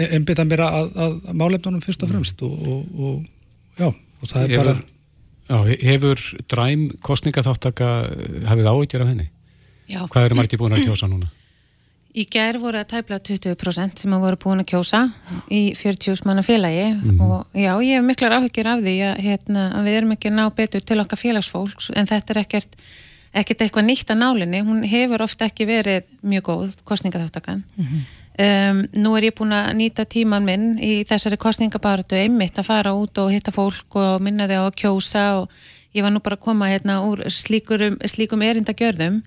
einbita 0.09 0.45
mér 0.47 0.63
að, 0.65 0.87
að 1.05 1.17
málefnunum 1.37 1.83
fyrst 1.85 2.05
og 2.05 2.09
fremst 2.13 2.41
og, 2.45 2.55
og 2.97 3.19
já, 3.77 3.89
og 3.91 4.31
það 4.31 4.45
er 4.45 4.63
bara 4.63 4.79
Já, 5.49 5.65
hefur 5.81 6.21
dræm 6.45 6.89
kostningaþáttaka 7.01 7.87
hafið 8.45 8.67
áhyggjur 8.69 9.01
af 9.01 9.07
henni? 9.09 9.31
Já. 9.89 10.03
Hvað 10.05 10.27
eru 10.27 10.37
margir 10.37 10.61
búin 10.61 10.75
að 10.77 10.85
kjósa 10.85 11.09
núna? 11.09 11.31
Í 12.13 12.25
gær 12.29 12.59
voru 12.61 12.77
það 12.77 12.91
tæplega 12.91 13.23
20% 13.25 14.03
sem 14.03 14.13
að 14.13 14.25
voru 14.27 14.37
búin 14.43 14.61
að 14.61 14.67
kjósa 14.69 15.01
í 15.49 15.73
40 15.77 16.21
manna 16.29 16.43
félagi 16.45 16.85
mm 16.91 17.01
-hmm. 17.01 17.21
og 17.21 17.47
já, 17.53 17.73
ég 17.81 17.97
hef 17.97 18.05
miklar 18.05 18.37
áhyggjur 18.37 18.67
af 18.67 18.79
því 18.85 18.95
að, 19.09 19.15
hérna, 19.25 19.63
að 19.73 19.83
við 19.85 19.97
erum 19.97 20.11
ekki 20.11 20.29
að 20.29 20.37
ná 20.37 20.45
betur 20.55 20.81
til 20.81 20.99
okkar 20.99 21.21
félagsfólks 21.23 21.89
en 21.95 22.05
þetta 22.05 22.33
er 22.33 22.39
ekkert, 22.43 22.75
ekkert 23.33 23.61
eitthvað 23.65 23.85
nýtt 23.89 24.13
að 24.13 24.21
nálinni, 24.23 24.61
hún 24.65 24.83
hefur 24.89 25.23
ofta 25.25 25.49
ekki 25.49 25.67
verið 25.69 26.07
mjög 26.21 26.43
góð 26.49 26.77
kostningaþáttakann. 26.83 27.63
Mm 27.75 27.85
-hmm. 27.85 28.05
um, 28.45 28.85
nú 29.03 29.15
er 29.17 29.29
ég 29.29 29.35
búin 29.37 29.53
að 29.53 29.73
nýta 29.77 30.05
tíman 30.05 30.45
minn 30.45 30.79
í 30.79 31.03
þessari 31.03 31.37
kostningabaratu 31.37 32.15
einmitt 32.15 32.57
að 32.57 32.69
fara 32.69 32.93
út 32.93 33.17
og 33.17 33.31
hitta 33.31 33.51
fólk 33.51 33.95
og 33.95 34.21
minna 34.21 34.47
þau 34.47 34.65
á 34.65 34.67
að 34.67 34.79
kjósa 34.81 35.25
og 35.41 35.49
ég 35.93 36.03
var 36.03 36.11
nú 36.11 36.19
bara 36.19 36.35
að 36.35 36.45
koma 36.45 36.69
hérna 36.69 37.01
úr 37.05 37.23
slíkurum, 37.29 37.97
slíkum 38.05 38.41
erindagjörðum 38.41 39.21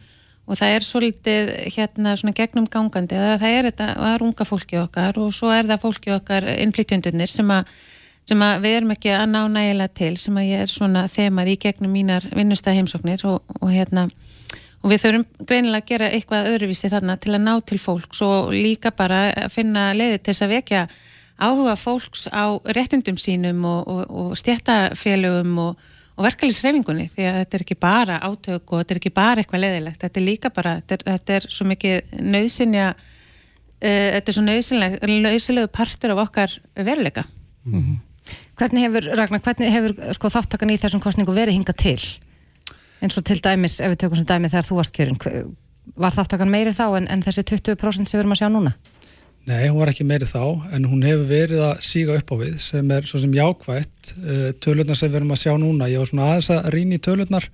og 0.46 0.58
það 0.58 0.74
er 0.74 0.86
svolítið 0.86 1.50
hérna 1.76 2.16
svona 2.18 2.34
gegnum 2.36 2.66
gangandi 2.70 3.14
það 3.14 3.46
er 3.48 3.68
þetta, 3.70 3.88
það 3.94 4.14
er 4.14 4.26
unga 4.26 4.46
fólki 4.46 4.78
okkar 4.80 5.18
og 5.22 5.32
svo 5.34 5.52
er 5.54 5.68
það 5.70 5.82
fólki 5.86 6.14
okkar 6.16 6.48
innflytjundunir 6.56 7.30
sem 7.30 7.50
að, 7.54 7.70
sem 8.28 8.42
að 8.46 8.64
við 8.64 8.76
erum 8.78 8.94
ekki 8.94 9.14
að 9.16 9.24
ná 9.32 9.40
nægilega 9.50 9.94
til 9.98 10.12
sem 10.20 10.36
að 10.38 10.48
ég 10.48 10.64
er 10.64 10.72
svona 10.72 11.06
þemað 11.10 11.52
í 11.52 11.56
gegnum 11.64 11.94
mínar 11.96 12.26
vinnustæðheimsóknir 12.32 13.24
og, 13.28 13.40
og 13.60 13.72
hérna 13.72 14.08
og 14.82 14.90
við 14.90 15.04
þurfum 15.04 15.46
greinilega 15.46 15.82
að 15.82 15.88
gera 15.92 16.10
eitthvað 16.10 16.50
öðruvísi 16.52 16.90
þarna 16.92 17.16
til 17.22 17.34
að 17.34 17.44
ná 17.46 17.54
til 17.66 17.80
fólks 17.82 18.22
og 18.26 18.52
líka 18.54 18.94
bara 18.96 19.24
að 19.30 19.50
finna 19.54 19.90
leiði 19.96 20.18
til 20.18 20.32
þess 20.32 20.46
að 20.46 20.54
vekja 20.56 20.84
áhuga 21.42 21.74
fólks 21.78 22.28
á 22.30 22.44
réttindum 22.76 23.18
sínum 23.18 23.64
og, 23.66 23.88
og, 23.88 24.04
og 24.10 24.38
stjættafélögum 24.38 25.58
og 25.66 25.90
og 26.12 26.26
verkefliðsreifingunni 26.26 27.08
því 27.12 27.26
að 27.28 27.38
þetta 27.40 27.56
er 27.56 27.64
ekki 27.64 27.78
bara 27.80 28.18
átök 28.20 28.72
og 28.74 28.82
þetta 28.82 28.94
er 28.94 29.00
ekki 29.00 29.14
bara 29.16 29.42
eitthvað 29.42 29.62
leðilegt 29.64 30.04
þetta 30.04 30.20
er 30.20 30.26
líka 30.26 30.50
bara, 30.52 30.74
þetta 30.80 30.96
er, 30.96 31.04
þetta 31.08 31.36
er 31.36 31.46
svo 31.56 31.66
mikið 31.70 32.16
nöðsynja 32.34 32.88
uh, 32.92 34.08
þetta 34.16 34.32
er 34.32 34.36
svo 34.36 34.44
nöðsynlegu 34.46 35.72
partur 35.72 36.14
af 36.14 36.24
okkar 36.26 36.56
veruleika 36.76 37.24
mm 37.64 37.78
-hmm. 37.78 38.00
Hvernig 38.60 38.86
hefur, 38.86 39.08
Ragnar, 39.16 39.42
hvernig 39.42 39.72
hefur 39.74 39.96
sko, 40.16 40.30
þáttakan 40.36 40.74
í 40.74 40.78
þessum 40.80 41.02
kostningu 41.02 41.34
verið 41.34 41.58
hinga 41.58 41.74
til 41.76 41.98
eins 43.02 43.18
og 43.18 43.26
til 43.26 43.40
dæmis, 43.42 43.80
ef 43.82 43.92
við 43.92 44.00
tökum 44.04 44.20
sem 44.20 44.28
dæmi 44.28 44.50
þegar 44.52 44.68
þú 44.68 44.78
varst 44.78 44.94
kjörin 44.94 45.18
var 45.98 46.14
þáttakan 46.14 46.50
meiri 46.50 46.72
þá 46.74 46.84
en, 47.00 47.08
en 47.10 47.22
þessi 47.24 47.44
20% 47.48 48.06
sem 48.06 48.16
við 48.16 48.22
erum 48.22 48.34
að 48.36 48.42
sjá 48.42 48.50
núna? 48.52 48.74
Nei, 49.42 49.64
hún 49.66 49.80
var 49.80 49.90
ekki 49.90 50.06
meiri 50.06 50.26
þá, 50.28 50.44
en 50.76 50.84
hún 50.86 51.02
hefur 51.02 51.24
verið 51.26 51.64
að 51.66 51.80
síga 51.82 52.14
upp 52.14 52.28
á 52.30 52.36
við 52.44 52.60
sem 52.62 52.92
er 52.94 53.08
svo 53.08 53.18
sem 53.18 53.32
jákvægt 53.34 54.12
eh, 54.22 54.52
tölurnar 54.62 54.98
sem 54.98 55.10
við 55.10 55.18
erum 55.18 55.34
að 55.34 55.40
sjá 55.40 55.56
núna. 55.58 55.88
Ég 55.90 55.98
var 55.98 56.10
svona 56.12 56.28
aðeins 56.30 56.50
að 56.54 56.68
rýna 56.76 56.94
í 56.94 57.02
tölurnar 57.02 57.48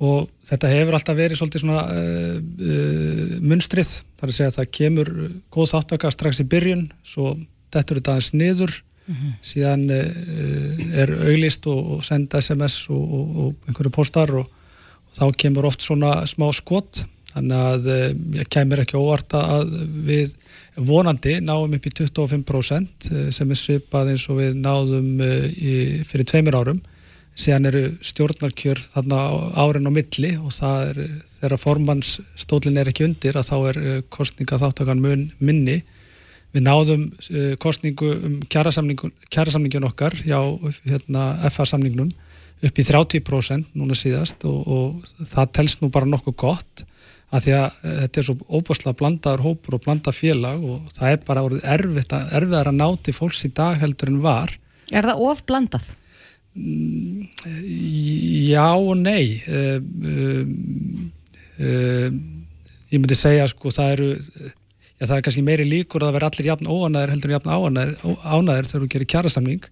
og 0.00 0.30
þetta 0.48 0.70
hefur 0.72 0.96
alltaf 0.96 1.18
verið 1.18 1.38
svolítið 1.38 1.62
svona 1.62 1.82
uh, 1.84 2.38
uh, 2.40 3.36
munstrið. 3.44 3.92
Það 4.16 4.24
er 4.24 4.32
að 4.32 4.38
segja 4.38 4.48
að 4.50 4.56
það 4.56 4.72
kemur 4.78 5.12
góð 5.54 5.70
þáttaka 5.74 6.14
strax 6.16 6.40
í 6.40 6.48
byrjun, 6.50 6.88
svo 7.06 7.34
þetta 7.76 8.00
aðeins 8.00 8.32
niður, 8.34 8.74
mm 9.06 9.14
-hmm. 9.14 9.32
síðan 9.42 9.90
uh, 9.90 11.00
er 11.00 11.14
auglist 11.30 11.66
og, 11.66 11.80
og 11.92 12.04
senda 12.04 12.40
SMS 12.40 12.88
og, 12.88 13.02
og, 13.18 13.36
og 13.36 13.54
einhverju 13.68 13.90
postar 13.90 14.34
og 14.34 14.46
þá 15.14 15.32
kemur 15.36 15.66
oft 15.66 15.82
svona 15.82 16.26
smá 16.26 16.52
skott, 16.52 17.04
þannig 17.34 17.56
að 17.56 17.86
ég 18.34 18.48
kemur 18.50 18.80
ekki 18.80 18.98
óvart 18.98 19.34
að 19.34 19.70
við 20.06 20.34
vonandi 20.76 21.38
náum 21.42 21.74
upp 21.76 21.86
í 21.86 21.92
25% 21.92 23.10
eh, 23.10 23.28
sem 23.34 23.50
er 23.50 23.58
svipað 23.58 24.10
eins 24.14 24.26
og 24.30 24.40
við 24.40 24.58
náðum 24.58 25.22
eh, 25.22 25.46
í, 25.54 25.74
fyrir 26.06 26.26
tveimur 26.30 26.58
árum 26.58 26.82
síðan 27.38 27.66
eru 27.70 27.82
stjórnarkjör 28.02 28.78
þarna 28.94 29.20
árin 29.58 29.90
á 29.90 29.92
milli 29.94 30.34
og 30.38 30.54
það 30.54 30.90
er 30.90 31.00
þegar 31.32 31.62
formannsstólinn 31.62 32.78
er 32.78 32.90
ekki 32.90 33.08
undir 33.08 33.38
að 33.38 33.48
þá 33.50 33.56
er 33.70 33.80
eh, 33.82 34.00
kostninga 34.14 34.60
þáttakann 34.62 35.02
mun 35.02 35.28
minni 35.38 35.80
við 36.54 36.62
náðum 36.62 37.08
kostningu 37.62 38.12
um 38.28 38.36
kjærasamningun 38.46 39.88
okkar 39.88 40.14
hjá 40.22 40.38
hérna, 40.86 41.32
FA-samningnum 41.50 42.12
upp 42.64 42.78
í 42.80 42.86
30% 42.86 43.74
núna 43.76 43.96
síðast 43.98 44.44
og, 44.48 44.60
og 44.64 45.30
það 45.32 45.54
telst 45.58 45.82
nú 45.82 45.90
bara 45.92 46.08
nokkuð 46.08 46.36
gott 46.40 46.84
að 47.34 47.46
því 47.46 47.54
að 47.58 47.66
eh, 47.66 47.98
þetta 48.04 48.20
er 48.20 48.26
svo 48.28 48.36
óbúslega 48.48 48.98
blandaður 49.00 49.44
hópur 49.48 49.78
og 49.78 49.84
blandað 49.84 50.18
félag 50.20 50.64
og 50.68 50.88
það 50.94 51.10
er 51.10 51.20
bara 51.26 51.44
erfitt 51.74 52.14
að, 52.14 52.32
erfiðar 52.40 52.70
að 52.70 52.80
náti 52.80 53.14
fólks 53.16 53.44
í 53.48 53.52
dag 53.56 53.78
heldur 53.80 54.12
en 54.12 54.22
var. 54.24 54.54
Er 54.92 55.08
það 55.08 55.22
of 55.28 55.44
blandað? 55.48 55.90
Mm, 56.54 57.24
já 58.46 58.68
og 58.70 58.94
nei. 59.00 59.40
Uh, 59.50 59.80
uh, 60.06 60.44
uh, 61.58 62.18
ég 62.92 63.00
myndi 63.00 63.18
segja 63.18 63.48
sko 63.50 63.72
það 63.74 63.96
eru, 63.96 64.10
já 65.00 65.06
það 65.08 65.16
er 65.16 65.26
kannski 65.26 65.44
meiri 65.46 65.66
líkur 65.68 66.04
að 66.06 66.16
verður 66.16 66.28
allir 66.30 66.50
jafn 66.52 66.70
óanæður 66.70 67.14
heldur 67.14 67.30
en 67.30 67.36
jafn 67.36 67.52
ánæður 67.52 68.70
þegar 68.70 68.84
þú 68.84 68.90
gerir 68.94 69.12
kjærasamning 69.14 69.68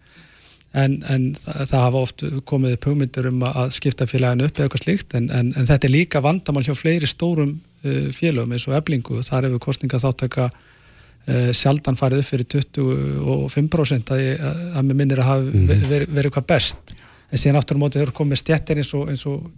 en, 0.73 0.97
en 1.13 1.29
það 1.45 1.79
hafa 1.79 2.03
oft 2.07 2.25
komið 2.49 2.79
pugmyndur 2.83 3.29
um 3.29 3.45
að 3.47 3.75
skipta 3.77 4.09
félaginu 4.09 4.49
upp 4.49 4.57
eða 4.57 4.69
eitthvað 4.69 4.85
slíkt 4.87 5.17
en, 5.19 5.29
en, 5.31 5.53
en 5.57 5.69
þetta 5.69 5.89
er 5.89 5.95
líka 5.95 6.23
vandamál 6.25 6.65
hjá 6.67 6.75
fleiri 6.79 7.09
stórum 7.09 7.55
uh, 7.85 8.09
félagum 8.17 8.55
eins 8.57 8.67
og 8.69 8.77
eblingu 8.79 9.23
þar 9.27 9.49
hefur 9.49 9.65
kostninga 9.67 10.01
þáttaka 10.03 10.49
uh, 10.49 11.51
sjaldan 11.57 11.99
farið 12.01 12.25
upp 12.25 12.31
fyrir 12.31 12.49
25% 12.57 14.15
að, 14.17 14.27
að, 14.35 14.63
að 14.73 14.89
mér 14.89 15.01
minnir 15.03 15.23
að 15.23 15.31
hafa 15.31 15.49
-hmm. 15.51 15.89
verið 15.93 16.15
veri 16.17 16.35
hvað 16.35 16.49
best. 16.55 16.95
En 17.33 17.41
síðan 17.41 17.61
aftur 17.61 17.79
á 17.81 17.83
móti 17.83 17.99
þau 17.99 18.07
eru 18.07 18.17
komið 18.17 18.43
stjættir 18.43 18.81
eins 18.81 18.95
og, 18.95 19.09
og 19.09 19.51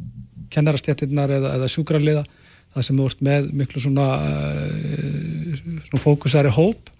kennarastjættirnar 0.50 1.30
eða, 1.38 1.54
eða 1.58 1.70
sjúkrarliða 1.70 2.24
það 2.74 2.86
sem 2.88 3.00
er 3.00 3.16
með 3.28 3.50
miklu 3.54 3.80
svona, 3.82 4.06
uh, 4.18 5.13
svona 5.88 6.04
fókusæri 6.04 6.52
hóp 6.54 6.94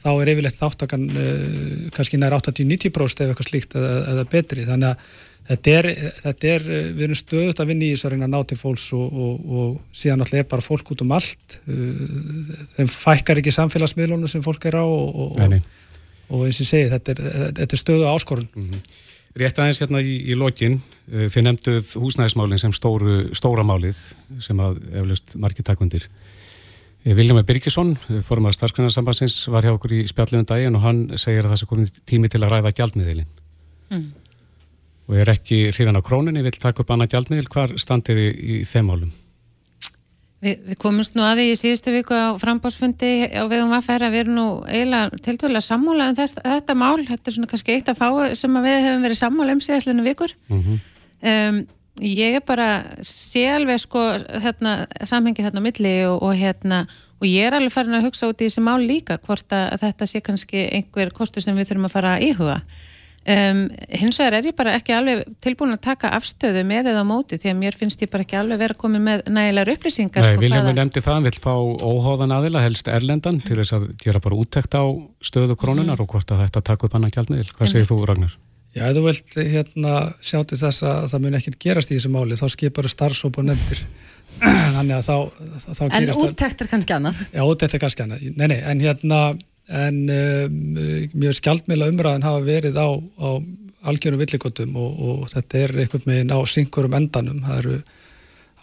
þá 0.00 0.10
er 0.14 0.32
yfirleitt 0.32 0.58
þáttakann 0.58 1.04
uh, 1.10 1.84
kannski 1.94 2.18
nær 2.20 2.36
80-90% 2.38 3.22
eða 3.24 3.34
eitthvað 3.34 3.50
slíkt 3.50 3.76
eða, 3.78 3.92
eða 4.14 4.26
betri. 4.32 4.66
Þannig 4.66 4.90
að 4.90 5.06
þetta 5.50 5.76
er, 5.78 5.88
þetta 6.24 6.50
er 6.54 6.66
uh, 6.66 6.80
við 6.96 7.06
erum 7.06 7.20
stöðut 7.20 7.62
að 7.62 7.70
vinna 7.70 7.86
í 7.86 7.92
þess 7.94 8.08
að 8.08 8.14
reyna 8.14 8.28
að 8.28 8.34
ná 8.34 8.50
til 8.50 8.58
fólks 8.60 8.88
og, 8.96 9.20
og, 9.26 9.46
og 9.60 9.94
síðan 10.02 10.24
alltaf 10.24 10.42
er 10.42 10.50
bara 10.50 10.66
fólk 10.66 10.92
út 10.94 11.04
um 11.04 11.14
allt. 11.16 11.58
Uh, 11.68 12.02
þeim 12.74 12.92
fækkar 12.96 13.42
ekki 13.42 13.54
samfélagsmiðlunum 13.54 14.30
sem 14.30 14.44
fólk 14.44 14.68
er 14.70 14.80
á 14.80 14.84
og, 14.84 15.40
og 16.34 16.44
eins 16.48 16.60
og 16.64 16.70
segi 16.70 16.90
þetta 16.92 17.14
er, 17.16 17.24
þetta 17.62 17.70
er 17.70 17.84
stöðu 17.84 18.10
áskorun. 18.10 18.50
Mm 18.54 18.68
-hmm. 18.70 18.92
Rétt 19.34 19.58
aðeins 19.58 19.80
hérna 19.82 19.98
í, 19.98 20.20
í 20.30 20.34
lokin. 20.38 20.76
Þið 21.10 21.42
nefnduð 21.42 21.88
húsnæðismálinn 21.98 22.60
sem 22.60 22.72
stóru, 22.72 23.16
stóra 23.34 23.64
málið 23.66 23.98
sem 24.40 24.60
að 24.62 24.78
eflust 24.94 25.34
margir 25.42 25.66
takundir 25.66 26.06
Viljum 27.04 27.36
Birgisson, 27.44 27.90
formar 28.24 28.54
starfsgrunarsambansins, 28.56 29.42
var 29.52 29.66
hjá 29.66 29.74
okkur 29.74 29.92
í 29.92 30.04
spjalliðum 30.08 30.46
daginn 30.48 30.76
og 30.78 30.84
hann 30.86 31.00
segir 31.20 31.44
að 31.44 31.52
það 31.52 31.58
sé 31.60 31.66
komið 31.68 31.98
tími 32.08 32.30
til 32.32 32.40
að 32.40 32.54
ræða 32.54 32.72
gjaldmiðilin. 32.78 33.26
Mm. 33.92 34.06
Og 35.04 35.18
er 35.20 35.32
ekki 35.34 35.58
hrifan 35.74 36.00
á 36.00 36.06
króninni, 36.06 36.40
vil 36.46 36.54
taka 36.56 36.80
upp 36.80 36.94
annað 36.94 37.12
gjaldmiðil, 37.12 37.50
hvar 37.52 37.74
standið 37.76 38.20
þið 38.22 38.40
í 38.40 38.62
þeim 38.70 38.88
málum? 38.88 39.12
Vi, 40.44 40.54
við 40.70 40.80
komumst 40.80 41.16
nú 41.16 41.26
aði 41.28 41.50
í 41.50 41.60
síðustu 41.60 41.92
viku 41.92 42.16
á 42.16 42.32
frambásfundi 42.40 43.12
á 43.32 43.44
vegum 43.52 43.76
aðferða, 43.76 44.10
við 44.12 44.24
erum 44.24 44.38
nú 44.38 44.48
eiginlega 44.64 45.20
tiltvöla 45.28 45.60
sammála 45.64 46.08
um 46.08 46.16
þess, 46.16 46.40
þetta 46.40 46.76
mál, 46.76 47.04
þetta 47.04 47.30
er 47.30 47.36
svona 47.36 47.52
kannski 47.52 47.76
eitt 47.76 47.92
að 47.92 48.00
fá 48.00 48.08
sem 48.36 48.58
að 48.60 48.68
við 48.70 48.76
hefum 48.88 49.04
verið 49.04 49.20
sammála 49.20 49.56
um 49.56 49.62
síðastlunum 49.64 50.08
vikur. 50.08 50.36
Mm 50.48 50.60
-hmm. 50.64 50.82
um, 51.32 51.64
Ég 52.02 52.40
er 52.40 52.42
bara, 52.42 52.68
sé 53.06 53.44
alveg 53.54 53.78
sko 53.84 54.00
hérna, 54.42 54.88
samhengi 55.06 55.44
þarna 55.46 55.62
á 55.62 55.66
milli 55.66 55.92
og, 56.08 56.24
og 56.26 56.34
hérna, 56.34 56.80
og 57.20 57.28
ég 57.28 57.46
er 57.46 57.54
alveg 57.54 57.70
farin 57.70 57.94
að 58.00 58.08
hugsa 58.08 58.32
út 58.32 58.42
í 58.42 58.48
þessi 58.48 58.64
mál 58.66 58.80
líka 58.82 59.20
hvort 59.22 59.54
að 59.54 59.78
þetta 59.84 60.08
sé 60.10 60.22
kannski 60.24 60.66
einhver 60.74 61.14
kostur 61.14 61.44
sem 61.44 61.54
við 61.54 61.70
þurfum 61.70 61.86
að 61.86 61.94
fara 61.94 62.16
að 62.16 62.26
íhuga 62.32 62.58
um, 63.24 63.60
hins 64.00 64.18
vegar 64.20 64.38
er 64.38 64.48
ég 64.48 64.56
bara 64.56 64.74
ekki 64.78 64.94
alveg 64.96 65.22
tilbúin 65.44 65.74
að 65.74 65.82
taka 65.86 66.10
afstöðu 66.16 66.64
með 66.68 66.90
eða 66.92 67.04
móti 67.08 67.38
því 67.40 67.52
að 67.52 67.60
mér 67.60 67.78
finnst 67.78 68.02
ég 68.04 68.10
bara 68.12 68.26
ekki 68.26 68.38
alveg 68.40 68.60
verið 68.60 68.76
að 68.76 68.82
koma 68.82 69.02
með 69.06 69.22
nægilegar 69.30 69.72
upplýsingar 69.74 70.26
Nei, 70.26 70.30
sko, 70.32 70.44
Viljum 70.44 70.68
við 70.68 70.78
nefndi 70.80 71.04
það, 71.04 71.18
hann 71.18 71.28
vil 71.28 71.38
fá 71.46 71.54
óhóðan 71.88 72.34
aðila 72.38 72.64
helst 72.64 72.90
erlendan 72.92 73.40
til 73.44 73.60
þess 73.60 73.76
að 73.78 73.86
gera 74.02 74.22
bara 74.24 74.40
úttekt 74.40 74.76
á 74.76 74.84
stöðu 75.24 75.58
krónunar 75.60 75.96
mm. 75.96 76.04
og 76.04 76.10
hvort 76.16 76.34
að 76.34 76.44
þetta 76.46 76.64
takk 76.72 76.88
upp 76.88 76.98
annan 76.98 77.14
gjaldmiðil, 77.14 77.54
hvað 77.54 77.72
segir 77.72 77.88
þú 77.88 78.02
Ragnar? 78.10 78.36
Já, 78.74 78.88
ef 78.88 78.96
þú 78.96 79.02
vilt 79.04 79.36
hérna, 79.38 79.98
sjá 80.18 80.40
til 80.42 80.58
þess 80.58 80.82
að 80.82 81.04
það 81.12 81.24
mun 81.24 81.38
ekkert 81.38 81.58
gerast 81.62 81.92
í 81.92 81.98
þessu 81.98 82.10
máli, 82.10 82.38
þá 82.38 82.46
skipar 82.50 82.88
það 82.88 82.94
starfsóp 82.96 83.38
og 83.38 83.46
nefndir. 83.46 83.82
Þannig 84.74 84.94
að 84.96 85.04
þá, 85.06 85.16
þá 85.78 85.82
En 85.86 86.14
úttekt 86.18 86.64
er 86.64 86.70
kannski 86.72 86.96
annað? 86.96 87.20
Já, 87.30 87.42
úttekt 87.44 87.76
er 87.76 87.82
kannski 87.84 88.02
annað. 88.02 88.24
Nei, 88.34 88.48
nei, 88.50 88.56
en 88.66 88.82
hérna, 88.82 89.20
en 89.82 90.00
um, 90.16 90.56
mjög 91.14 91.38
skjaldmila 91.38 91.90
umræðin 91.92 92.26
hafa 92.26 92.42
verið 92.48 92.80
á, 92.82 92.88
á 92.98 93.28
algjörum 93.92 94.24
villikotum 94.24 94.74
og, 94.80 94.98
og 95.06 95.28
þetta 95.30 95.60
er 95.60 95.76
einhvern 95.84 96.10
veginn 96.10 96.34
á 96.34 96.38
syngurum 96.50 96.98
endanum. 96.98 97.44
Það 97.46 97.60
eru 97.62 97.78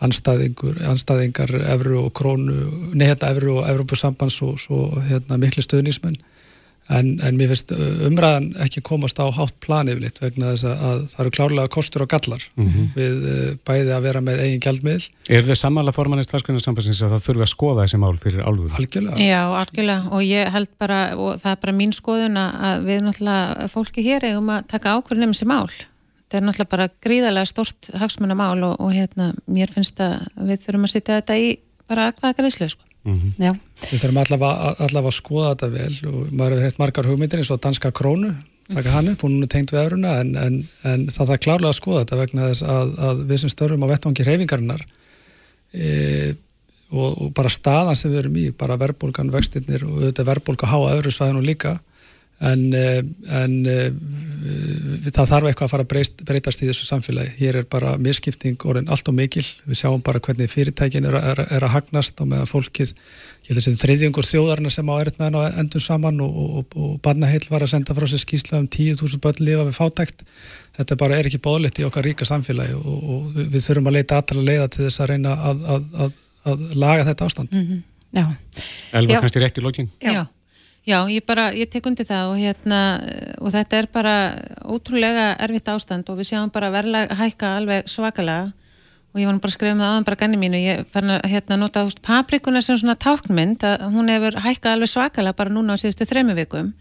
anstæðingar, 0.01 1.55
Evru 1.71 2.01
og 2.07 2.11
Krónu, 2.17 2.57
nei, 2.97 3.05
hérna 3.05 3.31
Evru 3.31 3.61
og 3.61 3.69
Evrópusambands 3.69 4.41
og 4.43 4.59
svo 4.59 4.89
hérna 5.07 5.39
miklu 5.39 5.63
stöðnismenn 5.63 6.19
en, 6.97 7.11
en 7.25 7.37
mér 7.39 7.51
finnst 7.51 7.73
umræðan 8.07 8.49
ekki 8.65 8.83
komast 8.85 9.19
á 9.21 9.25
hátt 9.33 9.55
plan 9.63 9.89
yfirleitt 9.91 10.21
vegna 10.23 10.53
þess 10.53 10.67
að 10.69 11.03
það 11.11 11.23
eru 11.23 11.33
klárlega 11.37 11.73
kostur 11.75 12.05
og 12.05 12.11
gallar 12.11 12.47
mm 12.55 12.67
-hmm. 12.67 12.89
við 12.95 13.21
bæði 13.67 13.93
að 13.95 14.07
vera 14.07 14.23
með 14.25 14.43
eigin 14.45 14.63
gjaldmiðl. 14.65 15.05
Er 15.29 15.45
þið 15.47 15.61
samanlega 15.61 15.97
formanist 15.97 16.29
starfsgrunarsambansins 16.29 17.03
að 17.05 17.15
það 17.15 17.25
þurfi 17.27 17.45
að 17.47 17.53
skoða 17.55 17.85
þessi 17.85 18.01
mál 18.01 18.17
fyrir 18.17 18.43
álfur? 18.45 18.73
Algjörlega. 18.79 19.17
Já, 19.21 19.41
algjörlega 19.61 20.11
og 20.11 20.25
ég 20.25 20.51
held 20.51 20.71
bara, 20.77 20.99
og 21.15 21.39
það 21.41 21.51
er 21.51 21.61
bara 21.61 21.77
mín 21.77 21.95
skoðun 21.95 22.37
að 22.37 22.85
við 22.85 22.99
náttúrulega 23.05 23.71
fólki 23.71 24.05
hér 24.05 24.27
eigum 24.29 24.49
að 24.49 24.67
taka 24.67 24.97
ákvörðum 24.97 25.31
um 25.31 25.33
þessi 25.33 25.47
mál 25.47 25.69
þetta 26.31 26.39
er 26.39 26.45
náttúrulega 26.47 26.71
bara 26.71 26.87
gríðarlega 27.03 27.49
stort 27.49 27.89
hagsmunamál 27.99 28.63
og, 28.63 28.77
og 28.79 28.93
hérna, 28.95 29.33
mér 29.51 29.71
finnst 29.73 29.99
að 29.99 30.29
við 30.47 30.63
þurfum 30.63 30.87
að 30.87 30.93
sitja 30.93 31.17
þetta 31.19 31.35
í 31.35 31.49
bara 31.91 32.11
hvaða 32.15 32.37
greiðslu 32.39 32.69
sko. 32.71 32.87
Mm 33.03 33.19
-hmm. 33.19 33.59
Við 33.81 34.03
þurfum 34.03 34.21
allavega, 34.21 34.75
allavega 34.85 35.11
að 35.11 35.17
skoða 35.17 35.51
þetta 35.51 35.69
vel 35.75 35.95
og 36.11 36.31
maður 36.31 36.51
hefur 36.51 36.65
heilt 36.67 36.79
margar 36.79 37.09
hugmyndir 37.09 37.39
eins 37.39 37.51
og 37.51 37.61
danska 37.61 37.91
krónu, 37.91 38.35
taka 38.73 38.91
hann 38.91 39.09
upp 39.09 39.23
hún 39.25 39.41
er 39.43 39.47
tengt 39.47 39.71
við 39.71 39.83
öðruna 39.85 40.19
en, 40.21 40.35
en, 40.35 40.63
en 40.83 41.07
það 41.07 41.33
er 41.33 41.43
klárlega 41.43 41.69
að 41.69 41.79
skoða 41.79 42.03
þetta 42.03 42.21
vegna 42.21 42.49
þess 42.49 42.63
að, 42.63 42.95
að 42.99 43.25
við 43.25 43.37
sem 43.37 43.49
störfum 43.49 43.83
á 43.83 43.91
vettvangi 43.91 44.23
reyfingarinnar 44.23 44.85
e, 45.73 46.35
og, 46.91 47.21
og 47.21 47.33
bara 47.33 47.49
staðan 47.49 47.95
sem 47.95 48.11
við 48.11 48.19
erum 48.19 48.37
í, 48.37 48.51
bara 48.51 48.77
verðbólgan 48.79 49.31
vextinnir 49.31 49.83
og 49.87 49.97
auðvitað 50.01 50.29
verðbólga 50.31 50.71
háa 50.71 50.93
öðru 50.95 51.11
svæðinu 51.11 51.43
líka 51.45 51.79
en, 52.41 52.61
eh, 52.73 53.01
en 53.37 53.57
eh, 53.69 53.89
það 55.13 55.29
þarf 55.29 55.47
eitthvað 55.49 55.67
að 55.67 55.73
fara 55.73 55.83
að 55.85 55.89
breyst, 55.91 56.23
breytast 56.25 56.63
í 56.63 56.69
þessu 56.69 56.87
samfélagi. 56.87 57.35
Hér 57.37 57.59
er 57.59 57.67
bara 57.69 57.93
miskipting 58.01 58.57
orðin 58.65 58.89
allt 58.89 59.11
og 59.11 59.15
mikil. 59.17 59.43
Við 59.67 59.81
sjáum 59.83 60.01
bara 60.05 60.21
hvernig 60.23 60.49
fyrirtækin 60.49 61.05
er, 61.09 61.19
er, 61.19 61.43
er 61.45 61.65
að 61.67 61.75
hagnast 61.75 62.23
og 62.23 62.31
meðan 62.31 62.49
fólkið, 62.49 62.95
ég 63.45 63.51
held 63.51 63.61
að 63.61 63.69
er 63.71 63.77
þriðjungur 63.83 64.29
þjóðarna 64.31 64.73
sem 64.73 64.89
á 64.89 64.95
erðt 64.95 65.21
með 65.21 65.29
hann 65.29 65.39
og 65.41 65.61
endur 65.61 65.85
saman 65.85 66.25
og, 66.25 66.41
og, 66.41 66.75
og 66.81 66.97
barnaheil 67.05 67.43
var 67.51 67.67
að 67.67 67.73
senda 67.75 67.97
frá 67.97 68.07
sér 68.09 68.23
skýsla 68.25 68.63
um 68.63 68.67
10.000 68.67 69.21
börn 69.21 69.45
lifa 69.45 69.69
við 69.69 69.77
fátækt. 69.77 70.25
Þetta 70.79 70.97
bara 70.97 71.21
er 71.21 71.29
ekki 71.29 71.43
bóðlegt 71.45 71.81
í 71.81 71.85
okkar 71.85 72.09
ríka 72.09 72.25
samfélagi 72.25 72.73
og, 72.79 72.99
og 73.13 73.31
við 73.37 73.61
þurfum 73.67 73.91
að 73.91 73.97
leita 73.99 74.21
allra 74.21 74.49
leiða 74.49 74.67
til 74.73 74.85
þess 74.87 75.03
að 75.03 75.13
reyna 75.13 75.37
að, 75.51 75.65
að, 75.75 75.89
að, 76.05 76.19
að 76.49 76.67
laga 76.81 77.07
þetta 77.11 77.29
ástand. 77.29 77.53
Mm 77.53 77.65
-hmm. 77.67 77.87
Já. 78.11 78.25
Elva 78.97 79.21
kannski 79.23 79.39
rétt 79.39 79.59
í 79.59 79.63
lokin. 79.63 79.91
Já. 80.03 80.25
Já, 80.81 80.97
ég 81.13 81.21
bara, 81.29 81.51
ég 81.53 81.69
tek 81.69 81.85
undir 81.85 82.07
það 82.09 82.31
og 82.31 82.39
hérna, 82.41 82.79
og 83.37 83.51
þetta 83.53 83.77
er 83.77 83.87
bara 83.93 84.15
ótrúlega 84.65 85.27
erfitt 85.45 85.69
ástand 85.69 86.09
og 86.09 86.17
við 86.17 86.31
sjáum 86.31 86.49
bara 86.53 86.71
verðlega 86.73 87.17
hækka 87.19 87.51
alveg 87.59 87.91
svakalega 87.91 88.49
og 89.11 89.19
ég 89.19 89.27
var 89.27 89.37
bara 89.43 89.51
að 89.51 89.57
skrifa 89.57 89.75
með 89.77 89.87
aðan 89.89 90.07
bara 90.07 90.19
ganni 90.23 90.39
mínu, 90.41 90.61
ég 90.63 90.89
fann 90.89 91.13
að 91.13 91.27
hérna 91.29 91.59
nota 91.61 91.83
úst 91.85 92.01
paprikuna 92.01 92.63
sem 92.65 92.79
svona 92.81 92.97
táknmynd 92.97 93.65
að 93.67 93.85
hún 93.93 94.09
hefur 94.09 94.39
hækkað 94.41 94.77
alveg 94.77 94.93
svakalega 94.95 95.37
bara 95.37 95.53
núna 95.53 95.77
á 95.77 95.81
síðustu 95.81 96.07
þrejmu 96.09 96.37
vikum 96.39 96.73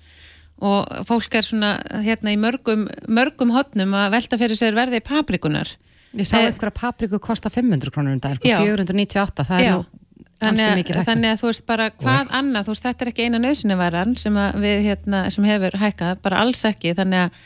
og 0.64 1.06
fólk 1.08 1.36
er 1.36 1.44
svona 1.44 1.76
hérna 2.04 2.32
í 2.32 2.40
mörgum, 2.40 2.88
mörgum 3.08 3.52
hotnum 3.52 3.96
að 3.96 4.12
velta 4.16 4.40
fyrir 4.40 4.56
sér 4.56 4.76
verði 4.76 5.00
paprikunar. 5.04 5.70
Ég 6.16 6.28
sá 6.28 6.38
einhverja 6.40 6.74
papriku 6.74 7.20
kosta 7.22 7.52
500 7.52 7.92
krónur 7.94 8.16
um 8.16 8.20
dag, 8.20 8.40
498, 8.40 9.46
það 9.46 9.60
er 9.60 9.68
Já. 9.68 9.74
nú 9.76 9.99
Þannig 10.40 10.90
að, 10.94 11.04
þannig 11.04 11.34
að 11.34 11.40
þú 11.42 11.48
veist 11.50 11.64
bara 11.68 11.86
hvað 11.92 12.34
annað, 12.38 12.66
þú 12.66 12.74
veist 12.74 12.84
þetta 12.86 13.04
er 13.04 13.12
ekki 13.12 13.24
eina 13.28 13.40
nöðsynnevaran 13.42 14.14
sem, 14.20 14.36
hérna, 14.64 15.24
sem 15.34 15.48
hefur 15.48 15.76
hækkað, 15.82 16.20
bara 16.24 16.44
alls 16.46 16.62
ekki, 16.68 16.94
þannig 16.96 17.26
að 17.26 17.40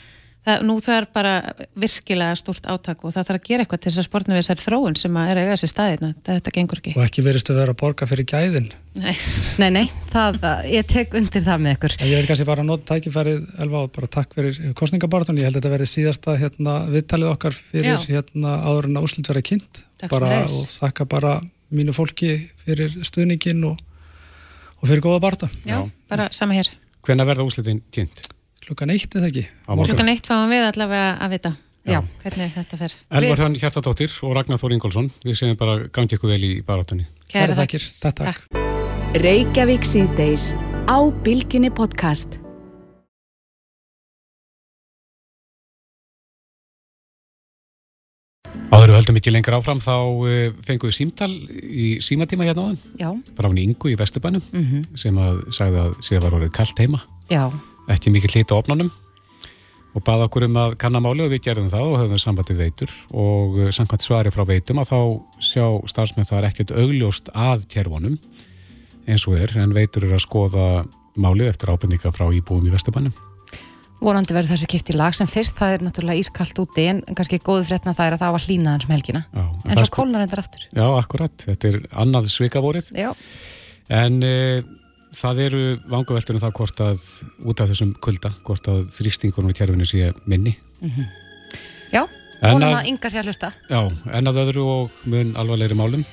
það, 0.45 0.65
nú 0.69 0.77
það 0.83 0.99
er 0.99 1.07
bara 1.15 1.33
virkilega 1.81 2.37
stort 2.39 2.67
áttak 2.71 3.05
og 3.05 3.15
það 3.15 3.29
þarf 3.29 3.41
að 3.41 3.49
gera 3.49 3.65
eitthvað 3.65 3.83
til 3.83 3.91
þess 3.91 4.03
að 4.03 4.07
sportna 4.09 4.37
við 4.37 4.43
þessar 4.43 4.63
þróun 4.63 4.99
sem 5.01 5.19
er 5.23 5.41
eiga 5.41 5.55
þessi 5.55 5.71
staðina, 5.71 6.11
þetta 6.29 6.55
gengur 6.59 6.81
ekki. 6.83 6.95
Og 6.99 7.07
ekki 7.07 7.25
veristu 7.25 7.55
að 7.55 7.61
vera 7.63 7.75
að 7.75 7.81
borga 7.81 8.09
fyrir 8.11 8.29
gæðin. 8.31 8.69
Nei, 9.01 9.15
nei, 9.63 9.71
nei 9.79 9.85
það, 10.13 10.39
ég 10.71 10.91
tek 10.91 11.17
undir 11.19 11.47
það 11.47 11.65
með 11.65 11.77
ykkur. 11.79 11.97
Ég 12.05 12.21
vil 12.21 12.29
kannski 12.31 12.49
bara 12.49 12.67
nota 12.67 12.89
tækifærið, 12.93 13.49
Elva, 13.65 13.85
og 13.87 13.97
bara 13.97 14.11
takk 14.19 14.37
fyrir 14.37 14.61
kostningabartun, 14.79 15.41
ég 15.41 15.49
held 15.49 15.57
að 15.57 15.63
þetta 15.63 15.75
verði 15.75 15.91
síðasta 15.91 16.37
hérna, 16.41 16.79
viðtalið 16.93 17.33
okkar 17.33 17.59
fyrir 17.59 18.07
hérna, 18.11 18.59
áður 18.69 18.91
en 18.91 19.01
að 19.01 19.09
úslut 19.09 19.33
verið 19.33 19.49
kynnt. 19.53 19.85
Bara, 20.11 20.43
og 20.45 20.69
þakka 20.69 21.09
bara 21.09 21.39
mínu 21.77 21.95
fólki 21.97 22.37
fyrir 22.65 22.93
stuðningin 23.05 23.65
og, 23.69 23.81
og 24.81 24.87
fyrir 24.89 25.05
góða 25.05 25.21
barta. 25.25 25.51
Já, 25.67 25.83
bara 26.11 26.31
sama 26.35 26.57
hér. 26.57 26.71
Hvenna 27.05 27.27
verða 27.29 27.47
úslitin 27.47 27.83
kynnt? 27.93 28.27
Klukkan 28.65 28.93
eitt 28.95 29.13
eða 29.13 29.29
ekki. 29.29 29.45
Klukkan 29.69 30.11
eitt 30.13 30.29
fáum 30.29 30.49
við 30.53 30.65
allavega 30.71 31.15
að 31.21 31.35
vita. 31.37 31.55
Já, 31.85 31.99
hvernig 32.23 32.55
þetta 32.55 32.79
fer. 32.81 32.95
Elvar 33.13 33.43
Hrann 33.43 33.59
Hjartadóttir 33.61 34.15
og 34.25 34.33
Ragnar 34.39 34.61
Þór 34.61 34.77
Ingólfsson, 34.79 35.11
við 35.25 35.37
séum 35.37 35.59
bara 35.61 35.83
gangi 35.93 36.17
ykkur 36.17 36.33
vel 36.33 36.41
í 36.47 36.53
barátunni. 36.65 37.05
Kæra 37.29 37.59
þakkir. 37.59 37.91
Takk, 38.01 38.23
takk. 38.23 38.63
Reykjavík 39.21 39.85
síðdeis 39.87 40.55
á 40.89 40.97
Bilginni 41.27 41.69
podcast. 41.75 42.41
Áður 48.73 48.91
við 48.91 48.97
höldum 48.97 49.19
ekki 49.21 49.33
lengur 49.33 49.57
áfram 49.59 49.81
þá 49.83 49.95
eh, 50.31 50.53
fengum 50.65 50.91
við 50.91 50.97
símtal 50.97 51.31
í 51.63 51.89
símatíma 52.03 52.47
hérna 52.49 52.65
áðan 52.69 52.79
Já. 52.99 53.09
frá 53.37 53.49
hann 53.49 53.61
Ingu 53.61 53.91
í 53.93 53.97
Vesturbænum 54.01 54.43
mm 54.45 54.65
-hmm. 54.65 54.85
sem 54.99 55.19
að 55.19 55.41
sagði 55.53 55.81
að 55.83 55.91
síðan 56.01 56.25
var 56.25 56.37
orðið 56.39 56.53
kallt 56.57 56.79
heima 56.79 57.01
Já. 57.31 57.51
ekki 57.89 58.15
mikið 58.15 58.35
hlita 58.35 58.57
opnánum 58.57 58.91
og 59.95 60.03
baða 60.03 60.27
okkur 60.27 60.49
um 60.49 60.57
að 60.57 60.77
kannamáli 60.81 61.27
og 61.27 61.31
við 61.31 61.45
gerðum 61.47 61.71
það 61.71 61.91
og 61.91 61.99
höfðum 62.03 62.23
samband 62.23 62.51
við 62.51 62.63
veitur 62.65 62.91
og 63.13 63.61
eh, 63.61 63.71
samkvæmt 63.71 64.03
svari 64.03 64.31
frá 64.35 64.45
veitum 64.49 64.81
að 64.83 64.91
þá 64.91 65.01
sjá 65.39 65.67
starfsmenn 65.87 66.27
það 66.27 66.39
er 66.39 66.49
ekkert 66.49 66.75
augljóst 66.75 67.31
að 67.35 67.69
kjærvonum 67.69 68.19
eins 69.07 69.29
og 69.29 69.39
er 69.39 69.57
en 69.59 69.75
veitur 69.75 70.05
eru 70.05 70.17
að 70.17 70.27
skoða 70.27 70.85
málið 71.17 71.53
eftir 71.53 71.71
ábyrninga 71.71 72.11
frá 72.11 72.27
íbúum 72.33 72.67
í 72.67 72.73
Vesturbænum 72.75 73.15
vonandi 74.05 74.37
verður 74.37 74.55
þessu 74.55 74.69
kipt 74.71 74.93
í 74.93 74.97
lag 74.97 75.17
sem 75.17 75.29
fyrst 75.31 75.59
það 75.59 75.77
er 75.77 75.85
náttúrulega 75.87 76.23
ískallt 76.23 76.61
úti 76.63 76.87
en 76.91 77.03
kannski 77.17 77.41
góðu 77.45 77.67
frétna 77.69 77.95
það 77.97 78.11
er 78.11 78.17
að 78.17 78.23
það 78.25 78.35
var 78.37 78.45
hlýnaðan 78.47 78.85
sem 78.85 78.95
helgina. 78.95 79.23
Já, 79.33 79.45
en, 79.45 79.71
en 79.71 79.81
svo 79.81 79.89
sko... 79.89 80.01
kólnar 80.01 80.25
endur 80.25 80.43
aftur. 80.45 80.67
Já, 80.71 80.85
akkurat, 80.99 81.47
þetta 81.49 81.71
er 81.71 81.79
annað 82.05 82.29
svikavórið. 82.35 82.91
En 83.95 84.19
e, 84.25 84.35
það 85.15 85.41
eru 85.47 85.63
vangaveltunum 85.93 86.43
það 86.43 86.55
hvort 86.61 86.85
að 86.85 87.07
út 87.45 87.65
af 87.65 87.73
þessum 87.73 87.95
kulda, 88.05 88.35
hvort 88.47 88.71
að 88.73 88.85
þrýstingunum 88.99 89.55
í 89.55 89.59
kerfinu 89.59 89.89
sé 89.89 90.13
minni. 90.25 90.57
Mm 90.81 90.93
-hmm. 90.95 91.11
Já, 91.95 92.03
vonum 92.43 92.71
að 92.75 92.93
ynga 92.93 93.11
sér 93.13 93.29
hlusta. 93.29 93.53
Já, 93.71 93.81
en 93.89 94.31
að 94.31 94.41
öðru 94.45 94.69
og 94.77 95.03
mun 95.09 95.37
alvarleiri 95.37 95.77
málum 95.79 96.05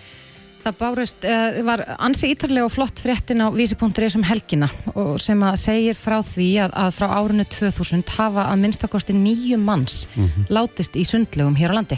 Það 0.61 0.75
bárust, 0.77 1.25
uh, 1.25 1.57
var 1.65 1.81
ansi 1.97 2.29
ítarlega 2.35 2.67
og 2.67 2.73
flott 2.73 3.01
fréttin 3.01 3.41
á 3.41 3.49
vísi.is 3.49 4.15
um 4.19 4.25
helgina 4.27 4.67
og 4.93 5.15
sem 5.21 5.39
að 5.41 5.57
segir 5.57 5.97
frá 5.97 6.19
því 6.21 6.49
að, 6.67 6.75
að 6.83 6.91
frá 6.99 7.07
árunnu 7.17 7.45
2000 7.49 8.03
hafa 8.17 8.45
að 8.45 8.61
minnstakosti 8.61 9.15
nýju 9.17 9.57
manns 9.57 10.07
mm 10.13 10.27
-hmm. 10.27 10.45
látist 10.53 10.95
í 10.95 11.05
sundlegum 11.05 11.57
hér 11.57 11.73
á 11.73 11.77
landi 11.81 11.97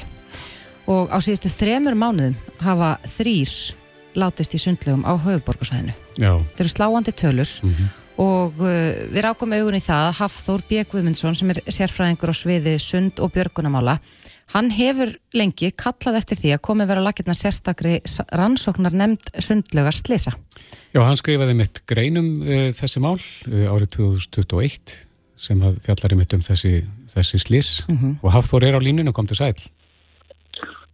og 0.87 1.11
á 1.11 1.17
síðustu 1.19 1.51
þremur 1.51 1.95
mánuðum 1.95 2.35
hafa 2.59 2.97
þrýr 3.03 3.51
látist 4.15 4.55
í 4.55 4.61
sundlegum 4.61 5.03
á 5.03 5.11
höfuborgarsvæðinu. 5.17 5.93
Það 6.19 6.59
eru 6.63 6.69
sláandi 6.69 7.11
tölur 7.11 7.49
mm 7.63 7.69
-hmm. 7.69 7.87
og 8.17 8.53
uh, 8.61 8.67
við 9.11 9.21
rákum 9.23 9.53
augun 9.53 9.75
í 9.75 9.83
það 9.83 10.07
að 10.07 10.17
Hafþór 10.19 10.61
B. 10.69 10.83
Guðmundsson 10.83 11.35
sem 11.35 11.49
er 11.49 11.59
sérfræðingur 11.67 12.31
á 12.31 12.35
sviði 12.35 12.79
sund 12.79 13.19
og 13.19 13.31
björgunamála 13.33 13.99
Hann 14.53 14.69
hefur 14.69 15.09
lengi 15.33 15.71
kallað 15.73 16.19
eftir 16.19 16.37
því 16.37 16.51
að 16.53 16.63
komi 16.67 16.85
vera 16.85 17.01
lakirna 17.01 17.33
sérstakri 17.37 17.95
rannsóknar 18.37 18.93
nefnd 18.93 19.31
sundlögar 19.41 19.97
slisa. 19.97 20.35
Já, 20.93 21.01
hann 21.01 21.17
skrifaði 21.17 21.55
mitt 21.57 21.81
greinum 21.89 22.35
uh, 22.43 22.67
þessi 22.75 23.01
mál 23.01 23.17
uh, 23.17 23.71
árið 23.73 23.95
2021 23.97 24.93
sem 25.43 25.63
fjallar 25.83 26.13
í 26.13 26.19
mitt 26.19 26.35
um 26.37 26.43
þessi, 26.45 26.83
þessi 27.11 27.39
slis 27.41 27.71
mm 27.87 27.97
-hmm. 27.97 28.19
og 28.21 28.35
Hafþór 28.35 28.67
er 28.67 28.77
á 28.77 28.81
línunu 28.81 29.09
og 29.09 29.15
kom 29.17 29.27
til 29.27 29.39
sæl. 29.41 29.57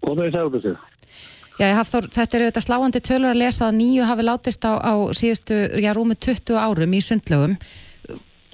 Komið 0.06 0.32
í 0.32 0.34
sæl 0.34 0.78
Já, 1.60 1.74
Hafþór, 1.76 2.06
þetta 2.16 2.38
er 2.38 2.44
auðvitað 2.46 2.64
sláandi 2.64 3.00
tölur 3.04 3.34
að 3.34 3.42
lesa 3.42 3.66
að 3.68 3.78
nýju 3.82 4.04
hafi 4.08 4.24
látist 4.24 4.64
á, 4.64 4.80
á 4.80 4.94
síðustu, 5.12 5.58
já, 5.84 5.92
rúmi 5.92 6.16
20 6.16 6.56
árum 6.56 6.94
í 6.96 7.02
sundlögum. 7.04 7.58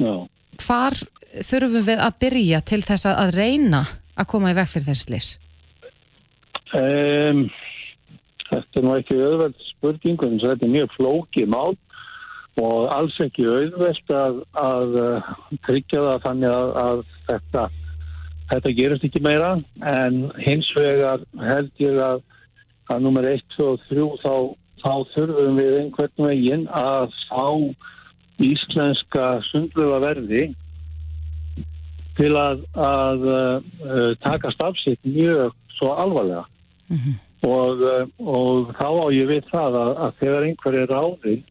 Já. 0.02 0.26
Hvar 0.66 0.98
þurfum 1.46 1.86
við 1.86 2.02
að 2.02 2.18
byrja 2.24 2.62
til 2.66 2.82
þess 2.82 3.06
að 3.06 3.38
reyna 3.38 3.84
að 4.16 4.30
koma 4.32 4.52
í 4.52 4.58
veg 4.58 4.70
fyrir 4.72 4.88
þessi 4.90 5.08
slis? 5.08 5.30
Um, 6.76 7.46
þetta 8.50 8.80
er 8.82 8.86
nú 8.86 8.94
ekki 8.98 9.20
auðveld 9.22 9.66
spurning 9.70 10.28
en 10.28 10.38
þetta 10.44 10.68
er 10.68 10.76
mjög 10.76 10.94
flókið 10.98 11.50
mál 11.54 11.74
og 12.62 12.86
alls 12.96 13.16
ekki 13.24 13.48
auðveld 13.48 14.14
að, 14.16 14.38
að 14.60 15.00
uh, 15.02 15.34
tryggja 15.68 16.06
það 16.06 16.22
þannig 16.28 16.56
að, 16.56 16.70
að 16.84 17.02
þetta, 17.30 17.66
þetta 18.54 18.78
gerist 18.80 19.10
ekki 19.10 19.24
meira 19.26 19.52
en 19.92 20.22
hins 20.40 20.72
vegar 20.78 21.26
held 21.50 21.84
ég 21.84 22.00
að 22.04 22.24
að 22.94 23.02
nummer 23.02 23.26
1, 23.26 23.42
2 23.56 23.66
og 23.66 23.86
3 23.90 24.06
þá, 24.22 24.34
þá 24.84 24.92
þurfum 25.16 25.60
við 25.60 25.78
einhvern 25.80 26.28
veginn 26.30 26.66
að 26.78 27.16
fá 27.30 27.46
íslenska 28.46 29.26
sundluða 29.50 30.02
verði 30.04 30.44
til 32.18 32.32
að, 32.40 32.62
að 32.80 33.26
uh, 33.28 34.16
taka 34.24 34.52
stafsitt 34.56 35.00
mjög 35.04 35.52
svo 35.78 35.92
alvarlega 36.00 36.46
mm 36.90 36.98
-hmm. 36.98 37.16
og, 37.50 37.82
uh, 37.82 38.06
og 38.20 38.72
þá 38.80 38.88
á 39.04 39.08
ég 39.12 39.28
við 39.28 39.44
það 39.52 39.76
að, 39.84 39.92
að 40.06 40.12
þegar 40.20 40.44
einhver 40.48 40.74
er 40.82 40.88
ráðinn 40.96 41.44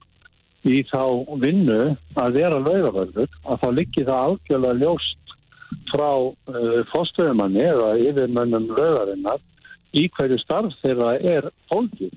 í 0.64 0.78
þá 0.88 1.02
vinnu 1.44 1.96
að 2.16 2.32
vera 2.32 2.58
laugavörður 2.58 3.28
að 3.44 3.58
þá 3.62 3.68
liggi 3.76 4.04
það 4.04 4.22
algjörlega 4.26 4.80
ljóst 4.80 5.18
frá 5.92 6.10
uh, 6.16 6.80
fórstöðumanni 6.92 7.60
eða 7.60 7.90
yfirmönnum 8.00 8.66
laugarinnar 8.78 9.40
í 9.92 10.08
hverju 10.16 10.38
starf 10.38 10.72
þeirra 10.82 11.18
er 11.20 11.50
fólkið 11.72 12.14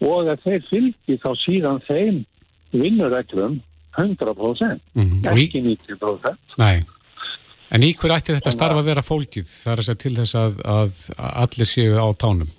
og 0.00 0.28
að 0.28 0.42
þeir 0.44 0.62
fylgi 0.70 1.16
þá 1.24 1.30
síðan 1.46 1.80
þeim 1.88 2.24
vinnureglum 2.72 3.60
100% 3.98 4.80
Mhm. 4.94 5.22
Og 5.30 5.36
í- 5.38 5.46
ekki 5.48 5.60
90% 5.62 6.36
Nei. 6.58 6.82
En 7.74 7.84
í 7.84 7.92
hver 7.92 8.14
ætti 8.16 8.32
þetta 8.32 8.52
starf 8.54 8.80
að 8.80 8.88
vera 8.88 9.04
fólkið? 9.04 9.48
Það 9.48 9.72
er 9.72 9.82
að 9.82 9.88
segja 9.88 10.02
til 10.04 10.14
þess 10.16 10.38
að, 10.40 10.60
að 10.72 10.94
allir 11.44 11.68
séu 11.68 11.98
á 12.00 12.06
tánum. 12.16 12.52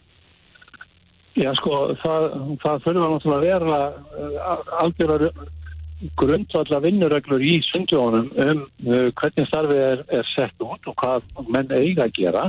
Já 1.39 1.53
sko, 1.55 1.77
það, 2.01 2.25
það 2.61 2.89
náttúrulega 2.97 3.37
að 3.37 3.45
vera 3.47 3.79
uh, 3.87 4.73
algjörðar 4.83 5.25
grundvallar 6.19 6.83
vinnureglur 6.83 7.43
í 7.43 7.57
sundjónum 7.67 8.29
um 8.39 8.61
uh, 8.87 9.07
hvernig 9.19 9.47
starfið 9.47 9.81
er, 9.83 10.03
er 10.19 10.27
sett 10.33 10.63
út 10.63 10.89
og 10.89 10.95
hvað 10.99 11.25
menn 11.47 11.71
eiga 11.75 12.07
að 12.07 12.15
gera 12.17 12.45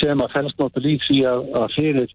sem 0.00 0.22
að 0.22 0.34
fælst 0.34 0.60
náttúrulega 0.60 1.14
í 1.14 1.20
að, 1.30 1.44
að 1.60 1.76
fyrir, 1.76 2.14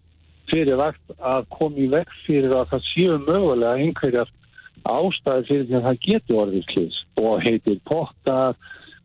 fyrir 0.52 0.80
vakt 0.80 1.16
að 1.32 1.48
koma 1.56 1.80
í 1.80 1.88
vekk 1.94 2.14
fyrir 2.26 2.56
að 2.56 2.68
það 2.74 2.86
séu 2.90 3.18
mögulega 3.26 3.86
einhverjar 3.86 4.34
ástæði 4.88 5.48
fyrir 5.48 5.66
því 5.68 5.78
að 5.78 5.88
það 5.88 6.02
getur 6.06 6.42
orðið 6.44 6.68
slís 6.70 7.00
og 7.20 7.44
heitir 7.44 7.80
pottar, 7.88 8.56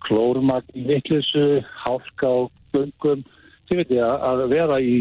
klórmagn 0.06 0.78
í 0.78 0.86
vittlisu, 0.90 1.62
hálka 1.86 2.30
og 2.44 2.52
göngum, 2.76 3.24
þið 3.70 3.82
veit 3.82 3.96
ég 3.98 4.28
að 4.30 4.46
vera 4.52 4.82
í 4.82 4.98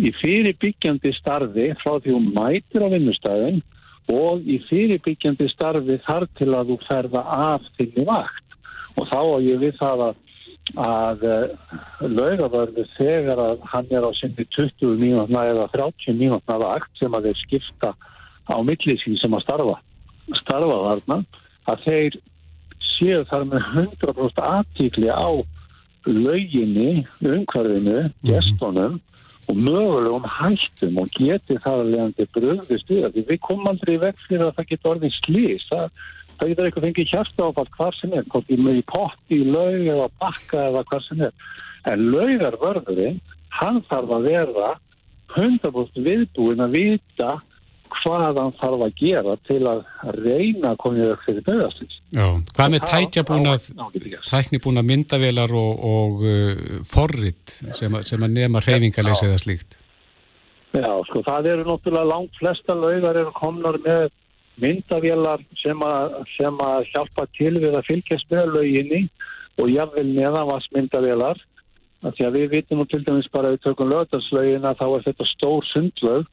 í 0.00 0.12
fyrirbyggjandi 0.20 1.12
starfi 1.18 1.68
frá 1.82 1.98
því 2.00 2.16
hún 2.16 2.30
mætir 2.32 2.84
á 2.84 2.88
vinnustæðin 2.92 3.60
og 4.12 4.44
í 4.48 4.58
fyrirbyggjandi 4.68 5.48
starfi 5.52 5.98
þar 6.06 6.26
til 6.38 6.50
að 6.56 6.72
þú 6.72 6.78
ferða 6.86 7.22
af 7.52 7.66
þinni 7.76 8.06
vakt. 8.08 8.56
Og 8.96 9.08
þá 9.08 9.20
á 9.20 9.36
ég 9.44 9.60
við 9.60 9.76
það 9.78 10.04
að, 10.06 10.16
að 10.86 11.26
laugavörðu 12.08 12.86
þegar 12.96 13.44
að 13.44 13.68
hann 13.72 13.92
er 13.92 14.08
á 14.08 14.10
sinni 14.16 14.48
20 14.56 14.98
mínútna 15.00 15.46
eða 15.52 15.68
30 15.76 16.18
mínútna 16.18 16.58
vakt 16.64 17.00
sem 17.00 17.14
að 17.16 17.30
þeir 17.30 17.40
skipta 17.44 17.94
á 18.48 18.56
millisín 18.64 19.16
sem 19.20 19.32
að 19.36 19.44
starfa 19.46 19.78
starfa 20.42 20.76
þarna 20.88 21.18
að 21.70 21.82
þeir 21.86 22.18
séu 23.02 23.24
þar 23.30 23.48
með 23.50 23.64
100% 23.74 24.44
aðtíkli 24.46 25.10
á 25.10 25.30
lauginni, 26.06 27.04
umhverfinu, 27.22 28.10
gestunum 28.26 28.98
og 29.50 29.58
mögulegum 29.58 30.26
hættum 30.26 30.98
og 31.02 31.10
geti 31.16 31.58
það 31.62 31.82
að 31.82 31.90
leiðandi 31.92 32.26
bröðist 32.36 32.90
við 32.90 33.08
því 33.14 33.24
við 33.28 33.40
komum 33.42 33.70
aldrei 33.72 33.96
vekk 34.02 34.26
fyrir 34.28 34.46
að 34.46 34.56
það 34.58 34.68
getur 34.70 34.92
orðið 34.92 35.16
slís 35.18 35.66
það, 35.70 35.88
það 36.38 36.52
getur 36.52 36.68
eitthvað 36.68 36.86
fengið 36.88 37.12
hjarta 37.12 37.48
áfall 37.48 37.68
hvar 37.76 37.98
sem 37.98 38.16
er, 38.18 38.26
hvort 38.30 38.50
í 38.52 38.58
í 38.58 38.84
potti, 38.92 39.40
í 39.40 39.50
laug 39.50 39.90
eða 39.96 40.08
bakka 40.22 40.66
eða 40.70 40.84
hvar 40.90 41.06
sem 41.06 41.26
er. 41.26 41.34
En 41.90 42.06
laugarvörðurinn 42.14 43.20
hann 43.58 43.82
þarf 43.90 44.14
að 44.16 44.28
vera 44.30 44.74
100% 45.34 46.06
viðbúin 46.06 46.62
að 46.62 46.78
vita 46.78 47.32
hvað 47.98 48.38
hann 48.40 48.54
þarf 48.60 48.84
að 48.86 48.96
gera 49.00 49.36
til 49.48 49.60
að 49.68 49.82
reyna 50.16 50.72
að 50.72 50.80
koma 50.82 50.98
í 51.00 51.10
vekk 51.10 51.26
fyrir 51.26 51.46
bröðastins 51.48 51.98
Já, 52.12 52.26
hvað 52.56 52.72
með 52.74 52.82
gerst. 54.08 54.30
tæknibúnað 54.30 54.88
myndavélar 54.90 55.54
og, 55.58 55.86
og 55.92 56.24
uh, 56.26 56.64
forrit 56.88 57.54
sem, 57.76 57.94
sem 58.08 58.26
að 58.26 58.36
nema 58.36 58.62
reyfingaleysi 58.64 59.28
eða 59.28 59.40
slíkt? 59.42 59.78
Já, 60.72 60.88
sko, 61.08 61.20
það 61.26 61.50
eru 61.52 61.64
náttúrulega 61.68 62.08
langt 62.08 62.36
flesta 62.40 62.76
laugar 62.76 63.18
eru 63.20 63.32
komnar 63.36 63.76
með 63.84 64.08
myndavélar 64.62 65.42
sem 65.60 65.80
að, 65.84 66.18
sem 66.36 66.60
að 66.64 66.86
hjálpa 66.92 67.26
til 67.36 67.54
við 67.60 67.76
að 67.76 67.88
fylgjast 67.88 68.28
með 68.32 68.54
lauginni 68.56 69.02
og 69.60 69.72
jafnvel 69.72 70.06
neðanvarsmyndavélar. 70.12 71.40
Af 72.02 72.16
Því 72.16 72.26
að 72.26 72.36
við 72.38 72.46
vitum 72.56 72.80
nú 72.80 72.86
til 72.90 73.02
dæmis 73.06 73.28
bara 73.32 73.52
við 73.52 73.62
tökum 73.66 73.92
lögdarslaugin 73.92 74.64
að 74.66 74.80
þá 74.80 74.86
er 74.88 75.04
þetta 75.06 75.28
stór 75.32 75.68
sundlaug 75.70 76.30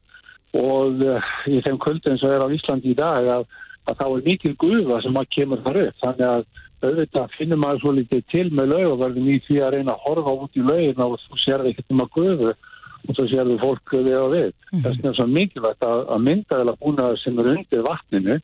og 0.58 1.04
uh, 1.06 1.34
í 1.46 1.60
þeim 1.66 1.78
kvöldin 1.82 2.18
sem 2.20 2.32
er 2.34 2.42
á 2.42 2.48
Íslandi 2.54 2.92
í 2.92 2.98
dag 2.98 3.28
að, 3.36 3.46
að 3.86 4.00
þá 4.00 4.06
er 4.08 4.26
mikil 4.26 4.56
guða 4.58 4.98
sem 5.04 5.20
að 5.20 5.30
kemur 5.36 5.62
þar 5.66 5.80
upp. 5.84 6.00
Þannig 6.04 6.26
að 6.30 6.44
auðvitað 6.80 7.36
finnum 7.36 7.60
maður 7.60 7.82
svo 7.82 7.94
litið 7.96 8.26
til 8.32 8.46
með 8.56 8.74
laugaverðin 8.74 9.30
í 9.34 9.38
því 9.46 9.60
að 9.60 9.74
reyna 9.76 9.94
að 9.94 10.04
horfa 10.06 10.36
út 10.44 10.56
í 10.56 10.64
laugina 10.64 11.08
og 11.10 11.18
þú 11.26 11.40
sérði 11.44 11.74
ekkert 11.74 11.94
um 11.94 12.04
að 12.04 12.12
guðu 12.16 12.52
og 13.00 13.16
svo 13.16 13.26
sérðu 13.28 13.58
fólk 13.60 13.94
við 13.96 14.16
og 14.18 14.32
við. 14.34 14.50
Þess 14.72 14.88
vegna 14.88 15.10
er 15.10 15.18
svo 15.18 15.26
mikilvægt 15.30 15.86
að, 15.86 16.02
að 16.14 16.24
myndaðela 16.26 16.76
búnaður 16.80 17.20
sem 17.20 17.40
er 17.40 17.50
undir 17.54 17.84
vatninu 17.86 18.38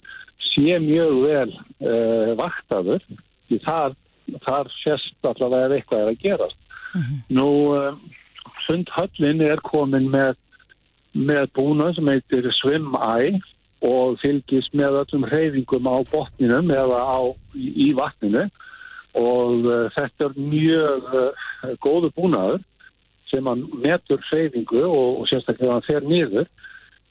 sé 0.46 0.78
mjög 0.82 1.16
vel 1.24 1.50
uh, 1.52 2.30
vaktaður 2.38 3.02
því 3.48 3.58
þar, 3.66 3.96
þar 4.46 4.70
sést 4.80 5.28
allavega 5.28 5.68
ef 5.68 5.76
eitthvað 5.76 6.04
er 6.04 6.12
að 6.12 6.22
gerast. 6.24 6.62
Nú, 7.36 7.48
uh, 7.76 8.22
Sundhöllin 8.66 9.44
er 9.46 9.60
komin 9.62 10.08
með, 10.10 10.34
með 11.16 11.48
búnað 11.56 11.96
sem 11.96 12.10
heitir 12.12 12.48
Swim 12.58 12.92
Eye 13.00 13.40
og 13.84 14.16
fylgist 14.22 14.74
með 14.76 15.00
öllum 15.02 15.26
hreyfingum 15.30 15.88
á 15.88 15.96
botninum 16.10 16.70
eða 16.72 17.00
á, 17.00 17.20
í, 17.54 17.66
í 17.86 17.90
vatninu. 17.96 18.46
Og 19.16 19.64
uh, 19.64 19.86
þetta 19.96 20.28
er 20.28 20.38
mjög 20.40 21.10
uh, 21.16 21.46
góðu 21.84 22.12
búnaður 22.16 22.64
sem 23.30 23.46
hann 23.48 23.64
metur 23.82 24.22
hreyfingu 24.30 24.84
og, 24.86 25.22
og 25.22 25.28
sérstaklega 25.30 25.76
hann 25.76 25.88
fer 25.88 26.06
niður. 26.06 26.48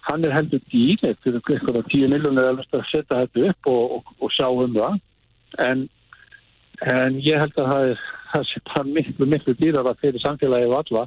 Hann 0.05 0.25
er 0.25 0.35
heldur 0.35 0.61
dýr 0.69 1.01
eftir 1.09 1.39
eitthvað 1.39 1.81
tíu 1.89 2.09
miljónir 2.11 2.51
að 2.51 2.63
setja 2.91 3.23
þetta 3.23 3.49
upp 3.49 3.71
og, 3.71 3.97
og, 3.97 4.15
og 4.21 4.33
sjá 4.35 4.47
um 4.49 4.75
það. 4.77 4.99
En, 5.65 5.85
en 6.93 7.19
ég 7.25 7.41
held 7.41 7.61
að 7.61 7.71
það, 7.71 7.89
er, 7.89 8.89
miklu, 8.91 9.29
miklu 9.31 9.55
dýrar 9.57 9.89
að 9.89 10.01
fyrir 10.03 10.25
samfélagið 10.25 10.77
alla 10.77 11.05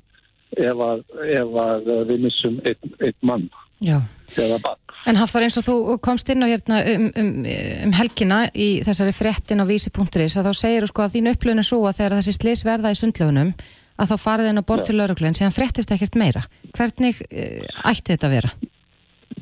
ef 0.56 0.84
að, 0.88 1.02
ef 1.28 1.56
að 1.64 1.90
við 2.08 2.22
missum 2.26 2.60
einn, 2.64 2.94
einn 3.04 3.18
mann 3.26 3.48
Já. 3.84 3.98
eða 4.36 4.60
barn. 4.64 4.84
En 5.08 5.16
Hafþór 5.16 5.46
eins 5.46 5.56
og 5.60 5.64
þú 5.64 5.96
komst 6.04 6.28
inn 6.32 6.42
á 6.44 6.50
hérna 6.50 6.80
um, 6.92 7.04
um, 7.16 7.28
um 7.86 7.92
helgina 7.96 8.40
í 8.52 8.68
þessari 8.84 9.14
fréttin 9.16 9.62
á 9.62 9.68
vísi.is 9.68 10.38
að 10.40 10.48
þá 10.48 10.52
segir 10.58 10.84
þú 10.84 10.90
sko 10.90 11.04
að 11.04 11.14
þín 11.14 11.30
upplöfun 11.32 11.62
er 11.62 11.68
svo 11.68 11.78
að 11.86 12.00
þegar 12.00 12.16
þessi 12.18 12.34
slis 12.36 12.64
verða 12.66 12.92
í 12.92 12.98
sundlöfunum 12.98 13.52
að 13.98 14.12
þá 14.12 14.16
farið 14.22 14.50
inn 14.50 14.62
á 14.62 14.68
bort 14.68 14.86
til 14.86 14.96
lauruglu 14.98 15.28
en 15.28 15.38
síðan 15.38 15.54
fréttist 15.54 15.92
ekkert 15.94 16.18
meira. 16.18 16.42
Hvernig 16.76 17.22
uh, 17.28 17.88
ætti 17.90 18.14
þetta 18.14 18.28
að 18.28 18.36
vera? 18.36 18.52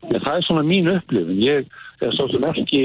Ja, 0.07 0.21
það 0.21 0.33
er 0.35 0.47
svona 0.47 0.65
mín 0.67 0.91
upplifin. 0.93 1.43
Ég 1.43 1.69
er 2.05 2.17
svo 2.17 2.29
sem 2.33 2.47
ekki, 2.51 2.83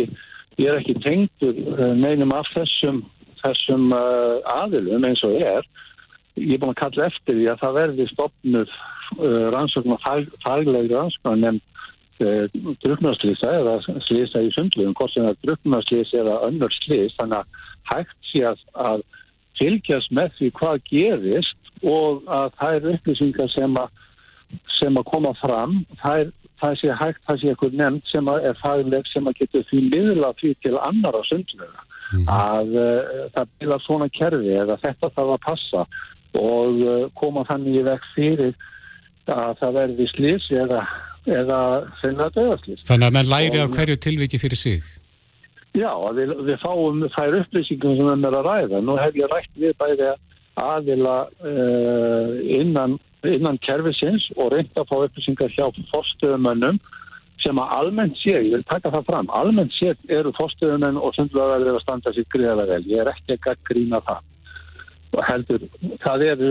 ég 0.59 0.71
er 0.71 0.79
ekki 0.81 0.97
tengdur 1.03 1.61
uh, 1.75 1.91
neinum 1.97 2.33
af 2.35 2.49
þessum, 2.55 3.03
þessum 3.43 3.91
uh, 3.95 4.39
aðilum 4.57 5.07
eins 5.07 5.23
og 5.27 5.37
ég 5.37 5.47
er. 5.59 5.69
Ég 6.39 6.55
er 6.55 6.61
búin 6.61 6.73
að 6.73 6.81
kalla 6.81 7.07
eftir 7.09 7.37
því 7.37 7.47
að 7.51 7.61
það 7.63 7.77
verði 7.79 8.07
stopnud 8.11 8.69
uh, 8.71 9.47
rannsókn 9.55 9.95
og 9.95 10.03
fag, 10.05 10.29
faglegri 10.45 10.95
rannsókn 10.95 11.43
nefn 11.43 11.61
uh, 12.23 12.75
druknarslýsa 12.85 13.55
eða 13.61 13.79
slýsa 14.07 14.43
í 14.43 14.51
sundlugum, 14.55 14.95
hvort 14.97 15.13
sem 15.15 15.25
það 15.27 15.33
er 15.33 15.41
druknarslýs 15.47 16.13
eða 16.21 16.37
önnur 16.47 16.77
slýs, 16.79 17.17
þannig 17.19 17.41
að 17.41 17.65
hægt 17.91 18.31
sé 18.31 18.45
að, 18.47 18.63
að 18.87 19.03
fylgjast 19.59 20.15
með 20.15 20.37
því 20.37 20.51
hvað 20.59 20.85
gerist 20.89 21.73
og 21.81 22.23
að 22.31 22.53
það 22.59 22.77
eru 22.77 22.95
upplýsingar 22.95 23.51
sem 23.55 23.81
að 23.81 23.99
sem 24.81 24.97
að 24.99 25.07
koma 25.07 25.31
fram, 25.39 25.77
það, 26.01 26.23
er, 26.23 26.31
það 26.59 26.73
sé 26.79 26.95
hægt, 26.99 27.21
það 27.27 27.37
sé 27.39 27.51
eitthvað 27.51 27.77
nefnd 27.79 28.09
sem 28.11 28.31
að 28.31 28.47
er 28.49 28.57
fagleg 28.59 29.07
sem 29.11 29.29
að 29.29 29.37
getur 29.39 29.67
því 29.69 29.81
miðla 29.87 30.31
því 30.41 30.51
til 30.65 30.73
annara 30.81 31.21
sundlega 31.29 31.85
að 32.11 32.73
uh, 32.75 33.27
það 33.35 33.51
bila 33.59 33.77
svona 33.85 34.07
kerfi 34.11 34.55
eða 34.59 34.79
þetta 34.81 35.11
þarf 35.15 35.35
að 35.35 35.45
passa 35.45 35.85
og 36.39 36.81
uh, 36.85 37.05
koma 37.19 37.43
þannig 37.49 37.81
í 37.81 37.85
vekk 37.87 38.07
fyrir 38.15 38.55
að 39.31 39.53
það 39.59 39.77
verði 39.77 40.07
slís 40.11 40.47
eða, 40.55 40.81
eða 41.27 41.59
sennilega 42.01 42.33
döðarslís. 42.37 42.81
Þannig 42.87 43.07
að 43.07 43.15
menn 43.17 43.31
læri 43.31 43.61
af 43.61 43.75
hverju 43.75 43.99
tilviki 44.01 44.41
fyrir 44.41 44.59
sig. 44.59 44.89
Já, 45.77 45.91
við, 46.17 46.33
við 46.47 46.57
fáum 46.59 47.05
þær 47.13 47.37
upplýsingum 47.41 47.95
sem 47.95 48.07
við 48.07 48.11
erum 48.11 48.25
að 48.41 48.49
ræða. 48.49 48.81
Nú 48.83 48.97
hef 48.99 49.15
ég 49.15 49.31
rætt 49.31 49.53
við 49.55 49.75
bæði 49.79 50.09
aðila 50.59 51.17
uh, 51.47 52.33
innan, 52.43 52.97
innan 53.27 53.59
kerfisins 53.63 54.25
og 54.35 54.51
reynd 54.55 54.73
að 54.75 54.89
fá 54.89 54.97
upplýsingar 55.05 55.53
hjá 55.55 55.69
fórstöðumönnum 55.93 56.81
sem 57.41 57.57
að 57.57 57.71
almennt 57.79 58.19
sé, 58.21 58.35
ég 58.35 58.51
vil 58.53 58.65
taka 58.69 58.91
það 58.93 59.07
fram, 59.07 59.29
almennt 59.33 59.73
sé 59.73 59.95
eru 60.13 60.33
fórstöðumenn 60.37 60.99
og 61.01 61.15
sundlöðar 61.15 61.63
að 61.71 61.79
standa 61.85 62.13
sér 62.13 62.27
greiða 62.33 62.67
vel. 62.69 62.83
Ég 62.91 63.01
er 63.01 63.09
ekki 63.13 63.37
að 63.37 63.41
gaggrína 63.47 64.01
það. 64.09 64.27
Heldur, 65.11 65.65
það 66.05 66.23
er, 66.29 66.43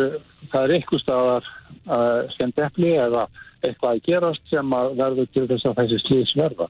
það 0.53 0.65
er 0.65 0.75
eitthvað 0.75 1.01
staðar 1.01 1.47
uh, 1.89 2.27
skemmt 2.35 2.61
epli 2.61 2.91
eða 3.01 3.23
eitthvað 3.65 3.95
að 3.95 4.03
gerast 4.09 4.53
sem 4.53 4.75
að 4.77 4.93
verður 4.99 5.31
til 5.35 5.47
þess 5.49 5.69
að 5.69 5.81
þessi 5.81 6.01
slís 6.05 6.35
verða. 6.37 6.69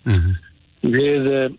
Við, 0.80 1.26
eh, 1.34 1.50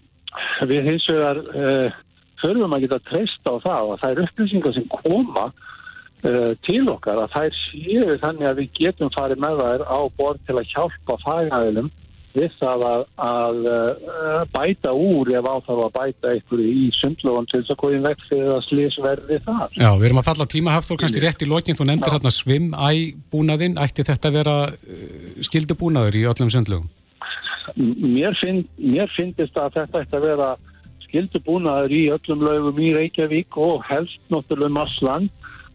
við 0.71 0.88
hins 0.89 1.07
vegar 1.11 1.41
uh, 1.51 1.99
þurfum 2.41 2.75
að 2.75 2.86
geta 2.86 3.01
treyst 3.09 3.47
á 3.47 3.53
það 3.63 3.91
og 3.91 4.01
það 4.01 4.11
er 4.11 4.23
upplýsingar 4.25 4.75
sem 4.77 4.88
koma 4.91 5.45
uh, 5.51 6.51
til 6.67 6.84
okkar 6.91 7.21
að 7.21 7.36
þær 7.36 7.57
séu 7.59 8.17
þannig 8.23 8.49
að 8.49 8.61
við 8.61 8.71
getum 8.79 9.13
farið 9.17 9.43
með 9.43 9.61
þær 9.61 9.86
á 9.88 9.99
borð 10.17 10.45
til 10.47 10.57
að 10.57 10.71
hjálpa 10.73 11.19
fagæðilum 11.25 11.91
við 12.36 12.53
það 12.59 12.86
að, 12.88 13.03
að 13.27 13.59
uh, 13.71 14.41
bæta 14.53 14.93
úr 14.95 15.32
ef 15.36 15.49
áþarf 15.49 15.84
að 15.86 15.93
bæta 15.97 16.32
einhverju 16.36 16.69
í 16.71 16.88
sundlóðan 16.97 17.49
til 17.51 17.59
þess 17.59 17.73
að 17.73 17.79
kóðin 17.84 18.07
vekk 18.07 18.25
fyrir 18.29 18.51
að 18.55 18.65
slísverði 18.67 19.39
þar. 19.47 19.75
Já, 19.75 19.89
við 19.91 20.07
erum 20.09 20.21
að 20.21 20.27
falla 20.29 20.47
á 20.47 20.53
tíma 20.53 20.75
hafþór 20.77 21.01
kannski 21.03 21.23
rétt 21.25 21.45
í 21.45 21.49
lokin, 21.51 21.77
þú 21.77 21.88
nefndir 21.89 22.15
hérna 22.15 22.34
svim-æ-búnaðinn, 22.38 23.77
ætti 23.84 24.07
þetta 24.07 24.32
að 24.32 24.39
vera 24.39 24.57
uh, 24.71 25.05
skildubúnaður 25.49 26.19
í 26.21 26.25
öllum 26.32 26.51
sundlögum? 26.53 26.89
Mér, 27.77 28.36
finn, 28.41 28.65
mér 28.82 29.11
finnist 29.15 29.57
að 29.59 29.79
þetta 29.79 30.05
ætti 30.05 30.19
að 30.19 30.27
vera 30.32 30.51
skildubúnaður 31.11 31.93
í 31.95 32.03
öllum 32.15 32.43
lögum 32.47 32.79
í 32.79 32.91
Reykjavík 32.95 33.57
og 33.59 33.84
helst 33.89 34.21
náttúrulega 34.32 34.77
Marsland. 34.79 35.32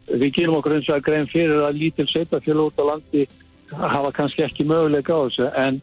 Við 0.06 0.30
gerum 0.38 0.60
okkur 0.60 0.76
eins 0.76 0.88
og 0.88 1.00
að 1.00 1.06
grein 1.08 1.28
fyrir 1.28 1.64
að 1.66 1.80
lítil 1.80 2.06
sveitafélag 2.08 2.70
út 2.70 2.80
á 2.80 2.84
landi 2.94 3.26
hafa 3.74 4.12
kannski 4.14 4.44
ekki 4.46 4.66
möguleika 4.66 5.16
á 5.16 5.26
þessu 5.26 5.48
en 5.58 5.80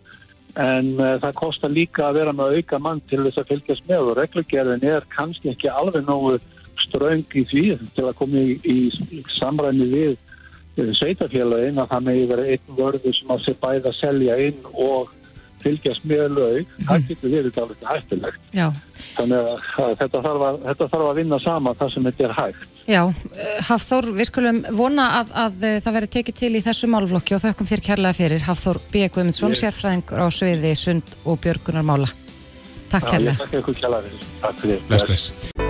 en 0.60 0.92
uh, 1.00 1.16
það 1.22 1.38
kostar 1.40 1.74
líka 1.74 2.08
að 2.08 2.20
vera 2.20 2.34
með 2.36 2.58
auka 2.60 2.80
mann 2.82 3.02
til 3.10 3.24
þess 3.24 3.42
að 3.42 3.50
fylgjast 3.54 3.88
með 3.90 4.12
og 4.12 4.20
reglugerðin 4.20 4.86
er 4.86 5.08
kannski 5.14 5.54
ekki 5.54 5.72
alveg 5.72 6.06
nógu 6.06 6.38
ströng 6.84 7.26
í 7.34 7.44
því 7.50 7.66
til 7.96 8.06
að 8.06 8.18
koma 8.20 8.44
í, 8.44 8.60
í 8.62 9.24
samræmi 9.40 9.90
við 9.90 10.14
uh, 10.14 10.92
sveitafélagin 11.00 11.82
að 11.82 11.90
það 11.96 12.08
megi 12.10 12.30
vera 12.34 12.48
einn 12.54 12.78
vörðu 12.78 13.16
sem 13.18 13.34
að 13.34 13.46
sé 13.48 13.56
bæða 13.66 13.90
að 13.90 14.00
selja 14.00 14.40
inn 14.50 14.72
og 14.74 15.14
fylgjast 15.64 16.06
með 16.10 16.24
lög, 16.38 16.60
mm. 16.68 16.86
það 16.90 17.08
getur 17.10 17.34
verið 17.34 17.60
alveg 17.64 17.88
hættilegt. 17.90 18.46
Já. 18.54 18.68
Þannig 19.14 19.50
að 19.84 19.96
þetta 20.02 20.22
þarf 20.28 20.46
að, 20.48 20.60
þetta 20.68 20.88
þarf 20.94 21.10
að 21.10 21.20
vinna 21.22 21.40
sama 21.44 21.74
þar 21.80 21.94
sem 21.94 22.08
þetta 22.10 22.26
er 22.28 22.36
hægt. 22.40 22.66
Já, 22.84 23.02
eh, 23.08 23.60
Hafþór, 23.70 24.10
við 24.18 24.28
skulum 24.28 24.64
vona 24.76 25.06
að, 25.22 25.32
að 25.46 25.68
eh, 25.70 25.78
það 25.86 25.98
veri 26.00 26.12
tekið 26.18 26.40
til 26.42 26.52
í 26.58 26.64
þessu 26.66 26.90
málflokki 26.92 27.38
og 27.38 27.44
þaukum 27.46 27.70
þér 27.70 27.86
kærlega 27.88 28.18
fyrir. 28.18 28.44
Hafþór 28.48 28.82
B. 28.92 29.06
Guðmundsson, 29.14 29.56
sérfræðingur 29.60 30.26
á 30.26 30.28
sviði 30.34 30.74
Sund 30.80 31.16
og 31.24 31.40
Björgunar 31.46 31.88
Mála. 31.88 32.10
Takk 32.92 33.08
kærlega. 33.14 33.40
Takk 33.46 33.56
ykkur 33.62 33.80
kærlega 33.80 34.10
fyrir. 34.10 34.28
Takk 34.44 34.60
fyrir. 34.66 34.84
Bless, 34.90 35.08
bless. 35.08 35.64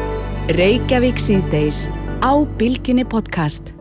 Reykjavík 0.58 1.22
síðdeis 1.22 1.86
á 2.20 2.34
Bilginni 2.60 3.06
podcast. 3.08 3.72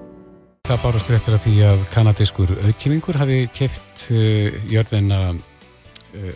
Það 0.68 0.84
bárast 0.84 1.08
við 1.10 1.16
eftir 1.16 1.34
að 1.34 1.40
því 1.42 1.54
að 1.66 1.80
kanadískur 1.90 2.52
auðkífingur 2.54 3.16
hafi 3.18 3.38
keft 3.50 4.04
uh, 4.14 4.60
jörðina 4.70 5.18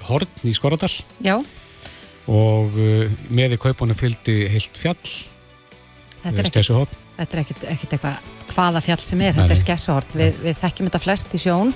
Horn 0.09 0.49
í 0.49 0.55
Skoradal. 0.57 0.93
Já. 1.25 1.37
Og 2.27 2.75
uh, 2.75 3.11
með 3.31 3.57
í 3.57 3.63
kaupunum 3.63 3.99
fylgdi 3.99 4.47
heilt 4.51 4.79
fjall 4.81 4.99
þetta 6.27 6.43
er 6.43 6.49
ekkert, 6.51 6.97
þetta 7.17 7.37
er 7.37 7.43
ekkert, 7.43 7.93
eitthvað 7.95 8.33
hvaða 8.57 8.83
fjall 8.85 9.03
sem 9.03 9.23
er, 9.23 9.35
Nei. 9.35 9.41
þetta 9.41 9.55
er 9.55 9.61
skessuhort 9.61 10.17
við, 10.17 10.41
við 10.43 10.59
þekkjum 10.63 10.89
þetta 10.89 11.03
flest 11.03 11.37
í 11.37 11.41
sjón 11.43 11.73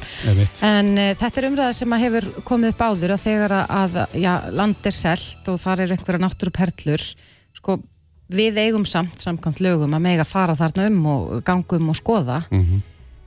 en 0.66 0.90
uh, 0.96 1.12
þetta 1.20 1.42
er 1.42 1.48
umræða 1.50 1.76
sem 1.76 1.96
hefur 2.04 2.28
komið 2.48 2.74
upp 2.74 2.84
áður 2.86 3.14
og 3.16 3.22
þegar 3.22 3.56
að 3.60 3.98
já, 4.18 4.32
land 4.56 4.90
er 4.90 4.96
selt 4.96 5.50
og 5.52 5.60
þar 5.62 5.84
er 5.84 5.94
einhverja 5.96 6.24
náttúruperlur 6.24 7.06
sko, 7.60 7.78
við 8.30 8.62
eigum 8.62 8.86
samt 8.88 9.22
samkvæmt 9.22 9.62
lögum 9.64 9.96
að 9.96 10.06
mega 10.06 10.26
fara 10.28 10.56
þarna 10.58 10.88
um 10.90 11.10
og 11.14 11.34
gangum 11.46 11.92
og 11.92 11.98
skoða 11.98 12.42
mm 12.48 12.62
-hmm. 12.62 12.86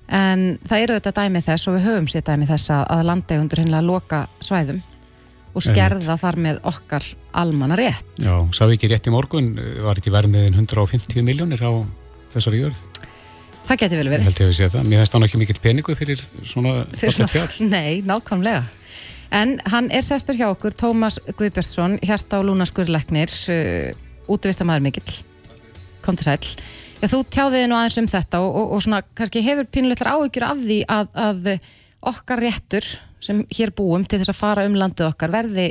En 0.09 0.47
það 0.67 0.85
eru 0.85 0.97
þetta 0.99 1.15
dæmið 1.21 1.45
þess 1.47 1.69
og 1.69 1.77
við 1.77 1.85
höfum 1.87 2.09
sér 2.11 2.25
dæmið 2.27 2.51
þess 2.53 2.73
að 2.75 3.05
landegundur 3.09 3.63
hinnlega 3.63 3.87
loka 3.87 4.25
svæðum 4.43 4.81
og 5.53 5.61
skerða 5.61 6.17
þar 6.17 6.39
með 6.41 6.59
okkar 6.69 7.07
almanna 7.37 7.77
rétt. 7.77 8.05
Já, 8.21 8.35
sá 8.55 8.65
ekki 8.65 8.89
rétt 8.89 9.07
í 9.09 9.13
morgun, 9.13 9.53
var 9.85 9.99
ekki 10.01 10.13
vermiðin 10.13 10.57
150 10.57 11.25
miljónir 11.25 11.61
á 11.61 11.71
þessari 12.33 12.63
jörð? 12.63 12.81
Það 13.63 13.79
getur 13.83 14.01
vel 14.01 14.09
verið. 14.11 14.23
Ég 14.25 14.31
held 14.31 14.41
ég 14.41 14.49
að 14.49 14.55
sé 14.57 14.69
það. 14.73 14.87
Mér 14.89 15.01
finnst 15.01 15.13
það 15.13 15.25
ekki 15.27 15.39
mikill 15.39 15.59
peningu 15.63 15.95
fyrir 15.95 16.23
svona 16.43 16.73
fjár. 17.31 17.53
Nei, 17.75 18.01
nákvæmlega. 18.05 18.63
En 19.33 19.55
hann 19.71 19.89
er 19.93 20.03
sestur 20.05 20.37
hjá 20.37 20.49
okkur, 20.51 20.75
Tómas 20.77 21.17
Guðbjörnsson, 21.25 21.97
hjarta 22.05 22.37
á 22.37 22.45
Lúnaskurleiknir, 22.45 23.31
uh, 23.53 24.33
útvistamæður 24.33 24.83
mikill. 24.89 25.15
Kom 26.05 26.19
til 26.19 26.27
sæl. 26.27 26.51
Já, 27.03 27.09
þú 27.11 27.17
tjáðiði 27.35 27.67
nú 27.67 27.75
aðeins 27.75 27.99
um 27.99 28.05
þetta 28.07 28.39
og, 28.39 28.53
og, 28.55 28.69
og 28.77 28.83
svona 28.85 29.01
kannski 29.11 29.41
hefur 29.43 29.67
pínuleittar 29.67 30.13
áhyggjur 30.13 30.45
af 30.47 30.59
því 30.61 30.77
að, 30.87 31.09
að 31.19 31.49
okkar 32.13 32.39
réttur 32.39 32.85
sem 33.23 33.41
hér 33.51 33.73
búum 33.75 34.05
til 34.07 34.21
þess 34.21 34.31
að 34.31 34.37
fara 34.39 34.63
um 34.69 34.77
landið 34.79 35.09
okkar 35.09 35.33
verði 35.33 35.65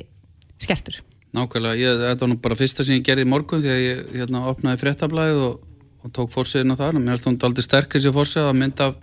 skertur? 0.61 0.99
Nákvæmlega, 1.33 1.79
ég, 1.81 2.03
þetta 2.03 2.27
var 2.27 2.31
nú 2.35 2.37
bara 2.45 2.59
fyrsta 2.61 2.85
sem 2.85 2.99
ég 2.99 3.07
gerði 3.07 3.25
í 3.25 3.31
morgun 3.33 3.63
því 3.65 3.71
að 3.73 3.81
ég 3.81 4.03
hérna, 4.19 4.43
opnaði 4.51 4.83
fréttablaðið 4.83 5.41
og, 5.47 5.63
og 6.05 6.13
tók 6.19 6.35
fórsíðin 6.35 6.77
á 6.77 6.81
það 6.83 6.99
mér 6.99 7.15
finnst 7.15 7.31
hún 7.31 7.41
aldrei 7.49 7.65
sterkir 7.65 8.05
sér 8.05 8.15
fórsíð 8.19 8.51
að 8.51 8.61
mynda 8.61 8.91
af 8.91 9.01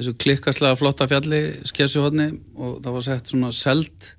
þessu 0.00 0.16
klikkaslega 0.24 0.80
flotta 0.80 1.06
fjalli 1.14 1.40
skessuhotni 1.70 2.28
og 2.58 2.82
það 2.82 2.98
var 2.98 3.06
sett 3.06 3.30
svona 3.30 3.52
selt 3.54 4.10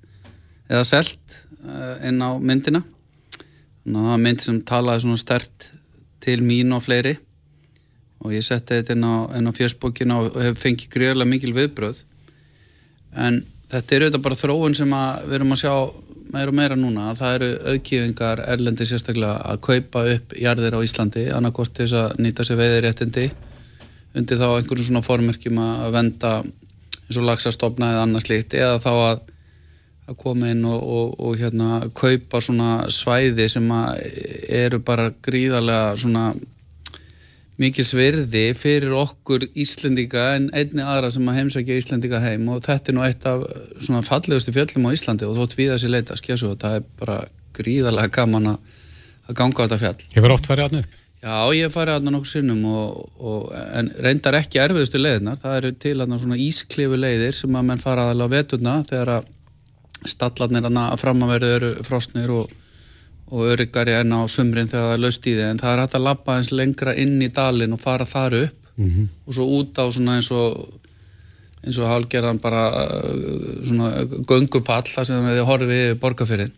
eða 0.71 0.85
selt 0.87 1.37
uh, 1.67 1.99
inn 2.07 2.23
á 2.23 2.31
myndina 2.39 2.85
þannig 3.83 3.99
að 3.99 4.07
það 4.07 4.09
var 4.13 4.25
mynd 4.29 4.47
sem 4.47 4.63
talaði 4.71 5.05
svona 5.09 5.23
stert 5.25 5.69
til 6.23 6.39
mín 6.47 6.71
og 6.71 6.85
fleiri 6.87 7.17
og 8.23 8.33
ég 8.35 8.45
setti 8.45 8.79
þetta 8.79 8.95
inn 8.95 9.05
á, 9.05 9.15
á 9.29 9.51
fjörsbókina 9.53 10.19
og 10.23 10.39
hef 10.41 10.59
fengið 10.63 10.91
greiðlega 10.95 11.29
mikil 11.29 11.53
viðbröð 11.55 12.03
en 13.13 13.43
þetta 13.73 13.95
er 13.95 14.05
auðvitað 14.05 14.25
bara 14.25 14.39
þróun 14.39 14.77
sem 14.77 14.97
við 15.27 15.37
erum 15.37 15.55
að 15.55 15.61
sjá 15.63 15.73
meira 16.33 16.49
og 16.49 16.57
meira 16.57 16.77
núna. 16.77 17.11
Það 17.17 17.35
eru 17.37 17.49
auðkífingar 17.71 18.41
erlendi 18.49 18.87
sérstaklega 18.89 19.35
að 19.51 19.59
kaupa 19.67 20.05
upp 20.15 20.35
jarðir 20.39 20.77
á 20.77 20.85
Íslandi 20.85 21.25
annarkort 21.33 21.73
til 21.75 21.85
þess 21.85 21.99
að 21.99 22.23
nýta 22.25 22.45
sér 22.47 22.59
veiðiréttindi 22.61 23.27
undir 24.17 24.39
þá 24.39 24.47
einhverjum 24.47 24.87
svona 24.87 25.05
formerkjum 25.05 25.61
að 25.61 25.93
venda 25.93 26.33
eins 26.43 27.19
og 27.19 27.27
lagsastofna 27.27 27.93
eða 27.93 28.07
annars 28.07 28.29
líkt 28.29 28.55
eða 28.57 28.79
þá 28.81 28.91
að, 28.93 29.23
að 30.09 30.19
koma 30.21 30.49
inn 30.53 30.65
og, 30.69 30.81
og, 30.81 31.13
og 31.19 31.37
hérna 31.41 31.81
kaupa 31.97 32.41
svona 32.41 32.71
svæði 32.93 33.49
sem 33.51 33.69
eru 34.49 34.81
bara 34.85 35.09
gríðarlega 35.25 35.95
svona 35.99 36.27
mikil 37.63 37.85
sverði 37.87 38.43
fyrir 38.57 38.93
okkur 38.97 39.45
Íslendinga 39.59 40.25
en 40.37 40.49
einni 40.55 40.83
aðra 40.83 41.11
sem 41.13 41.29
að 41.29 41.39
heimsækja 41.39 41.77
Íslendinga 41.79 42.19
heim 42.23 42.49
og 42.51 42.63
þetta 42.65 42.91
er 42.91 42.97
nú 42.97 43.05
eitt 43.05 43.27
af 43.29 43.45
svona 43.77 44.03
fallegustu 44.05 44.53
fjöllum 44.55 44.89
á 44.89 44.95
Íslandi 44.95 45.27
og 45.27 45.37
þótt 45.39 45.55
við 45.59 45.73
þessi 45.73 45.91
leita 45.91 46.17
skjásu 46.19 46.51
og 46.51 46.59
það 46.63 46.79
er 46.79 46.89
bara 46.99 47.19
gríðarlega 47.55 48.13
gaman 48.17 48.51
að 48.55 49.37
ganga 49.37 49.63
á 49.63 49.63
þetta 49.63 49.79
fjall. 49.81 50.09
Hefur 50.17 50.35
oft 50.35 50.49
farið 50.49 50.67
aðna 50.67 50.83
upp? 50.83 50.99
Já, 51.23 51.35
ég 51.55 51.69
hef 51.69 51.75
farið 51.77 51.97
aðna 51.99 52.11
nokkur 52.17 52.31
sinnum 52.33 52.65
og, 52.67 53.03
og, 53.23 53.45
en 53.79 53.93
reyndar 54.03 54.35
ekki 54.41 54.59
erfiðustu 54.59 54.99
leiðinar, 54.99 55.37
það 55.39 55.59
eru 55.61 55.71
til 55.85 55.93
aðna 56.03 56.17
svona 56.19 56.39
ísklifu 56.43 56.99
leiðir 56.99 57.37
sem 57.37 57.55
að 57.55 57.69
menn 57.69 57.79
fara 57.79 58.09
aðalega 58.09 58.27
á 58.27 58.33
veturna 58.33 58.73
þegar 58.89 59.11
að 59.13 59.29
stallarnir 60.11 60.67
aðna 60.67 60.89
að 60.91 60.99
framaverðu 61.05 61.53
eru 61.59 61.71
frostnir 61.87 62.33
og 62.35 62.51
og 63.31 63.53
öryggari 63.53 63.95
enn 63.99 64.13
á 64.13 64.21
sumrin 64.27 64.69
þegar 64.69 64.89
það 64.89 64.95
er 64.95 65.03
löst 65.05 65.27
í 65.27 65.35
þið 65.37 65.49
en 65.49 65.61
það 65.61 65.73
er 65.73 65.81
hægt 65.83 65.95
að 65.97 66.07
lappa 66.07 66.37
eins 66.37 66.51
lengra 66.51 66.95
inn 66.99 67.21
í 67.21 67.31
dalin 67.33 67.75
og 67.75 67.81
fara 67.81 68.05
þar 68.05 68.39
upp 68.43 68.57
mm 68.75 68.89
-hmm. 68.89 69.07
og 69.27 69.33
svo 69.33 69.45
út 69.59 69.79
á 69.79 69.85
svona 69.91 70.15
eins 70.17 70.31
og 70.31 70.79
eins 71.63 71.79
og 71.79 71.87
hálgerðan 71.87 72.41
bara 72.43 72.63
uh, 72.69 73.63
svona 73.63 74.03
göngupall 74.27 74.83
þar 74.83 75.07
sem 75.07 75.25
við 75.29 75.47
horfið 75.47 75.99
borgarfyrir 75.99 76.51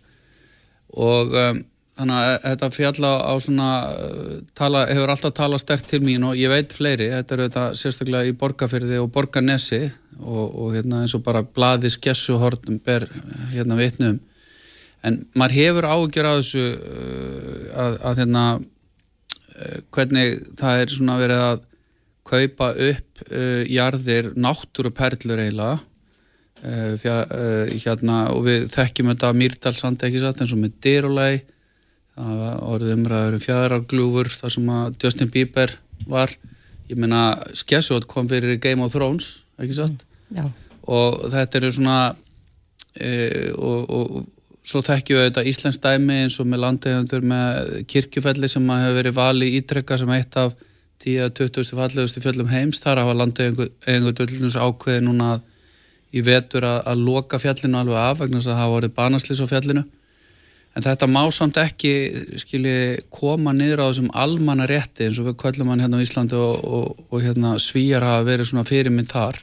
og 0.95 1.33
um, 1.33 1.63
þannig 1.95 2.15
að 2.15 2.37
þetta 2.45 2.69
fjalla 2.75 3.11
á 3.21 3.33
svona 3.39 3.69
uh, 3.93 4.31
tala, 4.57 4.85
hefur 4.89 5.13
alltaf 5.13 5.35
talað 5.37 5.61
stert 5.61 5.87
til 5.87 6.01
mín 6.03 6.25
og 6.27 6.35
ég 6.39 6.49
veit 6.49 6.73
fleiri, 6.73 7.11
þetta 7.13 7.35
eru 7.35 7.47
þetta 7.49 7.65
sérstaklega 7.73 8.31
í 8.31 8.37
borgarfyrði 8.39 8.99
og 9.03 9.11
borgarnesi 9.11 9.83
og, 10.19 10.45
og 10.55 10.73
hérna 10.75 11.03
eins 11.03 11.15
og 11.15 11.23
bara 11.23 11.43
bladi 11.43 11.91
skessuhornum 11.93 12.79
ber 12.85 13.07
hérna 13.53 13.77
vitnum 13.79 14.19
en 15.05 15.21
maður 15.37 15.57
hefur 15.59 15.87
ágjör 15.89 16.29
að 16.29 16.41
þessu 16.41 16.65
uh, 16.65 17.63
að, 17.85 17.97
að 18.09 18.21
hérna 18.21 18.45
uh, 18.59 19.79
hvernig 19.95 20.37
það 20.59 20.83
er 20.83 20.93
svona 20.95 21.17
verið 21.21 21.43
að 21.47 21.65
kaupa 22.25 22.71
upp 22.73 23.25
uh, 23.29 23.63
jarðir 23.69 24.31
náttúruperlur 24.33 25.43
eiginlega. 25.43 25.81
Uh, 26.65 26.95
uh, 26.97 27.73
hérna 27.77 28.21
og 28.33 28.47
við 28.47 28.69
þekkjum 28.73 29.11
þetta 29.13 29.35
Mýrdalsand 29.37 30.07
ekki 30.07 30.23
satt 30.23 30.39
eins 30.41 30.55
og 30.55 30.63
með 30.63 30.79
Dyrulei 30.81 31.43
það 32.15 32.35
var 32.39 32.59
orðið 32.63 32.93
umræður 32.95 33.37
um 33.37 33.43
fjæðararglúfur 33.43 34.29
þar 34.31 34.53
sem 34.55 34.69
að 34.71 34.99
Justin 35.03 35.31
Bieber 35.33 35.73
var. 36.09 36.31
Ég 36.89 36.99
meina 37.01 37.23
Skessot 37.57 38.07
kom 38.09 38.29
fyrir 38.31 38.59
Game 38.61 38.83
of 38.85 38.93
Thrones 38.93 39.41
ekki 39.59 39.75
satt? 39.77 40.05
Mm, 40.31 40.51
og 40.91 41.25
þetta 41.33 41.59
eru 41.59 41.71
svona 41.75 41.97
uh, 42.13 43.49
og, 43.57 43.81
og 43.89 44.15
Svo 44.65 44.81
þekkjum 44.81 45.19
við 45.19 45.27
þetta 45.27 45.43
Íslands 45.45 45.81
dæmi 45.81 46.21
eins 46.23 46.39
og 46.41 46.47
með 46.49 46.63
landegjöndur 46.63 47.25
með 47.29 47.73
kirkjufelli 47.91 48.47
sem 48.49 48.71
hefur 48.71 48.95
verið 48.97 49.17
vali 49.19 49.49
ítrekka 49.59 49.97
sem 50.01 50.13
eitt 50.15 50.37
af 50.41 50.55
10-20 51.05 51.75
fallegustu 51.77 52.23
fjöllum 52.23 52.49
heims. 52.49 52.81
Þar 52.81 53.03
hafa 53.03 53.17
landegjöndur 53.19 54.57
ákveði 54.65 55.03
núna 55.05 55.35
í 56.15 56.23
vetur 56.25 56.65
að, 56.65 56.79
að 56.89 57.05
loka 57.05 57.39
fjallinu 57.41 57.77
alveg 57.81 58.01
af 58.01 58.23
vegna 58.23 58.39
þess 58.39 58.53
að 58.53 58.59
hafa 58.63 58.75
verið 58.79 58.95
banaslis 58.97 59.43
á 59.45 59.47
fjallinu. 59.51 59.85
En 60.75 60.83
þetta 60.83 61.07
má 61.07 61.21
samt 61.31 61.59
ekki 61.61 61.93
skilji, 62.41 63.03
koma 63.13 63.53
niður 63.55 63.85
á 63.85 63.89
þessum 63.89 64.09
almanna 64.11 64.65
rétti 64.67 65.05
eins 65.05 65.19
og 65.21 65.29
við 65.29 65.37
kvöllum 65.43 65.69
hann 65.71 65.83
hérna 65.85 66.01
á 66.01 66.03
Íslandi 66.03 66.39
og, 66.39 66.65
og, 66.65 67.05
og 67.11 67.21
hérna, 67.23 67.53
svíjar 67.61 68.03
hafa 68.03 68.25
verið 68.27 68.49
svona 68.49 68.67
fyrirmynd 68.67 69.13
þar. 69.13 69.39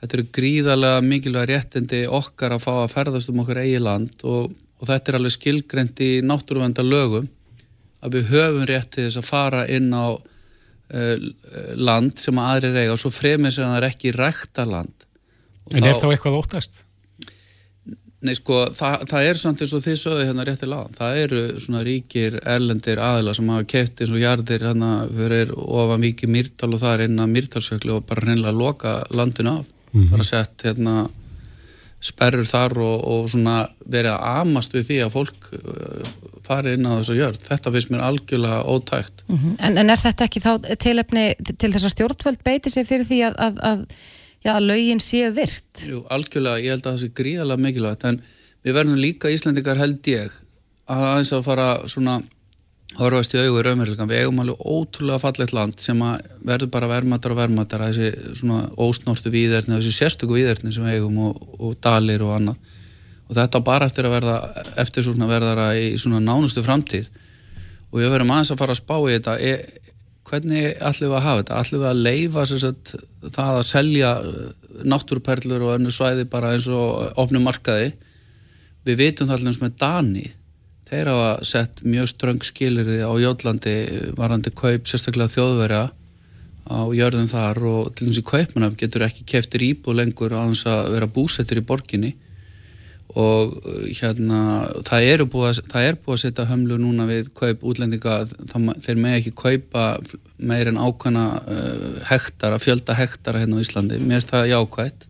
Þetta 0.00 0.16
eru 0.16 0.26
gríðarlega 0.38 1.04
mikilvæg 1.04 1.48
réttindi 1.50 2.02
okkar 2.08 2.56
að 2.56 2.64
fá 2.64 2.72
að 2.78 2.92
ferðast 2.94 3.32
um 3.32 3.42
okkur 3.44 3.62
eigi 3.62 3.82
land 3.82 4.24
og, 4.24 4.50
og 4.80 4.88
þetta 4.88 5.12
er 5.12 5.20
alveg 5.20 5.36
skilgrend 5.36 6.02
í 6.04 6.10
náttúruvenda 6.24 6.84
lögum 6.86 7.28
að 8.00 8.16
við 8.16 8.34
höfum 8.34 8.68
rétti 8.68 9.06
þess 9.06 9.20
að 9.20 9.28
fara 9.28 9.64
inn 9.68 9.90
á 9.92 10.16
uh, 10.16 11.16
land 11.76 12.16
sem 12.20 12.40
aðri 12.40 12.72
reyga 12.74 12.94
og 12.96 13.02
svo 13.02 13.12
fremið 13.12 13.58
sem 13.58 13.68
það 13.68 13.80
er 13.80 13.88
ekki 13.90 14.14
rækta 14.16 14.68
land 14.68 15.08
og 15.66 15.76
En 15.76 15.84
þá, 15.84 15.90
er 15.90 16.00
þá 16.00 16.08
eitthvað 16.10 16.38
óttast? 16.40 16.84
Nei 18.20 18.34
sko, 18.36 18.66
það, 18.76 19.04
það 19.08 19.26
er 19.30 19.38
samt 19.40 19.62
eins 19.64 19.72
og 19.72 19.80
þið 19.80 19.94
sögðu 19.96 20.24
hérna 20.28 20.44
rétti 20.44 20.66
land. 20.68 20.92
Það 20.98 21.18
eru 21.22 21.42
svona 21.62 21.80
ríkir, 21.86 22.34
erlendir 22.44 23.00
aðila 23.00 23.32
sem 23.36 23.48
hafa 23.48 23.64
keft 23.72 24.02
eins 24.04 24.12
og 24.12 24.20
jarðir 24.20 24.66
hérna 24.66 24.90
fyrir 25.08 25.54
ofan 25.56 26.04
viki 26.04 26.28
mýrtal 26.28 26.68
og 26.68 26.82
það 26.82 26.96
er 26.96 27.04
einna 27.06 27.28
mýrtalsöklu 27.30 27.94
og 27.96 28.04
bara 28.10 28.26
hreinlega 28.26 28.52
loka 28.58 28.92
landin 29.16 29.48
af. 29.54 29.70
Mm 29.92 30.02
-hmm. 30.02 30.10
Bara 30.10 30.24
sett 30.24 30.62
hérna 30.64 31.08
sperrur 32.00 32.46
þar 32.48 32.78
og, 32.80 33.04
og 33.04 33.26
svona 33.30 33.56
verið 33.84 34.14
að 34.14 34.40
amast 34.40 34.74
við 34.74 34.86
því 34.88 34.98
að 35.04 35.12
fólk 35.12 35.50
uh, 35.52 36.06
fari 36.46 36.72
inn 36.74 36.88
á 36.88 36.96
þessu 36.96 37.16
jörð. 37.18 37.42
Þetta 37.44 37.72
finnst 37.74 37.90
mér 37.92 38.06
algjörlega 38.06 38.62
ótækt. 38.64 39.24
Mm 39.28 39.36
-hmm. 39.36 39.56
en, 39.58 39.78
en 39.78 39.90
er 39.90 40.00
þetta 40.00 40.24
ekki 40.24 40.40
þá 40.40 40.52
tilefni 40.78 41.34
til 41.58 41.72
þess 41.72 41.84
að 41.84 41.94
stjórnvöld 41.94 42.42
beiti 42.44 42.70
sig 42.70 42.86
fyrir 42.88 43.04
því 43.04 43.20
að, 43.28 43.34
að, 43.46 43.60
að 43.70 43.84
já, 44.44 44.54
lögin 44.60 45.00
séu 45.00 45.32
virt. 45.36 45.84
Jú, 45.88 46.04
algjörlega, 46.08 46.64
ég 46.64 46.70
held 46.74 46.86
að 46.86 46.92
það 46.92 47.00
sé 47.02 47.12
gríðarlega 47.20 47.64
mikilvægt, 47.66 48.04
en 48.04 48.22
við 48.64 48.76
verðum 48.78 49.00
líka 49.00 49.32
Íslandikar 49.32 49.80
held 49.80 50.06
ég 50.08 50.32
að 50.90 51.06
aðeins 51.10 51.32
að 51.36 51.46
fara 51.46 51.68
svona 51.88 52.20
horfast 52.98 53.34
í 53.36 53.40
augur 53.44 53.68
raunverulegan, 53.68 54.08
við 54.10 54.24
eigum 54.24 54.40
alveg 54.42 54.62
ótrúlega 54.66 55.22
fallet 55.22 55.52
land 55.54 55.78
sem 55.82 56.00
að 56.02 56.24
verður 56.46 56.70
bara 56.74 56.90
vermaðar 56.90 57.34
og 57.34 57.38
vermaðar 57.38 57.84
að 57.86 57.98
þessi 58.00 58.38
svona 58.40 58.64
ósnortu 58.82 59.30
výðerni, 59.30 59.76
þessi 59.76 59.94
sérstöku 59.94 60.34
výðerni 60.34 60.74
sem 60.74 60.86
við 60.86 60.98
eigum 60.98 61.20
og, 61.28 61.44
og 61.60 61.76
dalir 61.84 62.24
og 62.26 62.34
annað. 62.38 62.72
Og 63.30 63.36
þetta 63.38 63.60
bara 63.62 63.86
eftir 63.86 64.08
að 64.08 64.16
verða 64.16 64.64
eftir 64.82 65.06
svona 65.06 65.28
verðara 65.30 65.68
í 65.78 65.92
svona 66.02 66.18
nánustu 66.24 66.64
framtíð. 66.66 67.06
Og 67.92 68.00
við 68.00 68.10
verðum 68.10 68.34
aðeins 68.34 68.50
að 68.50 68.62
fara 68.64 68.74
að 68.74 68.80
spá 68.80 68.96
í 68.98 69.14
þetta. 69.14 69.36
E, 69.38 69.52
hvernig 70.26 70.66
ætlum 70.74 71.12
við 71.12 71.16
að 71.20 71.24
hafa 71.28 71.44
þetta? 71.44 71.60
ætlum 71.62 71.84
við 71.84 71.90
að 71.92 72.02
leifa 72.08 72.46
sagt, 72.50 72.92
það 73.28 73.52
að 73.60 73.64
selja 73.70 74.10
uh, 74.18 74.42
náttúruperlur 74.90 75.66
og 75.68 75.76
önnu 75.76 75.94
svæði 75.94 76.26
bara 76.30 76.52
eins 76.56 76.66
og 76.74 77.14
ofnum 77.22 77.46
markaði? 77.46 77.94
Við 78.88 78.98
vitum 78.98 79.30
það 79.30 79.38
allins 79.38 79.62
með 79.62 79.78
Dani 79.78 80.26
þeir 80.90 81.10
hafa 81.12 81.30
sett 81.46 81.82
mjög 81.86 82.10
ströng 82.10 82.44
skilirði 82.44 83.00
á 83.06 83.12
Jólandi 83.22 83.74
varandi 84.18 84.52
kaup 84.54 84.88
sérstaklega 84.90 85.30
þjóðverja 85.36 85.84
á 86.70 86.80
jörðum 86.94 87.28
þar 87.30 87.60
og 87.66 87.92
til 87.94 88.08
dæmis 88.08 88.20
í 88.20 88.26
kaupmanaf 88.26 88.74
getur 88.78 89.06
ekki 89.06 89.26
keftir 89.28 89.64
íbú 89.70 89.94
lengur 89.94 90.34
á 90.34 90.42
þess 90.50 90.68
að 90.70 90.90
vera 90.94 91.10
búsettir 91.10 91.62
í 91.62 91.66
borginni. 91.66 92.12
Og 93.10 93.56
uh, 93.58 93.86
hérna 93.90 94.40
það, 94.86 95.06
er 95.10 95.24
búið 95.26 95.62
að, 95.64 95.96
búið 96.04 96.14
að 96.14 96.20
setja 96.22 96.46
hömlu 96.46 96.76
núna 96.78 97.08
við 97.08 97.32
kaup 97.34 97.64
útlendinga 97.66 98.20
þeir 98.84 99.00
með 99.02 99.16
ekki 99.16 99.32
kaupa 99.34 99.86
meir 100.38 100.70
en 100.70 100.78
ákvæmna 100.78 101.24
uh, 101.40 101.88
hektara, 102.06 102.60
fjölda 102.62 102.94
hektara 102.94 103.42
hérna 103.42 103.58
á 103.58 103.62
Íslandi, 103.66 103.98
mér 103.98 104.20
finnst 104.20 104.30
það 104.30 104.52
jákvægt 104.52 105.09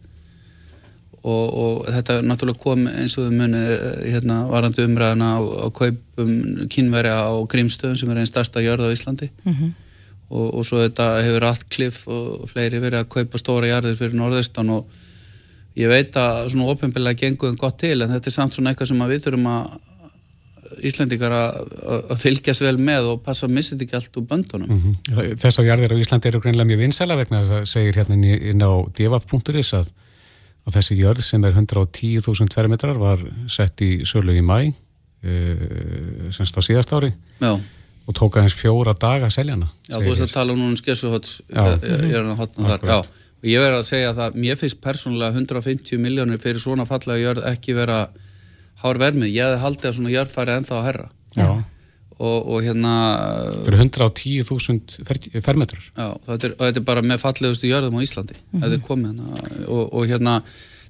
og, 1.23 1.45
og 1.63 1.91
þetta 1.93 2.21
náttúrulega 2.25 2.63
kom 2.63 2.87
eins 2.89 3.19
og 3.19 3.27
við 3.29 3.37
munið 3.43 3.69
uh, 3.75 3.91
hérna 4.07 4.39
varandi 4.49 4.87
umræðina 4.87 5.29
á, 5.37 5.41
á 5.41 5.67
kaupum 5.77 6.33
kynverja 6.73 7.19
á 7.29 7.35
Grímstöðum 7.53 7.99
sem 8.01 8.11
er 8.13 8.23
einn 8.23 8.31
starsta 8.31 8.65
jörð 8.65 8.89
á 8.89 8.95
Íslandi 8.95 9.29
mm 9.29 9.53
-hmm. 9.53 9.71
og, 10.31 10.47
og 10.55 10.67
svo 10.67 10.81
þetta 10.81 11.11
hefur 11.27 11.47
Ratcliffe 11.47 12.11
og 12.11 12.49
fleiri 12.49 12.81
verið 12.81 13.05
að 13.05 13.13
kaupa 13.17 13.39
stóra 13.39 13.69
jarðir 13.69 14.01
fyrir 14.01 14.17
norðaustan 14.17 14.71
og 14.71 14.87
ég 15.77 15.89
veit 15.89 16.17
að 16.17 16.49
svona 16.49 16.73
ofinbillega 16.73 17.21
gengur 17.21 17.49
en 17.51 17.61
gott 17.61 17.79
til 17.79 18.03
en 18.03 18.11
þetta 18.11 18.29
er 18.29 18.37
samt 18.39 18.55
svona 18.55 18.71
eitthvað 18.71 18.89
sem 18.89 19.09
við 19.09 19.25
þurfum 19.25 19.47
að 19.47 19.79
Íslandikar 20.87 21.33
að 21.35 22.13
fylgjast 22.21 22.63
vel 22.63 22.77
með 22.79 23.09
og 23.13 23.23
passa 23.25 23.47
að 23.49 23.57
missa 23.57 23.75
þetta 23.75 23.87
ekki 23.87 23.97
allt 23.99 24.19
úr 24.21 24.27
böndunum 24.31 24.71
mm 24.71 24.81
-hmm. 24.81 25.35
Þessar 25.41 25.67
jarðir 25.67 25.95
á 25.95 26.03
Íslandi 26.03 26.29
eru 26.29 26.41
greinlega 26.41 26.69
mjög 26.69 26.79
vinsæla 26.85 27.17
vegna 27.17 27.43
þess 27.43 27.51
að 27.51 27.65
segir 27.65 27.99
hérna 27.99 28.15
inn 28.15 28.63
á 28.63 28.73
divaf.is 28.97 29.73
að, 29.75 29.91
að 30.67 30.77
þessi 30.79 30.97
jörð 30.99 31.25
sem 31.25 31.45
er 31.47 31.57
110.000 31.57 32.53
tverrmetrar 32.53 33.01
var 33.01 33.23
sett 33.51 33.81
í 33.85 33.91
sölu 34.09 34.37
í 34.37 34.45
mæ 34.45 34.59
e, 34.69 34.73
semst 36.35 36.57
á 36.57 36.61
síðast 36.65 36.93
ári. 36.97 37.13
Já. 37.41 37.55
og 38.07 38.17
tók 38.17 38.39
aðeins 38.41 38.57
fjóra 38.59 38.95
daga 38.97 39.29
að 39.29 39.37
selja 39.37 39.57
hana 39.57 39.69
Já, 39.89 39.97
þú 39.99 40.07
veist 40.09 40.25
að 40.25 40.33
tala 40.35 40.55
um 40.55 40.63
núna 40.63 40.75
um 40.75 40.81
skessuhots 40.81 41.41
ég 41.49 42.15
er 42.17 42.25
að 42.25 42.39
hotna 42.41 42.73
þar. 42.75 42.87
Já. 42.89 43.27
Og 43.41 43.49
ég 43.49 43.63
verði 43.63 43.79
að 43.79 43.87
segja 43.89 44.11
að 44.13 44.35
mér 44.37 44.59
finnst 44.61 44.81
persónulega 44.85 45.33
150 45.33 46.01
miljónir 46.03 46.41
fyrir 46.43 46.61
svona 46.61 46.85
fallega 46.89 47.23
jörð 47.23 47.47
ekki 47.49 47.77
vera 47.79 48.01
hár 48.83 49.01
vermið, 49.01 49.33
ég 49.33 49.47
hefði 49.47 49.63
haldið 49.65 49.89
að 49.91 49.97
svona 49.97 50.13
jörð 50.13 50.35
færi 50.35 50.57
ennþá 50.59 50.77
að 50.77 50.87
herra 50.89 51.07
og, 52.21 52.49
og 52.53 52.65
hérna 52.65 52.95
þetta 53.65 53.71
eru 53.73 53.79
110.000 53.85 55.07
fer, 55.09 55.21
fermetrar 55.41 55.87
já, 55.89 56.09
þetta 56.27 56.51
er, 56.51 56.57
og 56.57 56.67
þetta 56.67 56.83
er 56.83 56.89
bara 56.91 57.05
með 57.07 57.23
fallegustu 57.23 57.71
jörðum 57.71 57.97
á 57.97 58.05
Íslandi 58.05 58.37
mm 58.37 58.43
-hmm. 58.43 58.65
þetta 58.65 58.77
er 58.77 58.85
komið 58.89 59.09
hérna 59.09 59.69
og, 59.69 59.85
og 59.89 60.11
hérna 60.11 60.35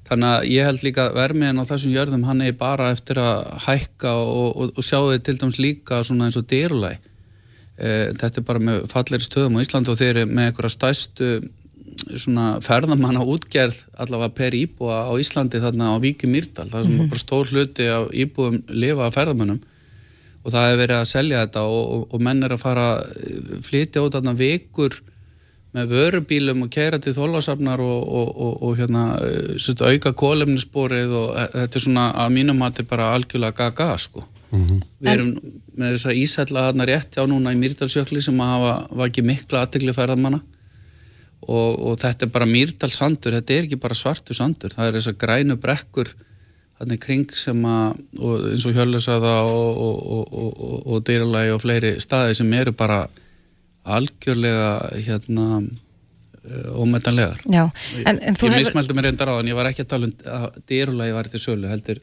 þannig 0.09 0.31
að 0.31 0.49
ég 0.51 0.67
held 0.67 0.83
líka 0.87 1.07
vermiðin 1.15 1.63
á 1.63 1.71
þessum 1.71 1.95
jörðum 1.95 2.27
hann 2.27 2.43
er 2.43 2.57
bara 2.59 2.91
eftir 2.91 3.21
að 3.23 3.47
hækka 3.67 4.17
og, 4.17 4.75
og 4.75 4.83
sjá 4.83 4.99
þið 4.99 5.23
til 5.23 5.39
dæms 5.39 5.63
líka 5.63 6.03
svona 6.03 6.27
eins 6.27 6.41
og 6.41 6.49
dýrulæg 6.51 6.99
e, 7.79 7.89
þetta 8.19 8.41
er 8.41 8.47
bara 8.49 8.59
með 8.59 8.87
falleri 8.91 9.23
stöðum 9.23 9.61
á 9.61 9.63
Íslandi 9.63 9.93
og 9.93 10.01
þeir 10.01 10.17
eru 10.17 10.27
með 10.27 10.51
einhverja 10.51 10.77
stæstu 10.77 11.31
svona 12.17 12.61
ferðamanna 12.65 13.23
útgerð 13.23 13.85
allavega 14.01 14.35
per 14.35 14.57
íbúa 14.57 15.05
á 15.07 15.13
Íslandi 15.21 15.61
þarna 15.63 15.95
á 15.95 16.03
Víki 16.03 16.27
Myrdal, 16.27 16.71
það 16.71 16.85
sem 16.85 16.93
mm 16.93 16.99
-hmm. 16.99 17.11
bara 17.11 17.25
stór 17.25 17.47
hluti 17.53 17.87
af 17.87 18.11
íbúum 18.11 18.63
lifa 18.69 19.07
af 19.07 19.15
ferðamannum 19.15 19.61
og 20.41 20.53
það 20.55 20.67
hefur 20.67 20.83
verið 20.83 20.97
að 20.97 21.09
selja 21.11 21.45
þetta 21.45 21.63
og, 21.69 21.81
og, 21.95 22.03
og 22.15 22.27
menn 22.27 22.45
er 22.47 22.55
að 22.55 22.63
fara 22.63 22.89
flytja 23.67 24.05
út 24.05 24.17
þarna 24.17 24.37
vekur 24.39 25.01
með 25.77 25.93
vörubílum 25.95 26.65
og 26.65 26.71
kæra 26.75 26.99
til 27.03 27.15
þólasafnar 27.15 27.81
og, 27.85 28.31
og 28.67 28.73
hérna 28.79 29.05
svolítið, 29.55 29.85
auka 29.87 30.13
kólefnisborið 30.19 31.13
og 31.15 31.29
þetta 31.55 31.79
er 31.79 31.85
svona 31.85 32.07
að 32.25 32.33
mínum 32.35 32.65
að 32.67 32.83
er 32.83 32.89
bara 32.91 33.13
algjörlega 33.15 33.69
gaga 33.71 33.99
sko. 34.03 34.25
Mm 34.51 34.65
-hmm. 34.67 34.81
Við 34.99 35.13
erum 35.13 35.31
með 35.79 35.93
þess 35.95 36.07
að 36.11 36.21
ísætla 36.25 36.65
þarna 36.67 36.87
rétt 36.91 37.19
á 37.23 37.25
núna 37.31 37.53
í 37.55 37.61
Myrdalsjökli 37.61 38.23
sem 38.23 38.41
að 38.41 38.51
hafa, 38.55 38.73
var 38.91 39.07
ekki 39.07 39.23
mikla 39.23 39.63
aðtegli 39.63 39.95
ferðamanna 39.95 40.41
og, 41.47 41.71
og 41.87 41.95
þetta 42.01 42.27
er 42.27 42.33
bara 42.35 42.47
mýrdal 42.47 42.91
sandur, 42.91 43.37
þetta 43.39 43.55
er 43.55 43.69
ekki 43.69 43.79
bara 43.81 43.95
svartu 43.95 44.35
sandur, 44.35 44.75
það 44.75 44.89
er 44.89 44.99
þess 44.99 45.13
að 45.13 45.21
grænu 45.23 45.57
brekkur 45.57 46.11
þannig 46.81 47.01
kring 47.03 47.35
sem 47.37 47.65
að 47.69 47.99
eins 48.55 48.67
og 48.69 48.77
hjörlusaða 48.77 49.35
og, 49.51 49.81
og, 49.85 50.63
og 50.87 51.03
dýralægi 51.07 51.55
og 51.55 51.63
fleiri 51.65 51.95
staði 52.03 52.39
sem 52.41 52.53
eru 52.57 52.73
bara 52.77 53.03
algjörlega 53.91 54.71
hérna 55.07 55.47
eh, 55.61 56.71
ómetanlegar. 56.73 57.43
Ég 57.51 58.57
mismældi 58.57 58.97
mér 58.97 59.11
reyndar 59.11 59.33
á 59.33 59.41
en 59.41 59.51
ég 59.51 59.59
var 59.59 59.69
ekki 59.71 59.85
að 59.85 59.93
tala 59.93 60.09
um 60.09 60.17
að 60.39 60.59
dýralægi 60.71 61.17
var 61.19 61.31
til 61.33 61.43
sölu 61.43 61.71
heldur 61.71 62.01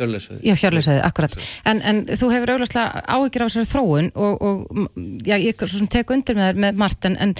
hjörlusöði 0.00 0.42
Já, 0.48 0.54
hjörlusöði, 0.56 1.00
akkurat. 1.06 1.34
En, 1.68 1.82
en 1.84 2.02
þú 2.08 2.30
hefur 2.34 2.54
auðvitað 2.54 3.00
áhyggjur 3.04 3.44
á 3.44 3.48
þessari 3.48 3.70
þróun 3.70 4.12
og 4.16 5.24
já, 5.26 5.36
ég 5.36 5.66
tek 5.92 6.14
undir 6.14 6.38
með, 6.38 6.62
með 6.66 6.80
Mart 6.80 7.10
en, 7.10 7.18
en 7.20 7.34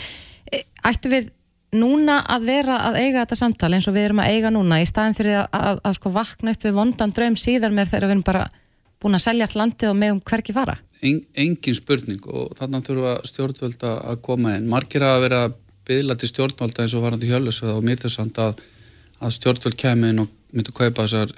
ættu 0.86 1.12
við 1.12 1.30
núna 1.76 2.20
að 2.26 2.46
vera 2.48 2.78
að 2.88 2.98
eiga 2.98 3.22
þetta 3.22 3.38
samtal 3.38 3.72
eins 3.76 3.88
og 3.88 3.94
við 3.94 4.08
erum 4.08 4.22
að 4.24 4.34
eiga 4.34 4.50
núna 4.54 4.80
í 4.82 4.88
staðin 4.88 5.16
fyrir 5.16 5.38
að, 5.42 5.48
að, 5.54 5.80
að 5.86 5.96
sko 5.98 6.12
vakna 6.14 6.54
upp 6.54 6.66
við 6.66 6.76
vondan 6.76 7.14
draum 7.14 7.38
síðar 7.38 7.74
mér 7.74 7.90
þegar 7.90 8.08
við 8.08 8.14
erum 8.16 8.26
bara 8.26 8.46
búin 9.00 9.16
að 9.16 9.24
selja 9.24 9.46
all 9.46 9.60
landið 9.62 9.92
og 9.92 9.98
með 10.00 10.14
um 10.16 10.22
hverki 10.30 10.56
fara. 10.56 10.76
En, 11.00 11.22
Engin 11.38 11.76
spurning 11.78 12.26
og 12.28 12.50
þannig 12.58 12.84
þurfa 12.88 13.14
stjórnvöld 13.30 13.86
að 13.86 14.20
koma 14.26 14.56
inn. 14.58 14.68
Margir 14.68 15.06
að 15.06 15.22
vera 15.24 15.40
byggla 15.88 16.18
til 16.20 16.30
stjórnvölda 16.30 16.84
eins 16.84 16.96
og 16.98 17.06
varandi 17.06 17.30
hjölusöð 17.30 17.72
og 17.78 17.86
mér 17.86 18.02
þess 18.02 18.20
að, 18.20 18.60
að 19.20 19.34
stjórnvöld 19.38 19.78
kemur 19.80 20.12
inn 20.12 20.24
og 20.24 20.36
myndi 20.50 20.72
að 20.72 20.78
kaupa 20.80 21.06
þessar 21.06 21.32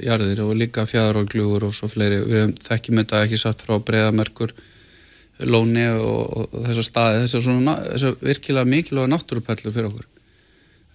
jarðir 0.00 0.44
og 0.46 0.54
líka 0.56 0.86
fjæðar 0.88 1.20
og 1.20 1.30
glugur 1.32 1.66
og 1.68 1.74
svo 1.76 1.90
fleiri. 1.90 2.22
Við 2.22 2.54
þekkjum 2.62 3.02
þetta 3.02 3.24
ekki 3.26 3.40
satt 3.42 3.64
frá 3.66 3.76
breiðamerkur 3.82 4.54
lóni 5.48 5.86
og, 5.96 6.48
og 6.52 6.66
þessar 6.68 6.88
staði. 6.88 7.20
Þessar, 7.24 7.44
svona, 7.48 7.76
þessar 7.90 8.16
virkilega 8.22 8.70
mikilvæga 8.72 9.12
náttúruperlu 9.12 9.74
fyrir 9.74 9.90
okkur. 9.90 10.08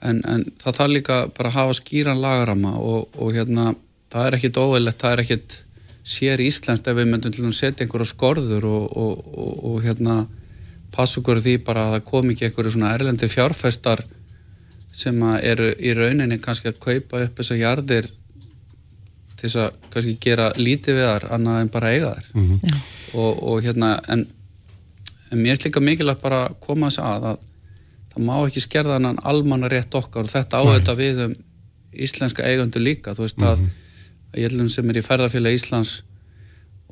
En, 0.08 0.22
en 0.30 0.44
það 0.62 0.80
þarf 0.80 0.94
líka 0.94 1.22
bara 1.38 1.52
að 1.52 1.58
hafa 1.58 1.78
skýran 1.80 2.22
lagarama 2.22 2.76
og, 2.78 3.08
og 3.18 3.32
hérna 3.34 3.72
það 4.14 4.28
er 4.28 4.38
ekkit 4.38 4.60
óveilett, 4.62 5.00
það 5.02 5.16
er 5.16 5.24
ekkit 5.24 5.58
sér 6.08 6.42
íslenskt 6.44 6.88
ef 6.88 6.96
við 6.96 7.10
myndum 7.10 7.34
til 7.36 7.48
að 7.48 7.56
setja 7.58 7.84
einhverja 7.84 8.12
skorður 8.14 8.68
og, 8.70 9.26
og 9.68 9.82
hérna 9.84 10.22
passa 10.94 11.20
okkur 11.20 11.42
því 11.44 11.58
bara 11.68 11.88
að 11.88 11.96
það 11.98 12.06
kom 12.12 12.32
ekki 12.32 12.48
einhverju 12.48 12.76
svona 12.78 12.94
erlendi 12.96 13.28
fjárfæstar 13.32 14.06
sem 14.98 15.20
eru 15.42 15.74
í 15.76 15.92
rauninni 15.98 16.40
kannski 16.42 16.72
að 16.72 16.80
kaupa 16.86 17.26
upp 17.26 17.42
þessar 17.42 17.60
jarðir 17.60 18.08
til 19.38 19.44
þess 19.44 19.60
að 19.66 19.76
kannski 19.94 20.16
gera 20.24 20.48
lítið 20.58 20.98
við 20.98 21.10
þar 21.12 21.28
annað 21.38 21.60
en 21.62 21.74
bara 21.74 21.92
eiga 21.94 22.14
þær. 22.16 22.30
Mm 22.34 22.48
-hmm. 22.48 22.80
og, 23.14 23.44
og 23.52 23.62
hérna 23.66 23.92
en 24.08 24.26
en 25.32 25.42
mér 25.42 25.58
er 25.58 25.64
líka 25.66 25.84
mikilvægt 25.84 26.24
bara 26.24 26.46
að 26.48 26.58
koma 26.64 26.90
þess 26.90 27.04
að 27.04 27.30
að 27.32 27.46
það 28.14 28.26
má 28.28 28.36
ekki 28.40 28.64
skerða 28.64 28.98
hann 28.98 29.22
almanna 29.32 29.70
rétt 29.72 29.96
okkar 29.98 30.26
og 30.26 30.34
þetta 30.34 30.62
áhauðta 30.62 30.98
við 30.98 31.24
um 31.28 31.36
íslenska 31.98 32.46
eigandu 32.46 32.82
líka. 32.82 33.14
Þú 33.18 33.26
veist 33.26 33.42
að, 33.42 33.64
að 34.34 34.42
ég 34.42 34.52
heldum 34.52 34.70
sem 34.74 34.90
er 34.90 35.00
í 35.00 35.06
ferðarfélag 35.06 35.58
Íslands 35.58 35.94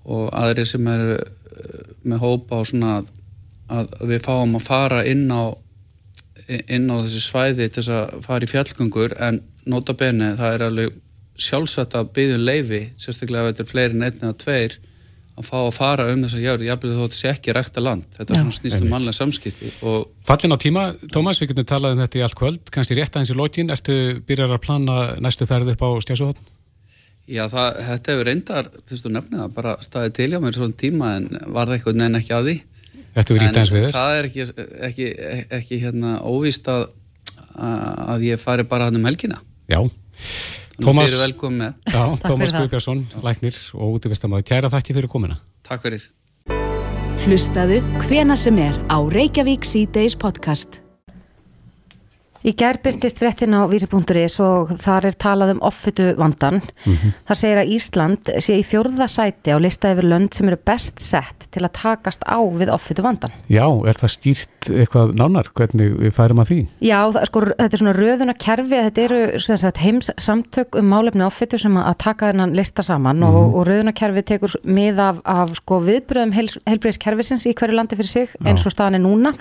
og 0.06 0.30
aðri 0.38 0.66
sem 0.70 0.88
er 0.90 1.06
uh, 1.16 1.84
með 2.06 2.22
hópa 2.22 2.62
og 2.62 2.70
svona 2.70 2.98
að, 3.00 3.08
að 3.70 3.96
við 4.12 4.26
fáum 4.28 4.58
að 4.58 4.68
fara 4.68 5.06
inn 5.10 5.28
á 5.34 5.58
inn 6.46 6.92
á 6.94 7.02
þessi 7.02 7.22
svæði 7.26 7.70
til 7.74 7.82
þess 7.82 7.94
að 7.96 8.26
fara 8.26 8.46
í 8.46 8.52
fjallgöngur. 8.52 9.16
En 9.18 9.42
nota 9.66 9.96
bene 9.98 10.36
það 10.38 10.58
er 10.58 10.66
alveg 10.68 11.00
sjálfsagt 11.42 11.96
að 11.98 12.12
byggja 12.16 12.38
um 12.38 12.46
leifi 12.46 12.82
sérstaklega 13.02 13.50
ef 13.50 13.56
þetta 13.56 13.66
er 13.66 13.72
fleiri 13.72 13.98
en 13.98 14.06
einn 14.06 14.22
eða 14.22 14.38
tveir 14.44 14.78
að 15.36 15.48
fá 15.50 15.56
að 15.60 15.72
fara 15.76 16.08
um 16.14 16.22
þess 16.24 16.38
að 16.38 16.46
jörð 16.46 16.66
jáfnveg 16.70 16.92
þó 16.92 16.98
að 16.98 17.06
þetta 17.06 17.18
sé 17.18 17.32
ekki 17.34 17.56
rækta 17.56 17.84
land. 17.84 18.06
Þetta 18.16 18.34
er 18.34 18.40
svona 18.42 18.56
snýst 18.56 18.84
um 18.84 18.92
mannlega 18.94 19.18
samskipti 19.18 19.72
og... 19.90 20.06
Fallin 20.26 20.56
á 20.56 20.58
tíma, 20.62 20.84
Tómas, 21.12 21.42
við 21.42 21.52
getum 21.52 21.68
talað 21.72 21.96
um 21.98 22.04
þetta 22.06 22.20
í 22.20 22.24
allt 22.26 22.38
kvöld, 22.40 22.72
kannski 22.72 22.98
rétt 23.00 23.18
aðeins 23.18 23.34
í 23.34 23.38
lókin 23.40 23.74
ertu 23.76 23.98
byrjar 24.28 24.56
að 24.56 24.64
plana 24.64 24.98
næstu 25.24 25.48
ferð 25.50 25.74
upp 25.76 25.84
á 25.84 25.90
stjásuhotn? 26.06 26.52
Já, 27.26 27.44
það, 27.52 27.82
þetta 27.90 28.14
hefur 28.14 28.30
reyndar, 28.30 28.72
þú 28.86 28.96
veist 28.96 29.08
þú 29.08 29.14
nefnið 29.16 29.42
það 29.42 29.54
bara 29.60 29.78
staðið 29.84 30.18
til 30.20 30.28
hjá 30.32 30.40
mér 30.44 30.60
svona 30.60 30.80
tíma 30.86 31.14
en 31.18 31.30
var 31.42 31.68
það 31.68 31.78
eitthvað 31.80 32.00
neina 32.00 32.22
ekki 32.22 32.36
að 32.38 32.50
því. 32.50 32.58
Ertu 33.16 33.36
verið 33.36 33.50
ítt 33.50 33.58
aðeins 33.58 33.74
við 33.74 33.86
þér? 33.86 33.96
Það 33.96 34.18
er 34.20 34.28
ekki, 34.30 34.46
ekki, 34.90 35.08
ekki 35.58 35.80
hérna 35.82 36.20
óvíst 36.22 36.70
að, 36.70 36.86
að 37.58 38.28
ég 38.30 38.40
fari 38.40 38.68
bara 38.70 38.88
hann 38.88 39.00
um 39.02 39.10
helgina. 39.10 39.42
Já 39.72 39.82
Tómas, 40.84 41.08
fyrir 41.08 41.22
velkomið 41.24 41.62
með. 41.62 41.76
Já, 41.88 42.04
Tómas 42.26 42.56
Guðbjörnsson, 42.56 43.04
læknir 43.24 43.60
og 43.80 43.98
útvistamæður. 44.00 44.48
Kæra 44.52 44.72
þakki 44.74 44.98
fyrir 45.00 45.12
komina. 45.12 45.40
Takk 45.68 45.86
fyrir. 45.88 46.10
Hlustaðu 47.26 47.80
hvena 48.06 48.36
sem 48.38 48.60
er 48.62 48.76
á 48.92 48.98
Reykjavík 49.00 49.66
C-Days 49.66 50.18
podcast. 50.20 50.85
Í 52.46 52.52
gær 52.54 52.78
byrtist 52.78 53.18
fréttin 53.18 53.56
á 53.58 53.66
vísi.is 53.66 54.36
og 54.44 54.76
þar 54.78 55.08
er 55.10 55.16
talað 55.18 55.56
um 55.56 55.62
offitu 55.66 56.12
vandan. 56.14 56.60
Mm 56.86 56.94
-hmm. 56.94 57.14
Það 57.26 57.40
segir 57.40 57.58
að 57.58 57.72
Ísland 57.74 58.30
sé 58.38 58.54
í 58.60 58.62
fjórða 58.62 59.08
sæti 59.10 59.50
á 59.50 59.58
lista 59.58 59.90
yfir 59.90 60.06
lönd 60.06 60.34
sem 60.34 60.48
eru 60.48 60.58
best 60.62 61.02
sett 61.02 61.48
til 61.52 61.64
að 61.66 61.74
takast 61.74 62.22
á 62.22 62.38
við 62.38 62.70
offitu 62.70 63.02
vandan. 63.02 63.32
Já, 63.50 63.66
er 63.88 63.98
það 63.98 64.12
skýrt 64.14 64.70
eitthvað 64.70 65.16
nánar? 65.18 65.50
Hvernig 65.56 65.98
við 65.98 66.14
færum 66.14 66.40
að 66.40 66.50
því? 66.50 66.60
Já, 66.82 67.00
það, 67.14 67.26
sko, 67.26 67.42
þetta 67.42 67.74
er 67.74 67.82
svona 67.82 67.98
röðuna 67.98 68.36
kerfi, 68.38 68.78
þetta 68.86 69.02
eru 69.02 69.40
sagt, 69.40 69.78
heims 69.78 70.12
samtök 70.18 70.76
um 70.76 70.86
málefni 70.86 71.26
offitu 71.26 71.58
sem 71.58 71.78
að 71.78 71.98
taka 71.98 72.30
þennan 72.32 72.56
lista 72.56 72.84
saman 72.84 73.18
mm 73.18 73.24
-hmm. 73.24 73.36
og, 73.36 73.56
og 73.56 73.68
röðuna 73.68 73.94
kerfi 73.94 74.22
tekur 74.22 74.52
mið 74.66 75.00
af, 75.00 75.18
af 75.26 75.56
sko, 75.56 75.80
viðbröðum 75.80 76.34
heilbreyðskerfisins 76.66 77.46
í 77.46 77.54
hverju 77.54 77.76
landi 77.76 77.96
fyrir 77.96 78.08
sig 78.08 78.30
Já. 78.30 78.48
eins 78.50 78.66
og 78.66 78.72
staðan 78.72 78.96
er 78.96 79.02
núna 79.02 79.34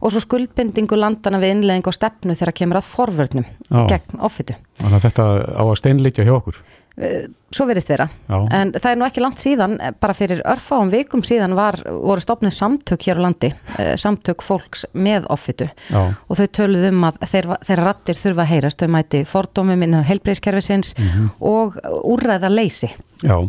og 0.00 0.12
svo 0.12 0.20
skuldbindingu 0.22 0.96
landana 0.96 1.40
við 1.42 1.56
innlegging 1.56 1.86
og 1.86 1.94
stefnu 1.94 2.34
þegar 2.38 2.47
kemur 2.56 2.80
að 2.80 2.90
forvörnum 2.90 3.46
gegn 3.70 4.20
offitu. 4.24 4.56
Þannig 4.80 4.98
að 4.98 5.06
þetta 5.08 5.28
á 5.58 5.64
að 5.64 5.78
steinleikja 5.80 6.26
hjá 6.28 6.34
okkur? 6.38 6.60
Eh, 6.98 7.28
svo 7.54 7.62
verist 7.68 7.86
vera, 7.92 8.08
Já. 8.26 8.38
en 8.50 8.72
það 8.74 8.88
er 8.90 8.96
nú 8.98 9.04
ekki 9.06 9.22
langt 9.22 9.38
síðan, 9.38 9.76
bara 10.02 10.14
fyrir 10.18 10.40
örfáum 10.42 10.88
vikum 10.90 11.22
síðan 11.22 11.54
var, 11.54 11.76
voru 11.86 12.18
stopnið 12.18 12.56
samtök 12.56 13.06
hér 13.06 13.20
á 13.22 13.26
landi, 13.28 13.52
eh, 13.78 13.92
samtök 13.94 14.42
fólks 14.42 14.82
með 14.98 15.28
offitu 15.30 15.68
Já. 15.92 16.16
og 16.26 16.40
þau 16.40 16.48
töluð 16.58 16.88
um 16.88 17.06
að 17.06 17.20
þeir, 17.22 17.48
þeirra 17.68 17.84
rattir 17.86 18.18
þurfa 18.18 18.42
að 18.42 18.50
heyrast, 18.50 18.82
þau 18.82 18.90
mæti 18.96 19.22
fordómum 19.30 19.86
innan 19.86 20.08
heilbreyðskerfisins 20.10 20.96
mm 20.98 21.06
-hmm. 21.06 21.30
og 21.38 21.78
úrræða 22.02 22.50
leysi. 22.50 22.90
Já, 23.22 23.46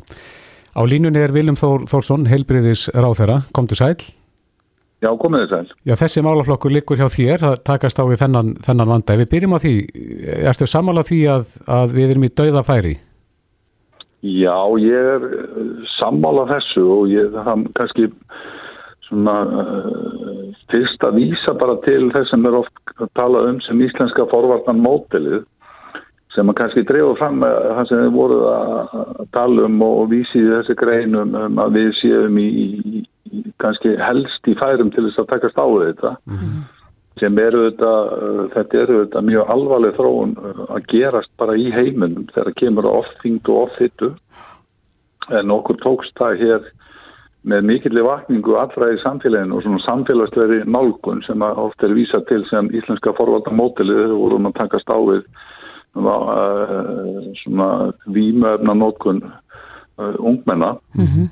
á 0.77 0.81
línunni 0.85 1.17
er 1.17 1.33
Viljum 1.33 1.57
Þór, 1.57 1.89
Þórsson, 1.89 2.29
heilbreyðis 2.29 2.89
ráþæra, 2.93 3.41
komdu 3.51 3.73
sæl. 3.73 3.97
Já, 4.99 5.09
komið 5.15 5.45
þess 5.45 5.55
að. 5.55 5.75
Já, 5.87 5.93
þessi 6.01 6.23
málaflokkur 6.25 6.73
likur 6.75 6.99
hjá 6.99 7.07
þér, 7.07 7.43
það 7.43 7.59
takast 7.69 7.99
á 7.99 8.03
við 8.09 8.19
þennan, 8.19 8.49
þennan 8.65 8.89
vanda. 8.91 9.15
Ef 9.15 9.21
við 9.21 9.29
byrjum 9.33 9.55
á 9.55 9.59
því, 9.63 9.75
erstu 10.51 10.67
sammála 10.67 11.05
því 11.07 11.19
að, 11.35 11.53
að 11.79 11.93
við 11.95 12.15
erum 12.15 12.25
í 12.27 12.31
dauða 12.41 12.65
færi? 12.67 12.95
Já, 14.19 14.57
ég 14.83 15.11
er 15.15 15.27
sammála 15.95 16.43
þessu 16.49 16.83
og 16.91 17.13
ég 17.13 17.31
það 17.31 17.69
kannski 17.77 18.09
svona 19.07 19.35
uh, 19.47 20.41
fyrst 20.71 21.05
að 21.07 21.21
vísa 21.21 21.53
bara 21.57 21.77
til 21.85 22.09
þess 22.11 22.33
sem 22.33 22.43
er 22.45 22.57
oft 22.59 22.93
að 22.99 23.13
tala 23.15 23.45
um 23.47 23.61
sem 23.63 23.79
íslenska 23.85 24.27
forvartan 24.31 24.83
mótilið 24.83 25.45
sem 26.35 26.51
að 26.51 26.57
kannski 26.59 26.83
drefa 26.89 27.15
fram 27.17 27.39
það 27.41 27.87
sem 27.89 28.03
við 28.03 28.11
voruð 28.17 28.43
að 28.51 29.23
tala 29.33 29.65
um 29.65 29.79
og 29.87 30.11
vísi 30.11 30.43
þessi 30.43 30.75
greinum 30.77 31.33
um 31.39 31.63
að 31.63 31.79
við 31.79 31.89
séum 32.01 32.37
í, 32.43 32.49
í 32.49 33.01
kannski 33.61 33.95
helst 33.99 34.47
í 34.47 34.55
færum 34.59 34.91
til 34.93 35.05
þess 35.07 35.21
að 35.21 35.31
takast 35.33 35.59
á 35.59 35.67
þetta. 35.67 36.15
Mm 36.25 36.37
-hmm. 36.37 36.67
sem 37.19 37.37
eru 37.37 37.65
þetta, 37.69 37.93
þetta 38.53 38.77
eru 38.79 38.97
þetta 39.03 39.21
mjög 39.21 39.49
alvarleg 39.53 39.95
þróun 39.95 40.35
að 40.69 40.85
gerast 40.87 41.31
bara 41.37 41.55
í 41.55 41.71
heiminum 41.71 42.27
þegar 42.33 42.53
kemur 42.55 42.85
ofþyngd 42.85 43.49
og 43.49 43.57
ofþyttu 43.63 44.13
en 45.29 45.51
okkur 45.51 45.77
tókst 45.83 46.15
það 46.15 46.39
hér 46.39 46.61
með 47.43 47.65
mikillir 47.65 48.03
vakningu 48.03 48.55
allra 48.55 48.93
í 48.93 49.01
samfélaginu 49.03 49.57
og 49.57 49.63
svona 49.63 49.83
samfélagslegri 49.83 50.63
nálgun 50.65 51.21
sem 51.27 51.41
ofta 51.41 51.87
er 51.87 51.93
vísa 51.93 52.21
til 52.27 52.45
sem 52.49 52.71
íslenska 52.71 53.13
forvaldarmótilið 53.17 53.99
þegar 53.99 54.15
vorum 54.23 54.47
að 54.47 54.57
takast 54.61 54.89
á 54.89 54.97
við 55.11 55.23
svona 57.43 57.69
výmöfna 58.07 58.73
nótkun 58.73 59.23
ungmenna. 59.97 60.77
Mm 60.95 61.05
-hmm 61.05 61.27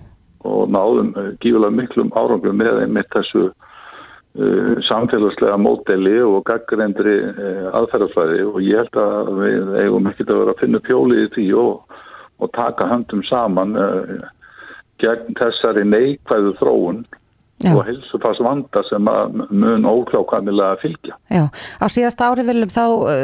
og 0.45 0.69
náðum 0.73 1.13
eh, 1.17 1.33
gífulega 1.41 1.73
miklum 1.73 2.13
árangum 2.17 2.57
með 2.59 2.83
einmitt 2.83 3.09
þessu 3.15 3.47
uh, 3.49 4.73
samfélagslega 4.87 5.57
móteli 5.61 6.17
og 6.21 6.43
gaggrendri 6.49 7.17
uh, 7.25 7.43
eh, 7.49 7.67
aðferðarflæði 7.79 8.47
og 8.47 8.59
ég 8.65 8.83
held 8.83 8.99
að 9.01 9.31
við 9.41 9.77
eigum 9.83 10.09
ekkert 10.11 10.33
að 10.33 10.41
vera 10.43 10.55
að 10.55 10.63
finna 10.63 10.83
pjólið 10.87 11.23
í 11.23 11.29
því 11.35 11.47
og, 11.63 12.01
og 12.43 12.51
taka 12.57 12.89
höndum 12.91 13.23
saman 13.29 13.77
uh, 13.81 14.17
gegn 15.01 15.39
þessari 15.39 15.85
neikvæðu 15.87 16.53
þróun 16.61 17.05
Já. 17.65 17.71
og 17.73 17.87
helsufars 17.87 18.37
vanda 18.45 18.83
sem 18.85 19.01
mun 19.01 19.85
óklákamilega 19.89 20.75
að 20.75 20.81
fylgja. 20.83 21.15
Já, 21.33 21.47
á 21.49 21.85
síðast 21.89 22.21
ári 22.21 22.43
viljum 22.45 22.69
þá 22.69 22.83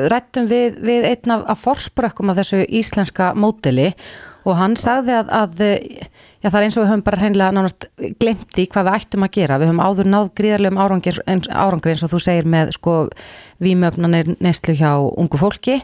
rættum 0.09 0.47
við, 0.49 0.79
við 0.81 1.05
einn 1.11 1.33
af, 1.35 1.43
af 1.53 1.61
forsprökkum 1.61 2.33
af 2.33 2.39
þessu 2.41 2.63
íslenska 2.65 3.35
móteli 3.37 3.91
og 3.93 4.32
hann 4.59 4.75
sagði 4.79 5.15
að, 5.21 5.29
að 5.31 5.61
Já, 6.43 6.49
það 6.51 6.57
er 6.57 6.65
eins 6.65 6.75
og 6.75 6.83
við 6.83 6.89
höfum 6.91 7.01
bara 7.07 7.17
hreinlega 7.21 7.55
nánast 7.55 7.85
glemt 8.19 8.57
í 8.59 8.63
hvað 8.67 8.87
við 8.89 8.95
ættum 8.97 9.23
að 9.23 9.29
gera. 9.37 9.57
Við 9.61 9.69
höfum 9.69 9.79
áður 9.79 10.07
náð 10.11 10.31
gríðarlegum 10.35 10.79
árangri 10.83 11.13
eins, 11.31 11.47
árangri 11.47 11.93
eins 11.93 12.01
og 12.03 12.11
þú 12.11 12.19
segir 12.19 12.49
með 12.51 12.73
sko 12.75 12.95
výmöfnanir 13.63 14.33
neistlu 14.43 14.75
hjá 14.75 14.89
ungu 14.99 15.39
fólki 15.39 15.77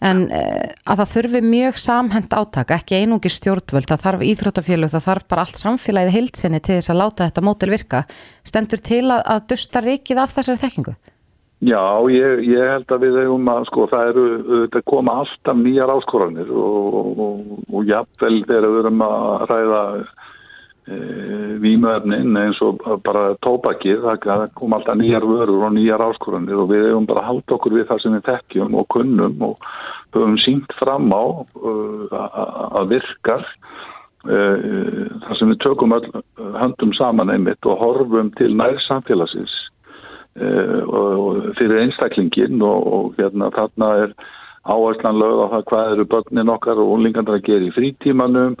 en 0.00 0.22
eh, 0.32 0.72
að 0.88 1.02
það 1.02 1.12
þurfi 1.12 1.42
mjög 1.44 1.80
samhend 1.82 2.32
átaka, 2.32 2.78
ekki 2.80 3.02
einungi 3.02 3.32
stjórnvöld, 3.32 3.90
það 3.90 4.06
þarf 4.06 4.24
íþróttafélug, 4.30 4.92
það 4.94 5.06
þarf 5.10 5.28
bara 5.32 5.44
allt 5.44 5.60
samfélagið 5.60 6.16
heilsinni 6.16 6.62
til 6.64 6.78
þess 6.78 6.92
að 6.94 7.00
láta 7.02 7.28
þetta 7.28 7.44
mótil 7.44 7.70
virka. 7.72 8.02
Stendur 8.48 8.84
til 8.88 9.04
að, 9.04 9.20
að 9.36 9.46
dusta 9.52 9.84
rikið 9.84 10.22
af 10.24 10.36
þessari 10.36 10.62
þekkingu? 10.64 10.96
Já, 11.64 12.04
ég, 12.12 12.42
ég 12.52 12.68
held 12.68 12.90
að 12.92 13.04
við 13.06 13.14
hefum 13.22 13.46
að 13.48 13.62
sko 13.70 13.86
það 13.88 14.08
eru, 14.10 14.24
þetta 14.66 14.80
koma 14.90 15.12
alltaf 15.22 15.56
nýjar 15.56 15.92
áskoranir 15.94 16.50
og, 16.52 16.96
og, 17.16 17.52
og 17.72 17.86
jáfnvel 17.88 18.42
þegar 18.42 18.66
við 18.74 18.80
erum 18.82 19.04
að 19.06 19.44
ræða 19.48 19.78
e, 19.96 20.98
vímöfnin 21.62 22.36
eins 22.36 22.60
og 22.60 22.84
bara 23.06 23.22
tópakið, 23.40 24.04
það 24.04 24.42
kom 24.58 24.76
alltaf 24.76 24.98
nýjar 25.00 25.24
vörur 25.24 25.64
og 25.70 25.72
nýjar 25.78 26.04
áskoranir 26.10 26.60
og 26.60 26.68
við 26.74 26.84
hefum 26.90 27.08
bara 27.08 27.24
haldið 27.30 27.54
okkur 27.56 27.76
við 27.78 27.88
það 27.88 28.02
sem 28.04 28.16
við 28.18 28.26
tekjum 28.26 28.76
og 28.76 28.88
kunnum 28.92 29.46
og 29.48 29.70
höfum 30.12 30.36
sínt 30.44 30.76
fram 30.76 31.08
á 31.08 31.24
að 32.76 32.92
virkar 32.92 33.46
uh, 34.28 35.08
þar 35.24 35.40
sem 35.40 35.54
við 35.54 35.62
tökum 35.64 35.96
höndum 36.36 36.92
saman 37.00 37.32
einmitt 37.32 37.64
og 37.64 37.80
horfum 37.80 38.28
til 38.36 38.52
nær 38.60 38.76
samfélagsins 38.84 39.56
og 39.56 39.75
fyrir 40.36 41.78
einstaklingin 41.84 42.62
og, 42.62 42.88
og 42.92 43.20
hérna 43.20 43.50
þarna 43.54 43.92
er 44.04 44.16
áherslan 44.66 45.20
lög 45.20 45.42
á 45.42 45.46
það 45.54 45.68
hvað 45.70 45.92
eru 45.92 46.08
börnin 46.12 46.52
okkar 46.52 46.80
og 46.82 46.96
unlingarnir 46.96 47.38
að 47.38 47.46
gera 47.46 47.68
í 47.68 47.74
frítímanum 47.76 48.56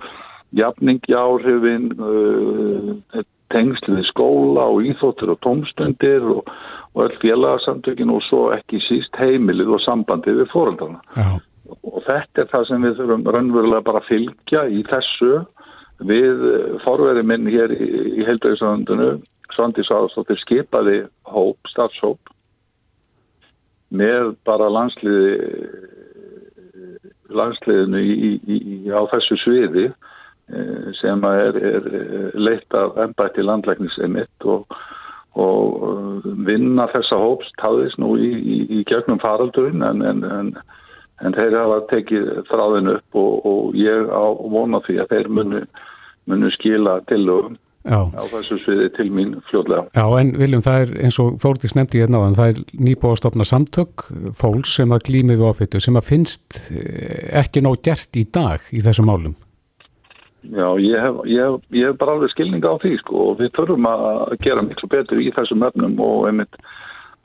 jafningi 0.56 1.16
áhrifin 1.16 1.90
uh, 1.98 3.24
tengsliði 3.52 4.06
skóla 4.08 4.68
og 4.72 4.86
íþóttur 4.90 5.34
og 5.34 5.42
tómstundir 5.44 6.24
og, 6.30 6.48
og 6.94 7.02
öll 7.06 7.18
félagsamtökin 7.22 8.10
og 8.14 8.24
svo 8.26 8.48
ekki 8.54 8.80
síst 8.82 9.18
heimilið 9.20 9.76
og 9.76 9.84
sambandið 9.84 10.42
við 10.42 10.50
fóröldarna 10.54 11.28
og 11.66 12.00
þetta 12.06 12.42
er 12.42 12.50
það 12.50 12.66
sem 12.70 12.86
við 12.86 12.98
þurfum 13.00 13.28
raunverulega 13.36 13.86
bara 13.86 14.02
að 14.02 14.10
fylgja 14.10 14.66
í 14.70 14.82
þessu 14.86 15.32
við 16.06 16.42
forverið 16.84 17.28
minn 17.30 17.46
hér 17.50 17.72
í, 17.72 17.86
í 18.20 18.26
heildauðsöndunu 18.26 19.10
Svandi 19.56 19.84
Sáðstóttir 19.88 20.38
skipaði 20.42 21.02
hóp, 21.32 21.58
starfshóp 21.72 22.32
með 23.96 24.34
bara 24.46 24.68
landsliði 24.72 25.36
landsliðinu 27.36 28.00
í, 28.00 28.12
í, 28.46 28.56
í, 28.56 28.76
á 28.90 29.02
þessu 29.10 29.38
sviði 29.42 29.86
eh, 29.88 30.92
sem 31.00 31.24
er, 31.26 31.58
er 31.58 31.88
leitt 32.38 32.76
af 32.76 32.98
ennbætti 33.02 33.44
landlæknisemitt 33.44 34.46
og, 34.46 34.76
og 35.36 35.82
uh, 35.88 36.28
vinna 36.46 36.86
þessa 36.92 37.18
hóps 37.20 37.50
táðis 37.60 37.96
nú 38.00 38.14
í 38.16 38.82
gegnum 38.88 39.20
faraldurinn 39.22 39.84
en, 39.86 40.04
en, 40.06 40.22
en, 40.24 40.52
en 41.24 41.36
þeir 41.36 41.58
hafa 41.58 41.82
tekið 41.92 42.30
þráðin 42.50 42.94
upp 42.94 43.20
og, 43.20 43.34
og 43.50 43.76
ég 43.80 44.08
á 44.08 44.24
vona 44.56 44.82
því 44.86 45.00
að 45.02 45.14
þeir 45.14 45.30
munu, 45.40 45.62
munu 46.30 46.52
skila 46.54 47.00
tilögum 47.10 47.58
Já. 47.86 48.00
á 48.18 48.22
þessu 48.32 48.58
sviði 48.64 48.88
til 48.96 49.06
mín 49.14 49.34
fljóðlega. 49.46 49.86
Já, 49.94 50.04
en 50.18 50.32
Viljum, 50.40 50.62
það 50.66 50.80
er 50.82 50.92
eins 51.06 51.18
og 51.22 51.36
Þórtís 51.42 51.76
nefndi 51.78 52.02
ég 52.02 52.10
náðan, 52.10 52.34
það 52.34 52.52
er 52.52 53.16
stopna 53.20 53.46
samtök 53.46 54.06
fólks 54.34 54.74
sem 54.80 54.90
að 54.90 55.04
glými 55.06 55.36
við 55.36 55.46
ofittu 55.46 55.80
sem 55.80 55.96
að 55.96 56.08
finnst 56.10 56.60
eh, 56.74 57.30
ekki 57.42 57.62
nóg 57.62 57.82
gert 57.86 58.18
í 58.18 58.26
dag 58.26 58.66
í 58.74 58.82
þessum 58.82 59.06
málum. 59.06 59.36
Já, 60.46 60.66
ég 60.78 60.98
hef, 61.02 61.22
ég, 61.26 61.42
hef, 61.42 61.62
ég 61.74 61.90
hef 61.90 61.98
bara 61.98 62.14
alveg 62.14 62.30
skilninga 62.34 62.70
á 62.70 62.76
því 62.82 62.96
sko 63.00 63.30
og 63.30 63.40
við 63.40 63.54
þurfum 63.56 63.88
að 63.90 64.36
gera 64.44 64.66
miklu 64.66 64.90
betur 64.92 65.22
í 65.22 65.32
þessum 65.34 65.64
efnum 65.66 65.96
og 66.02 66.28
einmitt 66.28 66.58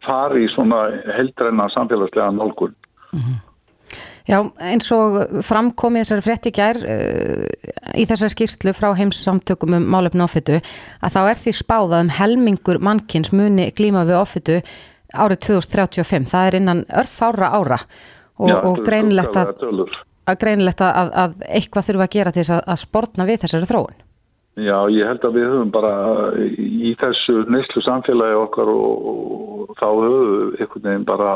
fari 0.06 0.46
í 0.48 0.52
svona 0.56 0.88
heldræna 1.18 1.68
samfélagslega 1.74 2.32
nálgun. 2.38 2.74
Mm 3.12 3.20
-hmm. 3.20 3.40
Já, 4.30 4.38
eins 4.62 4.92
og 4.94 5.18
framkomið 5.48 6.04
þessari 6.04 6.26
frétti 6.26 6.54
gær 6.54 6.78
uh, 6.78 7.46
í 7.98 8.06
þessari 8.10 8.34
skýrslu 8.36 8.74
frá 8.78 8.92
heimssamtökum 9.00 9.78
um 9.80 9.88
málefni 9.96 10.22
offitu 10.26 10.60
að 11.02 11.16
þá 11.16 11.22
er 11.24 11.42
því 11.42 11.56
spáðað 11.58 12.06
um 12.06 12.14
helmingur 12.20 12.82
mannkins 12.84 13.34
muni 13.34 13.72
glíma 13.78 14.06
við 14.06 14.20
offitu 14.20 14.60
árið 15.12 15.42
2035. 15.48 16.30
Það 16.32 16.48
er 16.48 16.60
innan 16.62 16.86
örfára 17.02 17.52
ára 17.58 17.82
og, 17.82 18.48
Já, 18.50 18.56
og 18.62 18.80
greinilegt 18.86 19.36
að, 19.42 19.52
að, 20.30 20.38
greinilegt 20.40 20.86
að, 20.86 21.12
að 21.24 21.36
eitthvað 21.50 21.90
þurfa 21.90 22.08
að 22.08 22.16
gera 22.16 22.34
til 22.36 22.46
þess 22.46 22.56
að 22.62 22.82
sportna 22.86 23.28
við 23.28 23.44
þessari 23.46 23.70
þróun. 23.70 24.00
Já, 24.60 24.78
ég 24.92 25.08
held 25.08 25.24
að 25.24 25.36
við 25.38 25.46
höfum 25.48 25.70
bara 25.72 25.92
í 26.44 26.92
þessu 27.00 27.46
neyslu 27.48 27.84
samfélagi 27.86 28.40
okkar 28.42 28.72
og, 28.72 29.12
og 29.12 29.76
þá 29.80 29.86
höfum 29.88 30.26
við 30.28 30.66
einhvern 30.66 30.88
veginn 30.90 31.08
bara 31.08 31.36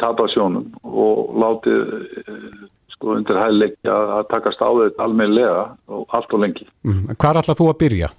tapa 0.00 0.26
sjónum 0.32 0.70
og 0.82 1.34
látið 1.42 1.80
uh, 1.84 2.66
sko 2.94 3.16
undir 3.18 3.38
hægleikja 3.38 3.96
að 4.18 4.28
takast 4.30 4.62
á 4.62 4.70
þetta 4.70 5.06
almeinlega 5.06 5.64
og 5.92 6.04
allt 6.16 6.36
og 6.36 6.44
lengi. 6.44 6.68
Mm. 6.86 7.16
Hvar 7.18 7.40
ætlað 7.40 7.60
þú 7.60 7.70
að 7.72 7.80
byrja? 7.82 8.10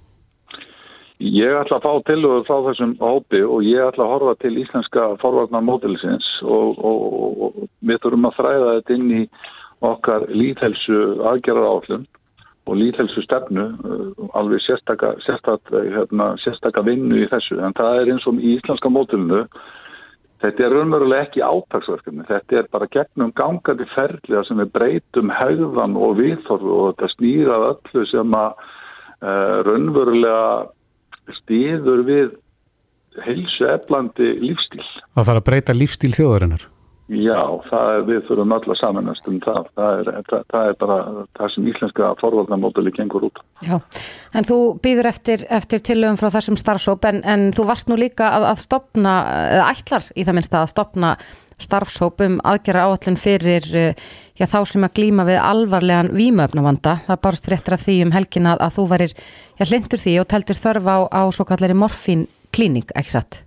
Ég 1.16 1.54
ætla 1.56 1.78
að 1.78 1.86
fá 1.86 1.92
tilögur 2.10 2.42
frá 2.44 2.58
þessum 2.66 2.92
hópi 3.00 3.40
og 3.40 3.64
ég 3.64 3.80
ætla 3.80 4.04
að 4.04 4.12
horfa 4.12 4.34
til 4.42 4.58
íslenska 4.60 5.06
forvarnar 5.22 5.64
mótilisins 5.64 6.26
og, 6.44 6.76
og, 6.76 7.06
og 7.46 7.62
við 7.88 8.02
þurfum 8.02 8.28
að 8.28 8.36
þræða 8.36 8.74
þetta 8.74 8.98
inn 8.98 9.14
í 9.16 9.22
okkar 9.86 10.26
líðhelsu 10.28 11.00
aðgerðar 11.30 11.70
áallum 11.70 12.04
og 12.66 12.78
líðhelsu 12.80 13.22
stefnu, 13.22 13.64
alveg 14.34 14.60
sérstaka, 14.64 15.14
sérstaka, 15.22 15.80
hérna, 15.86 16.32
sérstaka 16.42 16.82
vinnu 16.84 17.22
í 17.22 17.28
þessu. 17.30 17.60
En 17.62 17.76
það 17.78 18.00
er 18.00 18.12
eins 18.12 18.26
og 18.26 18.40
í 18.42 18.56
íslenska 18.58 18.90
mótilinu 18.92 19.44
Þetta 20.44 20.66
er 20.66 20.74
raunverulega 20.74 21.26
ekki 21.26 21.42
átagsverkefni, 21.42 22.26
þetta 22.28 22.58
er 22.60 22.66
bara 22.72 22.88
gegnum 22.92 23.32
gangandi 23.36 23.86
ferðlega 23.94 24.42
sem 24.44 24.60
við 24.60 24.72
breytum 24.74 25.32
haugðan 25.32 25.96
og 25.96 26.18
viðþorfu 26.18 26.74
og 26.76 26.88
þetta 26.90 27.12
snýrað 27.14 27.68
öllu 27.70 28.02
sem 28.10 28.36
að 28.36 28.50
uh, 28.60 29.56
raunverulega 29.70 31.36
stýður 31.40 32.04
við 32.06 32.34
heilsu 33.24 33.68
eflandi 33.72 34.34
lífstíl. 34.42 34.84
Það 35.16 35.30
þarf 35.30 35.40
að 35.40 35.46
breyta 35.48 35.76
lífstíl 35.76 36.12
þjóðarinnar? 36.18 36.68
Já, 37.06 37.38
er, 37.70 38.00
við 38.08 38.24
þurfum 38.26 38.52
öll 38.56 38.72
að 38.72 38.78
samanast 38.80 39.28
um 39.30 39.36
það. 39.44 39.68
Það 39.78 40.00
er, 40.00 40.08
það, 40.26 40.40
það 40.50 40.70
er 40.70 40.78
bara 40.80 40.96
það 41.38 41.52
sem 41.54 41.68
íslenska 41.70 42.08
forvaldamódeli 42.18 42.92
gengur 42.96 43.28
út. 43.28 43.38
Já, 43.62 43.76
en 44.34 44.48
þú 44.48 44.58
býður 44.82 45.10
eftir, 45.12 45.44
eftir 45.54 45.84
tilögum 45.86 46.18
frá 46.18 46.32
þessum 46.34 46.58
starfsóp 46.58 47.06
en, 47.06 47.22
en 47.22 47.48
þú 47.54 47.68
varst 47.70 47.92
nú 47.92 48.00
líka 48.00 48.32
að, 48.34 48.48
að 48.50 48.64
stopna, 48.64 49.14
eða 49.54 49.70
ætlar 49.70 50.10
í 50.18 50.26
það 50.26 50.38
minnst 50.40 50.58
að 50.58 50.72
stopna 50.74 51.14
starfsóp 51.62 52.26
um 52.26 52.40
aðgera 52.44 52.88
áallin 52.90 53.20
fyrir 53.20 53.70
já, 53.70 54.44
þá 54.50 54.58
sem 54.66 54.90
að 54.90 54.98
glýma 54.98 55.30
við 55.30 55.40
alvarlegan 55.46 56.10
vímöfnavanda. 56.18 56.98
Það 57.06 57.24
barst 57.30 57.46
fréttir 57.46 57.78
af 57.78 57.86
því 57.86 58.00
um 58.08 58.16
helgin 58.18 58.50
að, 58.50 58.66
að 58.66 58.78
þú 58.80 58.90
varir 58.96 59.18
hlindur 59.62 60.02
því 60.02 60.20
og 60.24 60.30
teltir 60.34 60.58
þörf 60.58 60.90
á, 60.90 60.98
á 61.06 61.22
svo 61.30 61.46
kallari 61.46 61.78
morfín 61.78 62.26
klíning, 62.50 62.90
ekki 62.98 63.14
satt? 63.14 63.45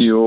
Jú, 0.00 0.24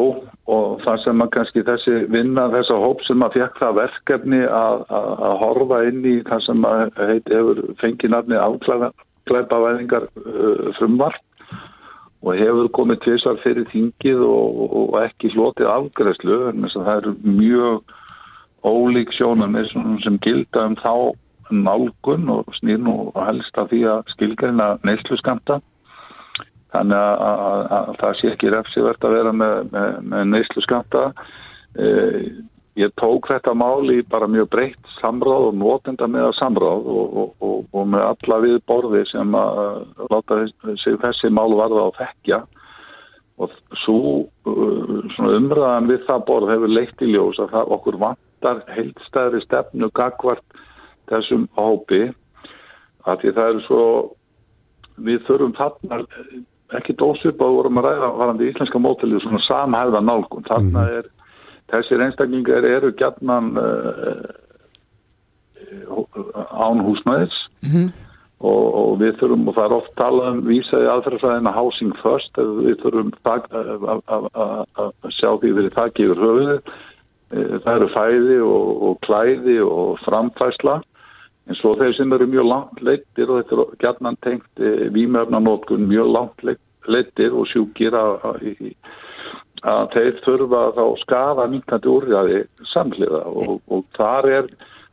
og 0.54 0.82
það 0.84 0.98
sem 1.02 1.22
að 1.24 1.30
kannski 1.34 1.64
þessi 1.66 1.94
vinna 2.14 2.46
þessa 2.54 2.76
hóp 2.78 3.00
sem 3.08 3.24
að 3.26 3.40
fekk 3.40 3.62
það 3.62 3.78
verkefni 3.80 4.42
að, 4.46 4.84
að, 5.00 5.08
að 5.28 5.36
horfa 5.42 5.80
inn 5.90 6.04
í 6.06 6.16
það 6.28 6.44
sem 6.46 6.68
að 6.70 6.82
heiti 7.00 7.38
hefur 7.40 7.62
fengið 7.82 8.14
nafni 8.14 8.38
afklæpavæðingar 8.44 10.06
uh, 10.22 10.68
frumvart 10.78 11.24
og 12.24 12.38
hefur 12.40 12.70
komið 12.78 13.02
tviðsvar 13.08 13.42
fyrir 13.44 13.68
þingið 13.74 14.24
og, 14.28 14.62
og 14.84 14.96
ekki 15.02 15.34
hlotið 15.34 15.72
afgræslu 15.74 16.40
en 16.52 16.64
þess 16.68 16.80
að 16.80 16.88
það 16.88 17.02
eru 17.02 17.16
mjög 17.42 17.98
ólík 18.64 19.12
sjónum 19.18 19.58
sem 20.06 20.22
gilda 20.24 20.70
um 20.70 20.78
þá 20.80 20.94
nálgun 21.54 22.30
og 22.32 22.54
snýr 22.60 22.80
nú 22.82 23.12
helst 23.18 23.58
af 23.60 23.74
því 23.74 23.82
að 23.92 24.14
skilgarina 24.14 24.70
neyslu 24.88 25.18
skamta 25.20 25.60
þannig 26.74 26.98
að, 27.00 27.28
að, 27.30 27.62
að 27.78 27.94
það 28.02 28.18
sé 28.20 28.32
ekki 28.34 28.54
refsivert 28.54 29.06
að 29.06 29.16
vera 29.18 29.36
með, 29.44 29.60
með, 29.74 30.00
með 30.14 30.26
neyslu 30.32 30.64
skamta. 30.66 31.04
E, 31.74 31.92
ég 32.82 32.94
tók 32.98 33.30
þetta 33.30 33.54
máli 33.58 34.02
bara 34.10 34.30
mjög 34.30 34.50
breytt 34.54 34.92
samráð 34.98 35.50
og 35.52 35.60
notenda 35.62 36.08
með 36.10 36.32
að 36.32 36.36
samráð 36.40 36.90
og, 36.90 37.18
og, 37.22 37.36
og, 37.46 37.60
og 37.70 37.88
með 37.94 38.06
alla 38.08 38.40
við 38.48 38.58
borði 38.70 39.04
sem 39.12 39.38
að 39.38 39.62
láta 40.10 40.40
sig 40.82 40.98
þessi 41.04 41.32
mál 41.34 41.54
varða 41.60 41.86
á 41.86 41.98
þekkja 42.00 42.42
og 43.42 43.54
svo 43.84 44.00
umræðan 44.46 45.90
við 45.90 46.04
það 46.08 46.26
borð 46.28 46.54
hefur 46.54 46.74
leitt 46.74 47.02
í 47.02 47.12
ljós 47.14 47.40
að 47.42 47.54
það 47.54 47.72
okkur 47.78 48.00
vantar 48.02 48.62
heilstæðri 48.74 49.42
stefnu 49.46 49.90
gagvart 49.98 50.60
þessum 51.12 51.48
hópi 51.58 52.04
að 53.10 53.22
því 53.22 53.36
það 53.38 53.52
eru 53.52 53.64
svo 53.68 53.86
við 55.04 55.24
þurfum 55.28 55.56
þarna 55.58 56.02
ekki 56.80 56.96
dósip 57.00 57.42
að 57.42 57.58
vorum 57.58 57.80
að 57.82 57.90
ræða 57.90 58.14
varandi 58.20 58.48
íslenska 58.50 58.82
mótilið 58.82 59.24
svona 59.24 59.42
samhæða 59.48 60.02
nálgun. 60.04 60.48
Þannig 60.48 60.80
að 60.80 60.96
er, 61.00 61.10
þessir 61.74 62.06
einstaklingar 62.06 62.68
eru 62.70 62.94
gætnan 63.00 63.52
uh, 63.60 64.24
án 66.54 66.84
húsnæðis 66.86 67.36
mm 67.64 67.70
-hmm. 67.70 67.92
og, 68.40 68.64
og 68.82 68.98
við 69.02 69.20
þurfum, 69.20 69.48
og 69.48 69.56
það 69.58 69.66
er 69.66 69.78
oft 69.80 69.94
talað 69.98 70.32
um 70.32 70.42
vísaði 70.48 70.90
aðferðsæðina 70.94 71.58
housing 71.58 71.94
first, 72.04 72.38
við 72.38 72.80
þurfum 72.84 73.12
að 73.26 75.12
sjá 75.20 75.30
því 75.42 75.54
við 75.60 75.70
það 75.74 75.94
gefur 76.00 76.26
höfuðið. 76.26 76.74
Það 77.34 77.76
eru 77.76 77.88
fæði 77.90 78.36
og, 78.46 78.68
og 78.88 78.98
klæði 79.02 79.62
og 79.66 79.96
framfæsla 80.06 80.82
En 81.50 81.58
svo 81.60 81.74
þeir 81.76 81.96
sem 81.98 82.14
eru 82.16 82.28
mjög 82.32 82.46
langt 82.48 82.84
leittir 82.88 83.32
og 83.32 83.42
þetta 83.42 83.56
er 83.60 83.80
gætnan 83.84 84.18
tengt 84.24 84.62
e, 84.64 84.90
výmöfnanótkun 84.96 85.90
mjög 85.90 86.12
langt 86.16 86.46
leittir 86.88 87.36
og 87.36 87.50
sjúkir 87.52 87.96
að, 88.00 88.38
þeir 89.92 90.22
þurfa 90.24 90.62
þá 90.78 90.84
skafa 91.02 91.48
minkandi 91.52 91.92
úrræði 91.92 92.40
samhliða 92.72 93.26
og, 93.28 93.60
og 93.68 93.84
þar, 93.98 94.30
er, 94.38 94.48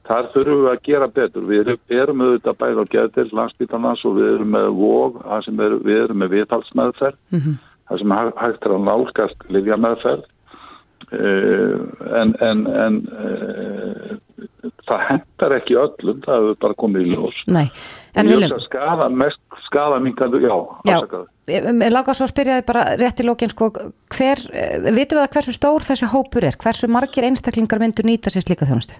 þar 0.08 0.30
þurfum 0.34 0.64
við 0.64 0.70
að 0.72 0.82
gera 0.88 1.08
betur. 1.20 1.46
Við 1.50 1.72
erum 2.00 2.24
auðvitað 2.26 2.58
bæð 2.64 2.82
á 2.82 2.84
geðdel 2.96 3.28
landsbytarnas 3.38 4.04
og 4.10 4.18
við 4.18 4.32
erum 4.34 4.54
með 4.56 4.70
vóg, 4.80 5.22
er, 5.30 5.76
við 5.86 6.02
erum 6.04 6.22
með 6.22 6.34
viðhalsmeðferð, 6.36 7.20
mm 7.30 7.44
-hmm. 7.44 7.58
það 7.88 8.02
sem 8.02 8.16
hægt 8.42 8.66
er 8.66 8.76
að 8.76 8.86
nálgast 8.90 9.46
livja 9.54 9.78
meðferð 9.78 10.26
uh, 11.14 11.78
en, 12.22 12.34
en, 12.42 12.66
en 12.86 13.00
uh, 13.14 14.18
það 14.88 15.04
hendar 15.08 15.54
ekki 15.58 15.76
öllum, 15.80 16.18
það 16.24 16.40
hefur 16.40 16.58
bara 16.64 16.78
komið 16.82 17.06
í 17.06 17.12
ljós. 17.14 17.38
Nei, 17.50 17.66
en 18.18 18.32
viljum... 18.32 18.56
Skada, 18.64 19.06
mest 19.22 19.60
skada 19.66 20.00
minkandu, 20.02 20.40
já, 20.42 20.54
afsakaðu. 20.54 21.28
Já, 21.50 21.60
ég 21.60 21.94
laga 21.94 22.16
svo 22.16 22.26
að 22.26 22.32
spyrja 22.34 22.58
þið 22.58 22.66
bara 22.72 22.84
rétt 23.00 23.22
í 23.22 23.28
lókin, 23.28 23.54
sko, 23.54 23.70
hver, 24.16 24.44
vitum 24.90 25.20
við 25.20 25.24
að 25.24 25.32
hversu 25.36 25.56
stór 25.56 25.86
þessi 25.86 26.10
hópur 26.10 26.46
er? 26.50 26.58
Hversu 26.60 26.90
margir 26.90 27.26
einstaklingar 27.28 27.82
myndur 27.82 28.08
nýta 28.08 28.32
sér 28.32 28.46
slíka 28.46 28.68
þjónustu? 28.68 28.98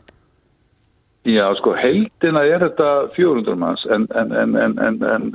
Já, 1.28 1.44
sko, 1.58 1.74
heldina 1.76 2.46
er 2.48 2.62
þetta 2.64 2.90
400 3.12 3.56
manns, 3.60 3.82
en, 3.92 4.06
en, 4.16 4.54
en, 4.56 4.78
en 5.04 5.26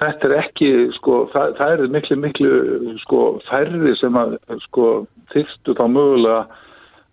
þetta 0.00 0.26
er 0.26 0.34
ekki, 0.40 0.70
sko, 0.96 1.20
það, 1.30 1.52
það 1.60 1.74
er 1.74 1.92
miklu, 1.94 2.16
miklu, 2.24 2.50
sko, 3.04 3.20
færri 3.46 3.94
sem 4.00 4.18
að, 4.18 4.34
sko, 4.66 4.88
þyrstu 5.30 5.76
þá 5.78 5.84
mögulega 5.86 6.40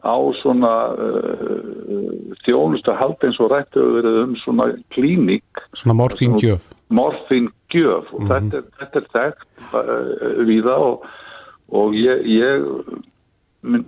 á 0.01 0.17
svona 0.41 0.73
uh, 0.97 2.35
þjónustu 2.45 2.95
hald 2.97 3.21
eins 3.25 3.39
og 3.39 3.51
rættu 3.53 3.83
verið 3.97 4.19
um 4.23 4.35
svona 4.43 4.71
klínik 4.95 5.63
svona 5.77 5.97
morfingjöf 6.01 6.71
morfingjöf 6.89 8.09
og 8.13 8.21
mm 8.21 8.27
-hmm. 8.27 8.31
þetta, 8.31 8.57
er, 8.57 8.65
þetta 8.79 9.01
þekkt 9.17 9.47
uh, 9.73 10.45
við 10.49 10.63
það 10.65 10.87
og, 10.89 11.05
og 11.71 11.95
ég, 11.95 12.25
ég 12.25 12.65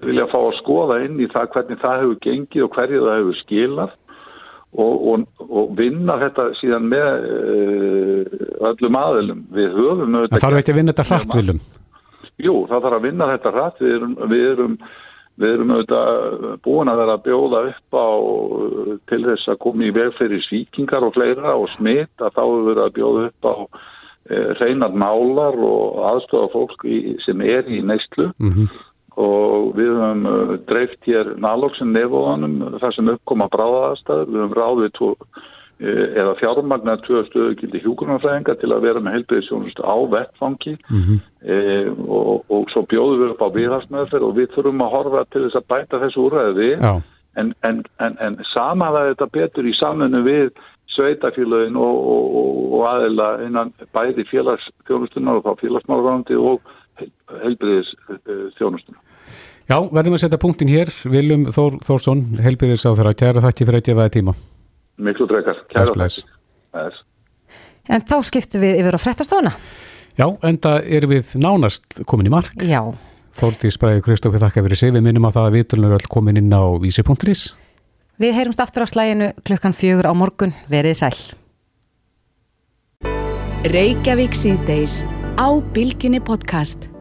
vilja 0.05 0.29
fá 0.29 0.39
að 0.39 0.57
skoða 0.61 1.01
inn 1.05 1.19
í 1.19 1.27
það 1.33 1.51
hvernig 1.53 1.81
það 1.81 1.99
hefur 2.01 2.23
gengið 2.27 2.63
og 2.63 2.73
hverju 2.77 3.05
það 3.05 3.19
hefur 3.19 3.37
skilað 3.41 3.91
og, 4.73 5.07
og, 5.07 5.25
og 5.49 5.73
vinna 5.77 6.17
þetta 6.21 6.49
síðan 6.57 6.89
með 6.89 7.07
uh, 7.29 8.43
öllum 8.69 8.97
aðilum. 8.97 9.45
Við 9.53 9.77
höfum. 9.77 10.19
Það 10.31 10.45
þarf 10.45 10.61
ekki 10.61 10.73
að 10.73 10.79
vinna 10.79 10.93
þetta 10.93 11.07
hratt, 11.09 11.35
Vilum? 11.37 11.63
Jú, 12.41 12.55
það 12.69 12.85
þarf 12.85 12.97
að 12.97 13.07
vinna 13.07 13.29
þetta 13.33 13.53
hratt. 13.53 13.81
Við 13.83 13.95
erum, 13.97 14.15
við 14.31 14.45
erum, 14.51 14.77
við 15.41 15.55
erum 15.55 15.73
auðvitað 15.73 16.45
búin 16.65 16.91
að 16.91 17.01
vera 17.01 17.17
að 17.17 17.25
bjóða 17.27 17.63
upp 17.71 17.97
á 17.97 18.09
til 19.09 19.21
þess 19.25 19.49
að 19.49 19.61
koma 19.65 19.87
í 19.87 19.91
veg 19.95 20.13
fyrir 20.19 20.45
svíkingar 20.45 21.07
og 21.07 21.15
fleira 21.15 21.55
og 21.57 21.67
smitt 21.73 22.21
að 22.21 22.35
þá 22.37 22.41
hefur 22.43 22.65
verið 22.69 22.85
að 22.85 22.95
bjóða 22.99 23.27
upp 23.29 23.49
á 23.49 23.55
uh, 23.57 24.49
reynar 24.61 24.97
nálar 25.03 25.57
og 25.57 26.01
aðstofa 26.13 26.51
fólk 26.53 26.85
í, 26.85 26.97
sem 27.25 27.41
er 27.41 27.69
í 27.69 27.81
neistlu. 27.81 28.31
Mm 28.37 28.57
-hmm 28.57 28.89
og 29.19 29.75
við 29.77 29.91
höfum 29.93 30.23
uh, 30.25 30.53
dreift 30.69 31.05
hér 31.05 31.35
nálóksin 31.37 31.91
nefóðanum 31.93 32.79
þar 32.81 32.95
sem 32.95 33.11
uppkoma 33.13 33.49
bráðaðastæður, 33.53 34.29
við 34.31 34.41
höfum 34.41 34.55
ráðið 34.57 35.01
uh, 35.05 35.43
eða 35.83 36.35
fjármagnar 36.39 37.01
tvö 37.03 37.23
stöðugildi 37.27 37.81
hjúgrunarfræðinga 37.83 38.55
til 38.61 38.69
að 38.71 38.85
vera 38.87 39.01
með 39.03 39.17
heilbæðisjónustu 39.17 39.83
á 39.83 39.95
vettfangi 40.13 40.75
mm 40.77 41.01
-hmm. 41.01 41.17
e, 41.43 41.57
og, 42.07 42.45
og 42.49 42.69
svo 42.71 42.85
bjóðum 42.87 43.23
við 43.23 43.33
upp 43.33 43.43
á 43.43 43.55
viðharsmeðferð 43.57 44.27
og 44.27 44.37
við 44.37 44.53
þurfum 44.55 44.85
að 44.85 44.93
horfa 44.95 45.25
til 45.31 45.43
þess 45.45 45.59
að 45.59 45.69
bæta 45.73 46.01
þessu 46.03 46.27
úræði 46.27 46.69
en, 46.79 47.53
en, 47.63 47.83
en, 47.99 48.17
en 48.19 48.37
samaða 48.53 49.07
þetta 49.09 49.27
betur 49.33 49.67
í 49.67 49.73
saminu 49.73 50.23
við 50.23 50.51
sveitafélagin 50.93 51.75
og, 51.75 51.95
og, 52.13 52.73
og 52.73 52.87
aðeila 52.93 53.29
innan 53.47 53.73
bæði 53.95 54.27
félagsfjónustunar 54.29 55.41
og 55.41 55.45
þá 55.47 55.65
félagsmálvarandi 55.65 56.37
og 56.37 56.61
helbriðis 57.41 57.89
þjónustuna. 58.59 58.99
Já, 59.63 59.79
verðum 59.79 60.17
að 60.17 60.25
setja 60.25 60.41
punktin 60.41 60.69
hér. 60.69 60.91
Viljum 61.07 61.47
Þór, 61.55 61.79
Þórsson, 61.87 62.25
þeirra. 62.43 63.15
Kæra 63.15 63.45
þakki 63.47 63.65
fyrir 63.65 63.79
að 63.79 63.87
gefa 63.87 64.05
það 64.05 64.13
tíma. 64.19 64.35
Miklu 64.97 65.27
drekar. 65.29 65.63
Kæra 65.73 65.95
þakki. 65.95 66.27
En 67.91 68.05
þá 68.07 68.15
skiptum 68.23 68.63
við 68.63 68.79
yfir 68.81 68.95
á 68.95 68.99
frettastofuna. 69.01 69.51
Já, 70.19 70.27
enda 70.45 70.77
er 70.85 71.07
við 71.09 71.33
nánast 71.41 72.03
komin 72.09 72.29
í 72.29 72.33
mark. 72.33 72.53
Já. 72.61 72.79
Þórtís 73.33 73.79
Bræði 73.81 74.03
Kristófi 74.05 74.41
þakka 74.41 74.63
fyrir 74.67 74.79
sig. 74.79 74.93
Við 74.93 75.07
minnum 75.07 75.25
að 75.25 75.39
það 75.39 75.49
að 75.49 75.57
viðtölunur 75.57 75.95
er 75.95 76.03
all 76.03 76.13
komin 76.13 76.39
inn 76.39 76.53
á 76.53 76.63
vísi.is. 76.83 77.43
Við 78.21 78.37
heyrumst 78.37 78.61
aftur 78.61 78.85
á 78.85 78.87
slæginu 78.87 79.31
klukkan 79.41 79.73
fjögur 79.73 80.05
á 80.05 80.13
morgun. 80.13 80.53
Verið 80.69 80.99
sæl. 81.01 81.17
Reykjavík 83.73 84.37
síðdeis 84.37 85.01
á 85.39 85.49
Bilginni 85.73 86.21
podcast. 86.21 86.92